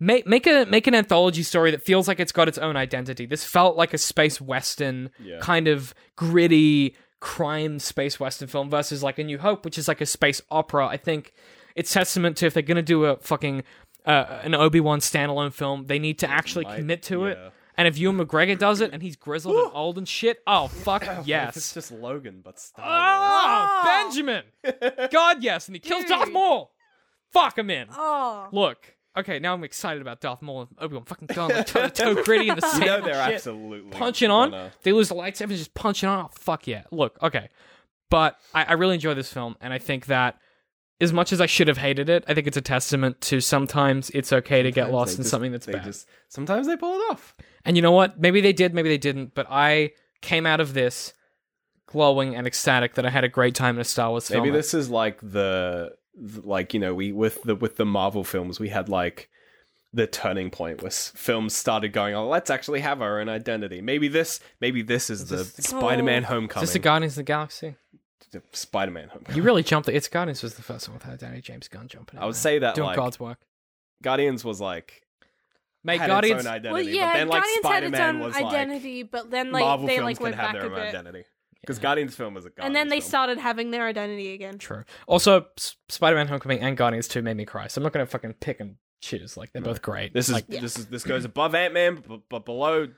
make 0.00 0.26
make 0.26 0.46
a 0.46 0.64
make 0.66 0.86
an 0.86 0.94
anthology 0.94 1.42
story 1.42 1.70
that 1.70 1.82
feels 1.82 2.08
like 2.08 2.20
it's 2.20 2.32
got 2.32 2.48
its 2.48 2.58
own 2.58 2.76
identity. 2.76 3.26
This 3.26 3.44
felt 3.44 3.76
like 3.76 3.94
a 3.94 3.98
space 3.98 4.40
western 4.40 5.10
Yeah. 5.18 5.38
kind 5.40 5.68
of 5.68 5.94
gritty 6.16 6.96
crime 7.20 7.78
space 7.78 8.20
western 8.20 8.48
film 8.48 8.68
versus 8.70 9.02
like 9.02 9.18
a 9.18 9.24
New 9.24 9.38
Hope, 9.38 9.64
which 9.64 9.78
is 9.78 9.88
like 9.88 10.00
a 10.00 10.06
space 10.06 10.42
opera. 10.50 10.86
I 10.86 10.96
think 10.96 11.32
it's 11.74 11.92
testament 11.92 12.36
to 12.38 12.46
if 12.46 12.54
they're 12.54 12.62
gonna 12.62 12.82
do 12.82 13.04
a 13.06 13.16
fucking 13.16 13.62
uh, 14.04 14.40
an 14.44 14.54
Obi 14.54 14.78
Wan 14.80 15.00
standalone 15.00 15.52
film, 15.52 15.86
they 15.86 15.98
need 15.98 16.18
to 16.20 16.30
actually 16.30 16.64
might- 16.64 16.76
commit 16.76 17.02
to 17.04 17.26
it. 17.26 17.38
And 17.78 17.86
if 17.86 17.98
Ewan 17.98 18.16
McGregor 18.16 18.58
does 18.58 18.80
it 18.80 18.90
and 18.94 19.02
he's 19.02 19.16
grizzled 19.16 19.54
and 19.54 19.70
old 19.74 19.98
and 19.98 20.08
shit, 20.08 20.38
oh 20.46 20.68
fuck 20.68 21.04
What 21.06 21.28
if 21.28 21.56
it's 21.56 21.74
just 21.74 21.92
Logan, 21.92 22.40
but 22.42 22.58
Star 22.58 22.86
Wars. 22.86 22.94
Oh. 22.94 23.82
Benjamin! 23.84 24.44
God, 25.10 25.42
yes, 25.42 25.66
and 25.68 25.74
he 25.76 25.80
kills 25.80 26.04
Darth 26.06 26.24
Dude. 26.24 26.32
Maul. 26.32 26.72
Fuck 27.32 27.58
him 27.58 27.68
in. 27.68 27.88
Oh. 27.92 28.48
Look, 28.50 28.95
okay, 29.16 29.38
now 29.38 29.54
I'm 29.54 29.64
excited 29.64 30.00
about 30.02 30.20
Darth 30.20 30.42
Maul 30.42 30.62
and 30.62 30.68
Obi 30.78 30.94
Wan 30.96 31.04
fucking 31.04 31.28
done 31.28 31.50
like 31.50 31.66
toe, 31.66 31.88
toe 31.88 32.22
gritty 32.22 32.48
in 32.48 32.56
the 32.56 32.78
You 32.80 32.86
know 32.86 33.00
they're 33.02 33.24
shit. 33.26 33.34
absolutely 33.34 33.90
punching 33.90 34.30
on. 34.30 34.50
gonna- 34.50 34.72
They 34.82 34.92
lose 34.92 35.08
the 35.08 35.14
lightsabers, 35.14 35.56
just 35.58 35.74
punching 35.74 36.08
on. 36.08 36.26
Oh, 36.26 36.30
fuck 36.38 36.66
yeah! 36.66 36.82
Look, 36.90 37.16
okay, 37.22 37.48
but 38.10 38.38
I, 38.54 38.64
I 38.64 38.72
really 38.74 38.94
enjoy 38.94 39.14
this 39.14 39.32
film, 39.32 39.56
and 39.60 39.72
I 39.72 39.78
think 39.78 40.06
that 40.06 40.38
as 41.00 41.12
much 41.12 41.30
as 41.32 41.40
I 41.42 41.46
should 41.46 41.68
have 41.68 41.76
hated 41.78 42.08
it, 42.08 42.24
I 42.26 42.32
think 42.32 42.46
it's 42.46 42.56
a 42.56 42.62
testament 42.62 43.20
to 43.22 43.40
sometimes 43.40 44.08
it's 44.10 44.32
okay 44.32 44.62
to 44.62 44.70
get 44.72 44.90
lost 44.90 45.10
they 45.10 45.14
in 45.14 45.22
just- 45.24 45.30
something 45.30 45.52
that's 45.52 45.66
bad. 45.66 45.84
Just, 45.84 46.08
sometimes 46.28 46.66
they 46.66 46.76
pull 46.76 46.94
it 46.94 47.02
off. 47.10 47.34
And 47.66 47.76
you 47.76 47.82
know 47.82 47.92
what? 47.92 48.18
Maybe 48.18 48.40
they 48.40 48.52
did, 48.54 48.72
maybe 48.72 48.88
they 48.88 48.96
didn't, 48.96 49.34
but 49.34 49.46
I 49.50 49.90
came 50.22 50.46
out 50.46 50.60
of 50.60 50.72
this 50.72 51.12
glowing 51.86 52.34
and 52.34 52.46
ecstatic 52.46 52.94
that 52.94 53.06
I 53.06 53.10
had 53.10 53.24
a 53.24 53.28
great 53.28 53.54
time 53.54 53.76
in 53.76 53.80
a 53.80 53.84
Star 53.84 54.10
Wars 54.10 54.28
film. 54.28 54.42
Maybe 54.42 54.56
this 54.56 54.72
is 54.74 54.88
like 54.90 55.20
the, 55.20 55.28
the- 55.30 55.92
like 56.16 56.72
you 56.74 56.80
know 56.80 56.94
we 56.94 57.12
with 57.12 57.42
the 57.42 57.54
with 57.54 57.76
the 57.76 57.84
Marvel 57.84 58.24
films 58.24 58.58
we 58.58 58.68
had 58.70 58.88
like 58.88 59.28
the 59.92 60.06
turning 60.06 60.50
point 60.50 60.82
was 60.82 61.10
films 61.14 61.54
started 61.54 61.90
going 61.92 62.14
oh 62.14 62.26
let's 62.28 62.50
actually 62.50 62.80
have 62.80 63.00
our 63.02 63.20
own 63.20 63.28
identity. 63.28 63.80
Maybe 63.80 64.08
this 64.08 64.40
maybe 64.60 64.82
this 64.82 65.10
is 65.10 65.28
the 65.28 65.36
this- 65.36 65.54
Spider-Man 65.68 66.22
Oh. 66.22 66.26
Is 66.26 66.28
Homecoming. 66.28 66.62
this 66.64 66.72
the 66.72 66.78
Guardians 66.78 67.12
of 67.12 67.16
the 67.16 67.22
Galaxy? 67.24 67.76
The 68.32 68.42
Spider-Man 68.52 69.08
Homecoming. 69.08 69.36
You 69.36 69.42
really 69.42 69.62
jumped 69.62 69.88
it. 69.88 69.94
It's 69.94 70.08
Guardians 70.08 70.42
was 70.42 70.54
the 70.54 70.62
first 70.62 70.88
one 70.88 70.98
without 70.98 71.18
Danny 71.18 71.40
James 71.40 71.68
Gunn 71.68 71.86
jumping. 71.88 72.18
I 72.18 72.24
would 72.26 72.34
there. 72.34 72.40
say 72.40 72.58
that 72.58 72.74
doing 72.74 72.88
like 72.88 72.96
God's 72.96 73.20
work. 73.20 73.38
Guardians 74.02 74.44
was 74.44 74.60
like 74.60 75.02
Mate, 75.84 76.00
had 76.00 76.08
Guardians. 76.08 76.40
its 76.40 76.46
own 76.48 76.52
identity, 76.54 76.72
Well, 76.72 76.94
yeah, 76.94 77.12
but 77.12 77.18
then 77.18 77.28
like 77.28 77.42
Guardians 77.42 77.66
had 77.66 77.82
its 77.84 77.96
Spider-Man 77.96 78.16
own 78.16 78.20
was 78.22 78.36
identity, 78.36 79.02
but 79.04 79.30
then 79.30 79.52
like 79.52 79.62
like 79.62 79.64
Marvel 79.64 79.86
they 79.86 79.94
films 79.96 80.04
like 80.04 80.16
can 80.16 80.22
went 80.24 80.34
have 80.34 80.44
back 80.46 80.52
their 80.54 80.62
a 80.62 80.66
own 80.66 80.74
bit, 80.74 80.88
identity 80.88 81.24
because 81.66 81.78
Guardians 81.80 82.14
film 82.14 82.34
was 82.34 82.44
a 82.46 82.50
Guardians 82.50 82.66
and 82.66 82.76
then 82.76 82.88
they 82.88 83.00
film. 83.00 83.08
started 83.08 83.38
having 83.38 83.70
their 83.72 83.86
identity 83.86 84.32
again. 84.34 84.58
True. 84.58 84.84
Also, 85.06 85.46
S- 85.58 85.76
Spider-Man: 85.88 86.28
Homecoming 86.28 86.60
and 86.60 86.76
Guardians 86.76 87.08
Two 87.08 87.22
made 87.22 87.36
me 87.36 87.44
cry. 87.44 87.66
So 87.66 87.80
I'm 87.80 87.82
not 87.82 87.92
gonna 87.92 88.06
fucking 88.06 88.34
pick 88.34 88.60
and 88.60 88.76
choose. 89.02 89.36
Like 89.36 89.52
they're 89.52 89.62
both 89.62 89.82
great. 89.82 90.14
This 90.14 90.28
is 90.28 90.34
like, 90.34 90.44
Yeah. 90.48 90.60
this 90.60 90.78
is 90.78 90.86
this 90.86 91.04
goes 91.04 91.24
above 91.24 91.54
Ant 91.54 91.74
Man, 91.74 92.02
but, 92.06 92.20
but 92.28 92.44
below 92.44 92.88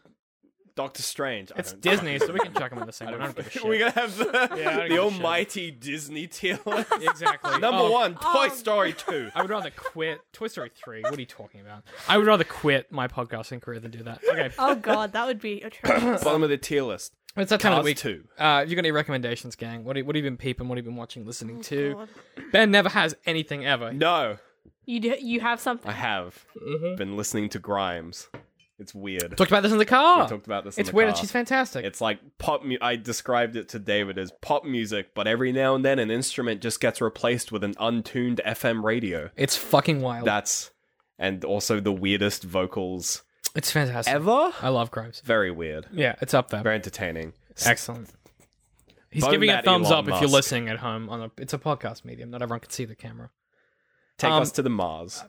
Doctor 0.79 1.03
Strange. 1.03 1.51
I 1.55 1.59
it's 1.59 1.73
don't- 1.73 1.81
Disney, 1.83 2.19
so 2.27 2.33
we 2.33 2.39
can 2.39 2.55
chuck 2.55 2.71
them 2.71 2.79
in 2.79 2.87
the 2.87 2.93
same 2.93 3.09
I 3.09 3.11
one. 3.13 3.21
I 3.21 3.25
don't 3.27 3.37
give 3.37 3.47
a 3.47 3.51
shit. 3.59 3.65
We're 3.65 3.79
gonna 3.81 3.91
have 3.91 4.17
the, 4.17 4.25
Yeah, 4.25 4.39
I 4.39 4.47
don't 4.47 4.55
the 4.55 4.63
give 4.63 4.81
a 4.81 4.89
shit. 4.89 4.99
almighty 5.01 5.71
Disney 5.73 6.27
tier 6.29 6.59
list. 6.65 6.93
exactly. 7.03 7.51
Number 7.59 7.83
Oh, 7.83 7.91
one, 7.91 8.15
Toy 8.15 8.47
Oh. 8.47 8.49
Story 8.51 8.93
two. 8.93 9.29
I 9.35 9.43
would 9.43 9.51
rather 9.51 9.71
quit 9.71 10.21
Toy 10.33 10.47
Story 10.47 10.71
Three. 10.75 11.03
What 11.03 11.15
are 11.17 11.21
you 11.21 11.27
talking 11.27 11.61
about? 11.61 11.83
I 12.09 12.17
would 12.17 12.27
rather 12.27 12.45
quit 12.45 12.93
my 12.93 13.09
podcasting 13.09 13.61
career 13.61 13.81
than 13.81 13.91
do 13.91 14.03
that. 14.05 14.21
Okay, 14.31 14.51
Oh 14.59 14.77
god, 14.77 15.13
that 15.13 15.27
would 15.27 15.41
be 15.41 15.61
atrocious. 15.63 16.23
Bottom 16.23 16.43
of 16.45 16.49
the 16.51 16.57
tier 16.59 16.83
list. 16.83 17.13
it's 17.37 17.51
that 17.51 17.61
time 17.61 17.73
of 17.73 17.77
Cars 17.79 17.85
the 17.85 17.91
week. 17.91 17.97
two. 17.99 18.25
Uh, 18.39 18.65
you 18.67 18.75
got 18.77 18.81
any 18.81 18.93
recommendations, 18.93 19.57
gang? 19.57 19.85
What, 19.85 19.97
have- 19.97 20.07
what 20.07 20.15
have 20.17 20.25
you 20.25 20.31
been 20.31 20.37
peeping? 20.39 20.69
What 20.69 20.79
have 20.79 20.85
you 20.85 20.91
been 20.93 20.97
watching, 20.99 21.27
listening 21.27 21.61
to? 21.63 21.95
God. 21.95 22.09
Ben 22.53 22.71
never 22.71 22.89
has 22.89 23.17
anything 23.27 23.67
ever. 23.67 23.93
No, 23.93 24.39
You 24.87 25.01
do, 25.01 25.15
you 25.21 25.41
have 25.41 25.61
something. 25.61 25.91
I 25.91 25.95
have 25.95 26.45
Mhm. 26.67 26.97
been 26.97 27.17
listening 27.17 27.49
to 27.51 27.59
Grimes. 27.59 28.29
It's 28.79 28.95
weird. 28.95 29.37
Talked 29.37 29.51
about 29.51 29.65
this 29.65 29.73
in 29.73 29.79
the 29.79 29.85
car. 29.85 30.23
We 30.23 30.29
talked 30.29 30.47
about 30.47 30.65
this. 30.65 30.77
in 30.77 30.83
it's 30.83 30.91
the 30.91 30.97
weird, 30.97 31.07
car. 31.07 31.11
and 31.11 31.19
she's 31.19 31.33
fantastic. 31.33 31.85
It's 31.85 32.01
like 32.01 32.21
pop. 32.39 32.65
Mu- 32.65 32.77
I 32.81 32.95
described 32.97 33.57
it 33.57 33.69
to 33.71 33.79
David 33.81 34.19
as 34.19 34.31
pop 34.41 34.65
music, 34.65 35.15
but 35.15 35.27
every 35.27 35.51
now 35.51 35.75
and 35.75 35.85
then 35.85 35.99
an 35.99 36.11
instrument 36.13 36.61
just 36.61 36.81
gets 36.81 37.01
replaced 37.01 37.51
with 37.51 37.65
an 37.65 37.75
untuned 37.81 38.41
FM 38.47 38.85
radio. 38.85 39.31
It's 39.37 39.57
fucking 39.57 40.01
wild. 40.01 40.27
That's 40.27 40.71
and 41.19 41.45
also 41.45 41.81
the 41.81 41.91
weirdest 41.93 42.45
vocals 42.45 43.23
It's 43.57 43.73
fantastic. 43.73 44.15
ever. 44.15 44.53
I 44.63 44.69
love 44.69 44.93
Grimes. 44.93 45.21
Very 45.25 45.51
weird. 45.51 45.87
Yeah, 45.93 46.15
it's 46.21 46.33
up 46.35 46.51
there. 46.51 46.63
Very 46.63 46.77
entertaining. 46.77 47.33
Excellent. 47.67 48.11
He's 49.11 49.25
Bone 49.25 49.33
giving 49.33 49.51
a 49.51 49.63
thumbs 49.63 49.91
Elon 49.91 50.09
up 50.11 50.15
if 50.15 50.21
you're 50.21 50.31
listening 50.31 50.69
at 50.69 50.79
home. 50.79 51.09
On 51.09 51.23
a, 51.23 51.31
it's 51.39 51.55
a 51.55 51.59
podcast 51.59 52.05
medium. 52.05 52.31
Not 52.31 52.43
everyone 52.43 52.61
can 52.61 52.71
see 52.71 52.85
the 52.85 52.95
camera. 52.95 53.31
Take 54.19 54.31
Um, 54.31 54.43
us 54.43 54.53
to 54.53 54.63
the 54.63 54.69
Mars 54.71 55.25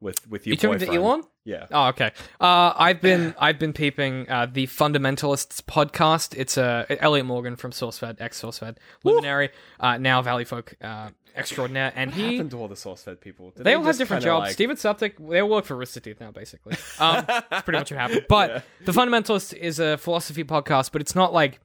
with 0.00 0.28
with 0.28 0.46
your 0.46 0.52
You 0.52 0.56
talking 0.56 0.78
boyfriend. 0.78 0.92
to 0.92 0.96
Elon? 0.98 1.22
Yeah. 1.44 1.66
Oh, 1.72 1.88
okay. 1.88 2.12
Uh, 2.40 2.72
I've 2.76 3.00
been 3.00 3.34
I've 3.40 3.58
been 3.58 3.72
peeping 3.72 4.28
uh, 4.28 4.46
the 4.50 4.66
Fundamentalists 4.66 5.62
podcast. 5.62 6.34
It's 6.36 6.58
uh, 6.58 6.84
Elliott 6.88 7.26
Morgan 7.26 7.56
from 7.56 7.72
SourceFed, 7.72 8.20
ex 8.20 8.40
SourceFed 8.40 8.76
luminary, 9.04 9.50
uh, 9.80 9.96
now 9.98 10.20
Valley 10.22 10.44
Folk 10.44 10.74
uh, 10.82 11.10
extraordinaire, 11.36 11.92
and 11.96 12.10
What 12.10 12.20
he 12.20 12.32
happened 12.36 12.50
to 12.52 12.58
all 12.58 12.68
the 12.68 12.74
SourceFed 12.74 13.20
people? 13.20 13.50
Did 13.50 13.64
they 13.64 13.74
all 13.74 13.82
have 13.84 13.96
different 13.96 14.24
jobs. 14.24 14.44
like- 14.44 14.52
Steven 14.52 14.76
they 15.28 15.40
all 15.40 15.48
work 15.48 15.64
for 15.64 15.76
Rooster 15.76 16.00
Teeth 16.00 16.20
now, 16.20 16.30
basically. 16.32 16.76
Um, 17.00 17.24
that's 17.28 17.62
pretty 17.62 17.78
much 17.78 17.90
what 17.92 18.00
happened. 18.00 18.26
But 18.28 18.64
the 18.84 18.92
Fundamentalist 18.92 19.54
is 19.54 19.78
a 19.78 19.96
philosophy 19.96 20.42
podcast, 20.44 20.90
but 20.92 21.00
it's 21.00 21.14
not 21.14 21.32
like 21.32 21.60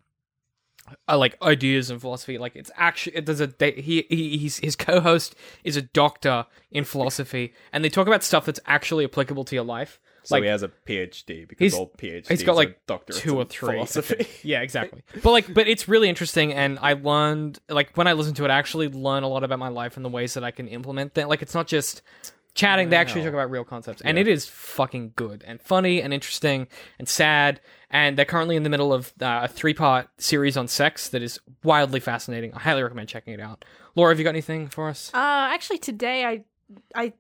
uh, 1.08 1.18
like 1.18 1.42
ideas 1.42 1.90
and 1.90 2.00
philosophy. 2.02 2.38
Like 2.38 2.56
it's 2.56 2.72
actually 2.76 3.16
it 3.18 3.26
does 3.26 3.42
a 3.42 3.54
he, 3.60 4.06
he 4.10 4.38
he's 4.38 4.58
his 4.58 4.76
co-host 4.76 5.36
is 5.64 5.78
a 5.78 5.82
doctor 5.82 6.46
in 6.72 6.84
philosophy, 6.84 7.54
and 7.72 7.84
they 7.84 7.90
talk 7.90 8.08
about 8.08 8.24
stuff 8.24 8.46
that's 8.46 8.60
actually 8.66 9.06
applicable 9.06 9.44
to 9.46 9.56
your 9.56 9.64
life. 9.66 10.00
So 10.26 10.36
like 10.36 10.44
he 10.44 10.50
has 10.50 10.64
a 10.64 10.70
PhD 10.70 11.48
because 11.48 11.60
He's- 11.60 11.74
all 11.74 11.92
PhDs 11.98 12.30
he's 12.30 12.44
got 12.44 12.56
like 12.56 12.80
doctor 12.88 13.12
two 13.14 13.38
or 13.38 13.44
three 13.46 13.74
philosophy. 13.74 14.26
yeah 14.44 14.62
exactly 14.62 15.04
but 15.22 15.32
like 15.32 15.54
but 15.54 15.68
it's 15.68 15.90
really 15.90 16.08
interesting 16.08 16.54
and 16.54 16.80
i 16.82 16.94
learned 16.94 17.60
like 17.68 17.92
when 17.98 18.08
i 18.08 18.14
listen 18.14 18.34
to 18.36 18.46
it 18.46 18.50
i 18.50 18.58
actually 18.58 18.88
learn 18.88 19.24
a 19.24 19.28
lot 19.28 19.44
about 19.44 19.60
my 19.60 19.68
life 19.68 19.98
and 19.98 20.06
the 20.06 20.10
ways 20.10 20.34
that 20.36 20.44
i 20.46 20.50
can 20.50 20.70
implement 20.70 21.16
that 21.16 21.28
like 21.28 21.42
it's 21.42 21.54
not 21.54 21.68
just 21.68 22.02
chatting 22.54 22.88
they 22.90 22.96
actually 22.96 23.22
talk 23.22 23.34
about 23.34 23.52
real 23.52 23.66
concepts 23.66 24.02
and 24.06 24.18
it 24.18 24.28
is 24.30 24.46
fucking 24.48 25.12
good 25.18 25.44
and 25.46 25.60
funny 25.60 26.02
and 26.02 26.14
interesting 26.14 26.68
and 27.00 27.10
sad 27.10 27.60
and 27.94 28.18
they're 28.18 28.26
currently 28.26 28.58
in 28.58 28.64
the 28.64 28.70
middle 28.70 28.92
of 28.92 29.14
uh, 29.22 29.42
a 29.44 29.48
three-part 29.48 30.10
series 30.18 30.58
on 30.58 30.68
sex 30.68 31.08
that 31.10 31.22
is 31.22 31.40
wildly 31.64 32.00
fascinating 32.02 32.52
i 32.54 32.60
highly 32.60 32.84
recommend 32.84 33.08
checking 33.08 33.34
it 33.34 33.40
out 33.40 33.64
laura 33.96 34.12
have 34.12 34.20
you 34.20 34.24
got 34.26 34.32
anything 34.32 34.68
for 34.68 34.90
us 34.90 35.10
Uh, 35.14 35.18
actually, 35.54 35.78
today 35.78 36.26
I, 36.26 36.44
I, 36.96 37.14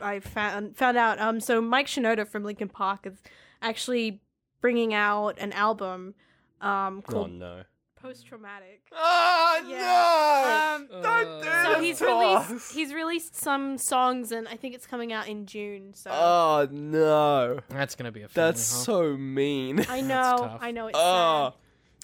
I 0.00 0.20
found 0.20 0.76
found 0.76 0.96
out. 0.96 1.18
Um, 1.20 1.40
so 1.40 1.60
Mike 1.60 1.88
Shinoda 1.88 2.26
from 2.26 2.44
Linkin 2.44 2.68
Park 2.68 3.06
is 3.06 3.20
actually 3.60 4.20
bringing 4.60 4.94
out 4.94 5.38
an 5.38 5.52
album, 5.52 6.14
um, 6.60 7.02
Oh 7.08 7.12
called 7.12 7.32
no! 7.32 7.64
Post 8.02 8.26
Traumatic. 8.26 8.82
Oh 8.92 9.64
Yeah. 9.68 10.74
Um, 10.76 10.88
Don't 11.02 11.42
do 11.42 11.48
Uh, 11.48 11.64
So 11.64 11.70
this 11.74 11.80
he's 11.84 11.98
to 11.98 12.06
released 12.06 12.50
us. 12.50 12.70
he's 12.72 12.92
released 12.94 13.36
some 13.36 13.78
songs, 13.78 14.32
and 14.32 14.48
I 14.48 14.56
think 14.56 14.74
it's 14.74 14.86
coming 14.86 15.12
out 15.12 15.28
in 15.28 15.46
June. 15.46 15.94
So 15.94 16.10
Oh 16.12 16.68
no! 16.70 17.60
that's 17.68 17.94
gonna 17.94 18.12
be 18.12 18.22
a 18.22 18.28
family, 18.28 18.48
That's 18.50 18.72
huh? 18.72 18.78
so 18.84 19.16
mean. 19.16 19.84
I 19.88 20.00
know, 20.00 20.36
tough. 20.38 20.58
I 20.60 20.70
know 20.72 20.88
it's 20.88 20.98
Oh 21.00 21.54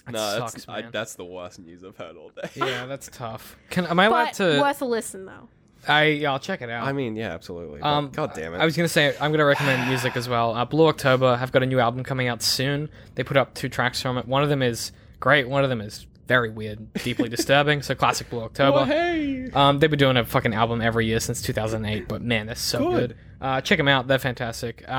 That 0.05 0.11
no, 0.13 0.39
that's 0.39 0.53
sucks, 0.53 0.65
I, 0.69 0.81
man. 0.83 0.91
that's 0.91 1.15
the 1.15 1.25
worst 1.25 1.59
news 1.59 1.83
I've 1.83 1.97
heard 1.97 2.15
all 2.17 2.29
day. 2.29 2.49
yeah 2.55 2.85
that's 2.85 3.09
tough 3.11 3.57
can 3.69 3.85
am 3.85 3.99
i 3.99 4.05
sad, 4.05 4.11
allowed 4.11 4.25
but 4.25 4.33
to 4.35 4.61
worth 4.61 4.81
a 4.81 4.85
listen 4.85 5.25
though. 5.25 5.49
i 5.87 6.03
yeah, 6.05 6.31
i'll 6.31 6.39
check 6.39 6.61
it 6.61 6.69
out 6.69 6.87
I 6.87 6.93
mean, 6.93 7.15
yeah, 7.15 7.33
absolutely. 7.33 7.79
but 7.81 7.87
Um, 7.87 8.09
God 8.09 8.31
damn 8.33 8.53
it! 8.53 8.57
I 8.57 8.65
was 8.65 8.75
gonna 8.77 8.87
say 8.87 9.15
I'm 9.19 9.31
gonna 9.31 9.45
recommend 9.45 9.87
music 9.89 10.15
as 10.15 10.27
well. 10.29 10.53
Uh, 10.55 10.63
Blue 10.65 10.87
October 10.87 11.35
have 11.35 11.51
got 11.51 11.61
a 11.61 11.65
new 11.65 11.79
album 11.79 12.03
coming 12.03 12.27
out 12.27 12.41
soon. 12.41 12.89
They 13.15 13.23
put 13.23 13.37
up 13.37 13.53
two 13.53 13.67
tracks 13.69 14.01
from 14.01 14.17
it. 14.17 14.25
One 14.27 14.43
of 14.43 14.49
them 14.49 14.61
is 14.61 14.91
great. 15.19 15.47
One 15.49 15.63
of 15.63 15.69
them 15.69 15.81
is 15.81 16.05
very 16.27 16.49
weird, 16.49 16.93
deeply 16.93 17.27
disturbing. 17.35 17.81
So 17.81 17.95
classic 17.95 18.29
Blue 18.29 18.41
October. 18.41 18.79
Oh, 18.79 18.85
hey. 18.85 19.49
Um, 19.53 19.79
they've 19.79 19.89
been 19.89 19.99
doing 19.99 20.17
a 20.17 20.25
fucking 20.25 20.53
album 20.53 20.81
every 20.81 21.05
year 21.07 21.19
since 21.19 21.41
2008, 21.41 22.07
but 22.07 22.21
man, 22.21 22.45
they're 22.45 22.55
so 22.55 22.91
good. 22.91 23.09
Good. 23.09 23.17
Uh, 23.41 23.61
check 23.61 23.77
them 23.77 23.87
out; 23.87 24.07
they're 24.07 24.19
fantastic. 24.19 24.83
Uh, 24.87 24.91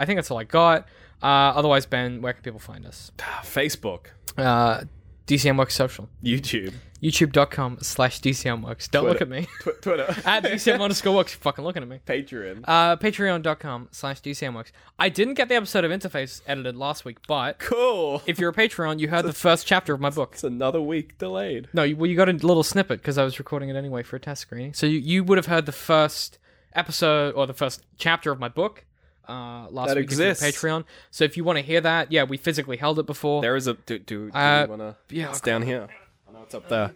I 0.00 0.02
think 0.06 0.18
that's 0.18 0.30
all 0.30 0.38
I 0.38 0.44
got. 0.44 0.86
Uh, 1.22 1.26
otherwise, 1.26 1.86
Ben, 1.86 2.20
where 2.20 2.32
can 2.32 2.42
people 2.42 2.58
find 2.60 2.84
us? 2.84 3.12
Facebook, 3.18 4.06
Uh, 4.36 4.82
DCM 5.26 5.56
Works 5.56 5.74
Social, 5.74 6.08
YouTube, 6.22 6.74
YouTube.com 7.04 7.78
slash 7.82 8.20
DCM 8.20 8.62
Works. 8.62 8.88
Don't 8.88 9.04
look 9.04 9.20
at 9.20 9.28
me. 9.28 9.46
Tw- 9.60 9.80
Twitter, 9.82 10.04
At 10.24 10.42
DCM 10.44 10.80
underscore 10.80 11.14
Works, 11.14 11.34
you're 11.34 11.40
fucking 11.40 11.64
looking 11.64 11.82
at 11.82 11.88
me. 11.88 12.00
Patreon. 12.06 12.64
Uh, 12.66 12.96
Patreon.com 12.96 13.88
slash 13.92 14.20
DCMworks. 14.22 14.72
I 14.98 15.08
didn't 15.10 15.34
get 15.34 15.48
the 15.48 15.54
episode 15.54 15.84
of 15.84 15.90
Interface 15.90 16.40
edited 16.46 16.76
last 16.76 17.04
week, 17.04 17.18
but 17.28 17.58
cool. 17.58 18.22
if 18.26 18.38
you're 18.38 18.50
a 18.50 18.54
Patreon, 18.54 18.98
you 19.00 19.08
heard 19.08 19.24
the 19.26 19.32
first 19.34 19.66
chapter 19.66 19.92
of 19.94 20.00
my 20.00 20.10
book. 20.10 20.30
It's 20.32 20.44
another 20.44 20.80
week 20.80 21.18
delayed. 21.18 21.68
No, 21.74 21.82
you, 21.82 21.96
well, 21.96 22.08
you 22.10 22.16
got 22.16 22.28
a 22.28 22.32
little 22.32 22.62
snippet 22.62 23.00
because 23.00 23.18
I 23.18 23.24
was 23.24 23.38
recording 23.38 23.68
it 23.68 23.76
anyway 23.76 24.02
for 24.02 24.16
a 24.16 24.20
test 24.20 24.42
screening. 24.42 24.72
So 24.72 24.86
you, 24.86 24.98
you 24.98 25.22
would 25.24 25.38
have 25.38 25.46
heard 25.46 25.66
the 25.66 25.72
first 25.72 26.38
episode 26.74 27.34
or 27.34 27.46
the 27.46 27.54
first 27.54 27.82
chapter 27.98 28.32
of 28.32 28.40
my 28.40 28.48
book 28.48 28.84
uh, 29.28 29.66
last 29.70 29.88
That 29.88 29.96
week 29.98 30.10
if 30.12 30.18
you're 30.18 30.26
a 30.26 30.30
exists. 30.30 30.58
Patreon. 30.62 30.84
So 31.10 31.24
if 31.24 31.36
you 31.36 31.44
want 31.44 31.58
to 31.58 31.64
hear 31.64 31.80
that, 31.80 32.10
yeah, 32.10 32.24
we 32.24 32.36
physically 32.36 32.76
held 32.76 32.98
it 32.98 33.06
before. 33.06 33.42
There 33.42 33.56
is 33.56 33.66
a. 33.66 33.74
Do, 33.74 33.98
do, 33.98 34.30
do 34.30 34.36
Uh, 34.36 34.62
you 34.64 34.70
wanna? 34.70 34.96
yeah, 35.10 35.28
It's 35.30 35.40
down 35.40 35.62
here. 35.62 35.88
I 36.34 36.38
know 36.38 36.44
it's 36.44 36.54
up 36.54 36.68
there. 36.68 36.92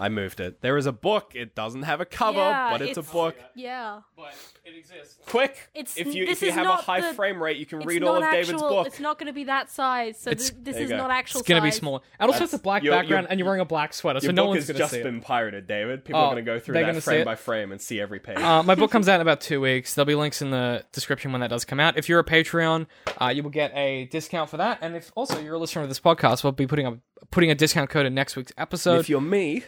I 0.00 0.08
moved 0.08 0.40
it. 0.40 0.60
There 0.60 0.76
is 0.76 0.86
a 0.86 0.92
book. 0.92 1.34
It 1.36 1.54
doesn't 1.54 1.82
have 1.84 2.00
a 2.00 2.04
cover, 2.04 2.38
Yeah, 2.40 2.70
but 2.72 2.82
it's, 2.82 2.90
it's- 2.98 3.08
a 3.08 3.12
book. 3.12 3.36
Yeah, 3.54 4.00
but 4.16 4.34
it 4.64 4.74
exists. 4.76 5.18
Quick! 5.24 5.68
It's- 5.72 5.96
if 5.96 6.12
you 6.12 6.26
this 6.26 6.38
if 6.38 6.42
you 6.42 6.48
is 6.48 6.54
have 6.54 6.64
a 6.66 6.68
not 6.70 6.80
high 6.82 7.00
the- 7.00 7.14
frame 7.14 7.40
rate, 7.40 7.58
you 7.58 7.64
can 7.66 7.78
read 7.78 8.02
all 8.02 8.16
of 8.16 8.24
actual, 8.24 8.40
David's 8.42 8.62
book. 8.62 8.86
It's 8.88 8.98
not 8.98 9.20
going 9.20 9.28
to 9.28 9.32
be 9.32 9.44
that 9.44 9.70
size. 9.70 10.18
So 10.18 10.32
It's- 10.32 10.50
th- 10.50 10.64
this 10.64 10.72
there 10.74 10.80
you 10.80 10.84
is 10.86 10.90
go. 10.90 10.96
not 10.96 11.12
actual. 11.12 11.38
It's 11.42 11.48
going 11.48 11.60
to 11.62 11.64
be 11.64 11.70
size. 11.70 11.78
smaller. 11.78 12.00
And 12.18 12.28
also, 12.28 12.42
it's 12.42 12.52
a 12.54 12.58
black 12.58 12.82
your- 12.82 12.92
your- 12.94 13.02
background, 13.02 13.28
and 13.30 13.38
you're 13.38 13.46
wearing 13.46 13.60
a 13.60 13.64
black 13.64 13.94
sweater, 13.94 14.18
so 14.18 14.24
Your 14.24 14.32
no 14.32 14.42
book 14.42 14.48
one's 14.48 14.62
has 14.62 14.66
going 14.66 14.74
to 14.78 14.82
just 14.82 14.94
see 14.94 14.98
it. 14.98 15.04
been 15.04 15.20
pirated, 15.20 15.68
David. 15.68 16.04
People 16.04 16.20
Oh, 16.22 16.24
are 16.24 16.32
going 16.32 16.44
to 16.44 16.50
go 16.50 16.58
through 16.58 16.74
they're 16.74 16.82
that 16.82 16.88
gonna 16.88 17.00
see 17.00 17.04
frame 17.04 17.20
it? 17.20 17.24
by 17.26 17.36
frame 17.36 17.70
and 17.70 17.80
see 17.80 18.00
every 18.00 18.18
page. 18.18 18.38
Uh, 18.38 18.64
my 18.64 18.74
book 18.74 18.90
comes 18.90 19.08
out 19.08 19.14
in 19.16 19.20
about 19.20 19.40
two 19.40 19.60
weeks. 19.60 19.94
There'll 19.94 20.06
be 20.06 20.16
links 20.16 20.42
in 20.42 20.50
the 20.50 20.84
description 20.90 21.30
when 21.30 21.40
that 21.40 21.50
does 21.50 21.64
come 21.64 21.78
out. 21.78 21.96
If 21.96 22.08
you're 22.08 22.18
a 22.18 22.24
Patreon, 22.24 22.86
uh, 23.20 23.28
you 23.28 23.44
will 23.44 23.50
get 23.50 23.70
a 23.76 24.06
discount 24.06 24.50
for 24.50 24.56
that. 24.56 24.78
And 24.80 24.96
if 24.96 25.12
also 25.14 25.38
you're 25.38 25.54
a 25.54 25.58
listener 25.58 25.82
of 25.82 25.88
this 25.88 26.00
podcast, 26.00 26.42
we'll 26.42 26.50
be 26.52 26.66
putting 26.66 26.88
a 26.88 26.98
putting 27.30 27.50
a 27.50 27.54
discount 27.54 27.90
code 27.90 28.06
in 28.06 28.14
next 28.14 28.36
week's 28.36 28.52
And 28.52 28.62
episode. 28.62 29.00
if 29.00 29.08
you're 29.08 29.20
me, 29.20 29.64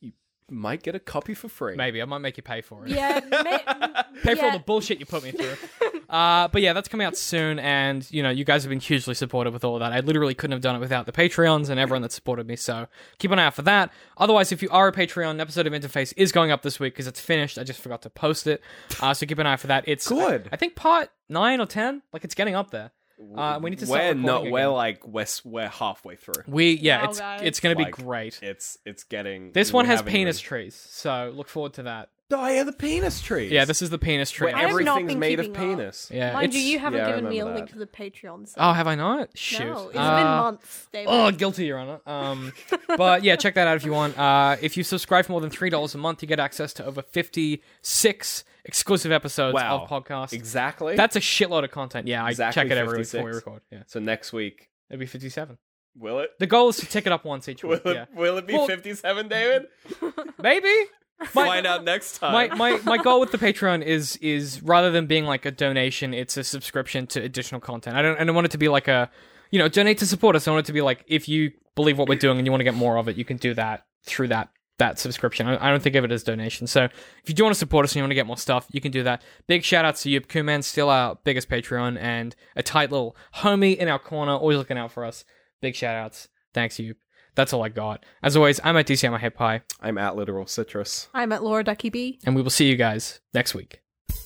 you 0.00 0.12
might 0.50 0.82
get 0.82 0.94
a 0.94 1.00
copy 1.00 1.34
for 1.34 1.48
free. 1.48 1.74
Maybe 1.74 2.00
I 2.00 2.04
might 2.04 2.18
make 2.18 2.36
you 2.36 2.42
pay 2.42 2.60
for 2.60 2.86
it. 2.86 2.90
Yeah, 2.92 3.20
ma- 3.30 4.02
Pay 4.22 4.34
for 4.36 4.42
all 4.44 4.52
yeah. 4.52 4.58
the 4.58 4.62
bullshit 4.64 5.00
you 5.00 5.06
put 5.06 5.24
me 5.24 5.32
through. 5.32 5.56
uh, 6.08 6.46
but 6.48 6.62
yeah, 6.62 6.72
that's 6.72 6.88
coming 6.88 7.04
out 7.06 7.16
soon, 7.16 7.58
and 7.58 8.08
you 8.12 8.22
know 8.22 8.30
you 8.30 8.44
guys 8.44 8.62
have 8.62 8.70
been 8.70 8.78
hugely 8.80 9.14
supportive 9.14 9.52
with 9.52 9.64
all 9.64 9.74
of 9.74 9.80
that. 9.80 9.92
I 9.92 10.00
literally 10.00 10.34
couldn't 10.34 10.52
have 10.52 10.60
done 10.60 10.76
it 10.76 10.78
without 10.78 11.04
the 11.06 11.12
Patreons 11.12 11.68
and 11.68 11.80
everyone 11.80 12.02
that 12.02 12.12
supported 12.12 12.46
me. 12.46 12.54
So 12.56 12.86
keep 13.18 13.30
an 13.32 13.38
eye 13.40 13.46
out 13.46 13.54
for 13.54 13.62
that. 13.62 13.92
Otherwise, 14.18 14.52
if 14.52 14.62
you 14.62 14.68
are 14.70 14.86
a 14.88 14.92
Patreon, 14.92 15.32
an 15.32 15.40
episode 15.40 15.66
of 15.66 15.72
Interface 15.72 16.12
is 16.16 16.30
going 16.32 16.50
up 16.52 16.62
this 16.62 16.78
week 16.78 16.94
because 16.94 17.06
it's 17.08 17.20
finished. 17.20 17.58
I 17.58 17.64
just 17.64 17.80
forgot 17.80 18.02
to 18.02 18.10
post 18.10 18.46
it, 18.46 18.62
uh, 19.02 19.12
so 19.14 19.26
keep 19.26 19.38
an 19.38 19.46
eye 19.46 19.54
out 19.54 19.60
for 19.60 19.66
that. 19.66 19.84
It's 19.88 20.06
Good. 20.08 20.46
I, 20.52 20.54
I 20.54 20.56
think 20.56 20.76
part 20.76 21.10
nine 21.28 21.60
or 21.60 21.66
ten, 21.66 22.02
like 22.12 22.22
it's 22.24 22.34
getting 22.36 22.54
up 22.54 22.70
there. 22.70 22.92
Uh, 23.36 23.58
we 23.62 23.70
need 23.70 23.78
to 23.78 23.86
start 23.86 24.00
We're 24.00 24.14
not. 24.14 24.40
again. 24.42 24.52
We're 24.52 24.68
like 24.68 25.06
we're 25.06 25.26
we're 25.44 25.68
halfway 25.68 26.16
through. 26.16 26.42
We 26.46 26.72
yeah, 26.72 27.02
Wow, 27.04 27.08
it's 27.10 27.18
guys. 27.20 27.40
it's 27.44 27.60
gonna 27.60 27.74
Like, 27.76 27.96
be 27.96 28.02
great. 28.02 28.38
It's 28.42 28.76
it's 28.84 29.04
getting. 29.04 29.52
This 29.52 29.72
one 29.72 29.86
has 29.86 30.02
penis 30.02 30.38
even- 30.38 30.46
trees, 30.48 30.74
so 30.74 31.32
look 31.34 31.48
forward 31.48 31.72
to 31.74 31.84
that. 31.84 32.10
Oh 32.32 32.44
yeah, 32.48 32.64
the 32.64 32.72
penis 32.72 33.20
trees. 33.20 33.52
Yeah, 33.52 33.64
this 33.66 33.82
is 33.82 33.90
the 33.90 33.98
penis 33.98 34.32
tree. 34.32 34.46
where 34.46 34.56
I 34.56 34.62
have 34.62 34.70
not 34.70 34.80
everything's 34.80 35.12
been 35.12 35.18
made 35.20 35.38
of 35.38 35.46
keeping 35.46 35.62
up. 35.72 35.76
penis. 35.78 36.10
yeah, 36.12 36.32
Mind 36.32 36.52
you, 36.54 36.58
it's- 36.58 36.72
you 36.72 36.78
haven't 36.80 36.98
yeah, 36.98 37.06
I 37.06 37.10
given 37.10 37.30
me 37.30 37.38
a 37.38 37.44
remember 37.44 37.58
link 37.60 37.68
that. 37.68 37.72
to 37.74 37.78
the 37.78 37.86
Patreon. 37.86 38.48
So. 38.48 38.54
Oh, 38.58 38.72
have 38.72 38.88
I 38.88 38.96
not? 38.96 39.28
Shoot. 39.38 39.60
no, 39.66 39.88
it's 39.90 39.96
Uh, 39.96 40.16
been 40.16 40.24
months, 40.26 40.88
David. 40.92 41.08
Oh, 41.08 41.30
guilty, 41.30 41.66
Your 41.66 41.78
Honor. 41.78 42.00
Um, 42.04 42.52
but 42.96 43.22
yeah, 43.22 43.36
check 43.36 43.54
that 43.54 43.68
out 43.68 43.76
if 43.76 43.84
you 43.84 43.92
want. 43.92 44.18
Uh, 44.18 44.56
if 44.60 44.76
you 44.76 44.82
subscribe 44.82 45.26
for 45.26 45.32
more 45.32 45.40
than 45.40 45.50
three 45.50 45.70
dollars 45.70 45.94
a 45.94 45.98
month, 45.98 46.20
you 46.20 46.26
get 46.26 46.40
access 46.40 46.72
to 46.74 46.84
over 46.84 47.00
fifty-six 47.02 48.44
exclusive 48.64 49.12
episodes 49.12 49.54
Wow. 49.54 49.82
of 49.82 49.88
podcasts. 49.88 50.32
Exactly. 50.32 50.96
That's 50.96 51.14
a 51.16 51.20
shitload 51.20 51.62
of 51.64 51.70
content. 51.70 52.08
Yeah, 52.08 52.24
I 52.24 52.30
Exactly 52.30 52.62
check 52.62 52.70
it 52.72 52.76
every 52.78 52.98
week 52.98 53.10
before 53.10 53.24
we 53.26 53.30
56. 53.34 53.46
record. 53.46 53.62
Yeah, 53.70 53.82
so 53.86 54.00
next 54.00 54.32
week. 54.32 54.68
it'll 54.90 54.98
be 55.00 55.06
fifty-seven. 55.06 55.58
Will 55.98 56.18
it? 56.20 56.30
The 56.40 56.46
goal 56.46 56.68
is 56.70 56.76
to 56.78 56.86
tick 56.86 57.06
it 57.06 57.12
up 57.12 57.24
once 57.24 57.48
each 57.48 57.62
Will 57.62 57.70
week. 57.70 57.82
it, 57.86 57.94
Yeah, 57.94 58.04
will 58.14 58.36
it 58.36 58.46
be 58.46 58.52
Well- 58.54 58.66
57, 58.66 59.28
David? 59.28 59.66
maybe. 60.42 60.74
My- 61.18 61.26
Find 61.46 61.66
out 61.66 61.84
next 61.84 62.18
time. 62.18 62.32
my, 62.32 62.54
my 62.56 62.80
my 62.84 62.98
goal 62.98 63.20
with 63.20 63.32
the 63.32 63.38
Patreon 63.38 63.82
is 63.82 64.16
is 64.16 64.62
rather 64.62 64.90
than 64.90 65.06
being 65.06 65.24
like 65.24 65.46
a 65.46 65.50
donation, 65.50 66.12
it's 66.12 66.36
a 66.36 66.44
subscription 66.44 67.06
to 67.08 67.22
additional 67.22 67.60
content. 67.60 67.96
I 67.96 68.02
don't 68.02 68.20
I 68.20 68.24
don't 68.24 68.34
want 68.34 68.44
it 68.46 68.50
to 68.52 68.58
be 68.58 68.68
like 68.68 68.86
a 68.88 69.10
you 69.50 69.58
know 69.58 69.68
donate 69.68 69.98
to 69.98 70.06
support 70.06 70.36
us. 70.36 70.46
I 70.46 70.50
want 70.50 70.64
it 70.64 70.66
to 70.66 70.72
be 70.74 70.82
like 70.82 71.04
if 71.06 71.28
you 71.28 71.52
believe 71.74 71.98
what 71.98 72.08
we're 72.08 72.18
doing 72.18 72.38
and 72.38 72.46
you 72.46 72.50
want 72.50 72.60
to 72.60 72.64
get 72.64 72.74
more 72.74 72.98
of 72.98 73.08
it, 73.08 73.16
you 73.16 73.24
can 73.24 73.38
do 73.38 73.54
that 73.54 73.86
through 74.04 74.28
that 74.28 74.50
that 74.78 74.98
subscription. 74.98 75.46
I, 75.48 75.68
I 75.68 75.70
don't 75.70 75.82
think 75.82 75.96
of 75.96 76.04
it 76.04 76.12
as 76.12 76.22
donation. 76.22 76.66
So 76.66 76.84
if 76.84 77.28
you 77.28 77.34
do 77.34 77.44
want 77.44 77.54
to 77.54 77.58
support 77.58 77.84
us 77.84 77.92
and 77.92 77.96
you 77.96 78.02
want 78.02 78.10
to 78.10 78.14
get 78.16 78.26
more 78.26 78.36
stuff, 78.36 78.66
you 78.70 78.82
can 78.82 78.92
do 78.92 79.02
that. 79.04 79.22
Big 79.46 79.64
shout 79.64 79.86
out 79.86 79.96
to 79.96 80.10
Yup 80.10 80.26
Kuman, 80.26 80.62
still 80.62 80.90
our 80.90 81.18
biggest 81.24 81.48
Patreon 81.48 81.98
and 81.98 82.36
a 82.56 82.62
tight 82.62 82.90
little 82.90 83.16
homie 83.36 83.74
in 83.76 83.88
our 83.88 83.98
corner, 83.98 84.32
always 84.32 84.58
looking 84.58 84.76
out 84.76 84.92
for 84.92 85.04
us. 85.04 85.24
Big 85.62 85.74
shout 85.74 85.96
outs. 85.96 86.28
Thanks, 86.52 86.78
Yup. 86.78 86.98
That's 87.36 87.52
all 87.52 87.62
I 87.62 87.68
got. 87.68 88.04
As 88.22 88.36
always, 88.36 88.58
I'm 88.64 88.76
at 88.76 88.86
DC 88.86 89.04
on 89.06 89.12
my 89.12 89.18
head 89.18 89.34
pie. 89.34 89.62
I'm 89.80 89.98
at 89.98 90.16
literal 90.16 90.46
citrus. 90.46 91.08
I'm 91.14 91.30
at 91.32 91.44
Laura 91.44 91.62
Ducky 91.62 91.90
B. 91.90 92.18
and 92.24 92.34
we 92.34 92.42
will 92.42 92.50
see 92.50 92.68
you 92.68 92.76
guys 92.76 93.20
next 93.32 93.54
week. 93.54 93.82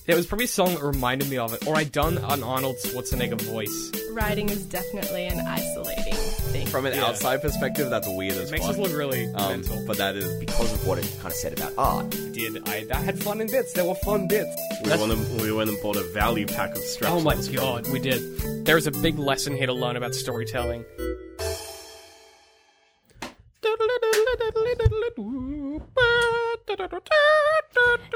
There 0.07 0.15
was 0.15 0.25
probably 0.25 0.45
a 0.45 0.47
song 0.47 0.73
that 0.73 0.81
reminded 0.81 1.29
me 1.29 1.37
of 1.37 1.53
it, 1.53 1.67
or 1.67 1.75
I'd 1.75 1.91
done 1.91 2.17
an 2.17 2.41
Arnold 2.41 2.77
Schwarzenegger 2.83 3.39
voice. 3.41 3.91
Writing 4.11 4.49
is 4.49 4.65
definitely 4.65 5.27
an 5.27 5.39
isolating 5.45 6.13
thing 6.51 6.67
from 6.67 6.85
an 6.85 6.93
outside 6.99 7.41
perspective, 7.41 7.89
that's 7.89 8.07
weird 8.07 8.33
as 8.37 8.51
Makes 8.51 8.65
fuck. 8.65 8.73
us 8.73 8.79
look 8.79 8.93
really 8.97 9.25
um, 9.35 9.61
mental. 9.61 9.83
but 9.85 9.97
that 9.97 10.15
is 10.15 10.33
because 10.39 10.73
of 10.73 10.87
what 10.87 10.97
it 10.97 11.05
kind 11.17 11.27
of 11.27 11.33
said 11.33 11.53
about 11.53 11.73
art. 11.77 12.09
Did 12.09 12.67
I? 12.67 12.85
I 12.91 12.97
had 12.97 13.21
fun 13.21 13.41
in 13.41 13.47
bits. 13.47 13.73
There 13.73 13.85
were 13.85 13.95
fun 13.95 14.27
bits. 14.27 14.55
we 14.83 14.89
went, 14.89 15.11
and, 15.11 15.41
we 15.41 15.51
went 15.51 15.69
and 15.69 15.81
bought 15.81 15.97
a 15.97 16.03
value 16.13 16.47
pack 16.47 16.71
of 16.71 16.77
straps. 16.77 17.13
Oh 17.13 17.21
my 17.21 17.35
god, 17.53 17.87
we 17.89 17.99
did. 17.99 18.65
There's 18.65 18.87
a 18.87 18.91
big 18.91 19.19
lesson 19.19 19.55
here 19.55 19.67
to 19.67 19.73
learn 19.73 19.97
about 19.97 20.15
storytelling. 20.15 20.83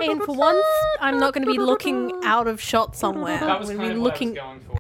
And 0.01 0.22
for 0.24 0.36
once, 0.36 0.66
I'm 0.99 1.20
not 1.20 1.34
going 1.34 1.45
to 1.45 1.51
be 1.51 1.57
looking 1.57 2.11
out 2.24 2.47
of 2.47 2.61
shot 2.61 2.95
somewhere. 2.95 3.39
That 3.39 3.59
was 3.59 3.70
kind 3.70 3.82
of 3.82 3.86
what 3.86 3.91
I 3.91 3.93
was 3.93 4.03
looking 4.03 4.34
going 4.36 4.59
for. 4.61 4.74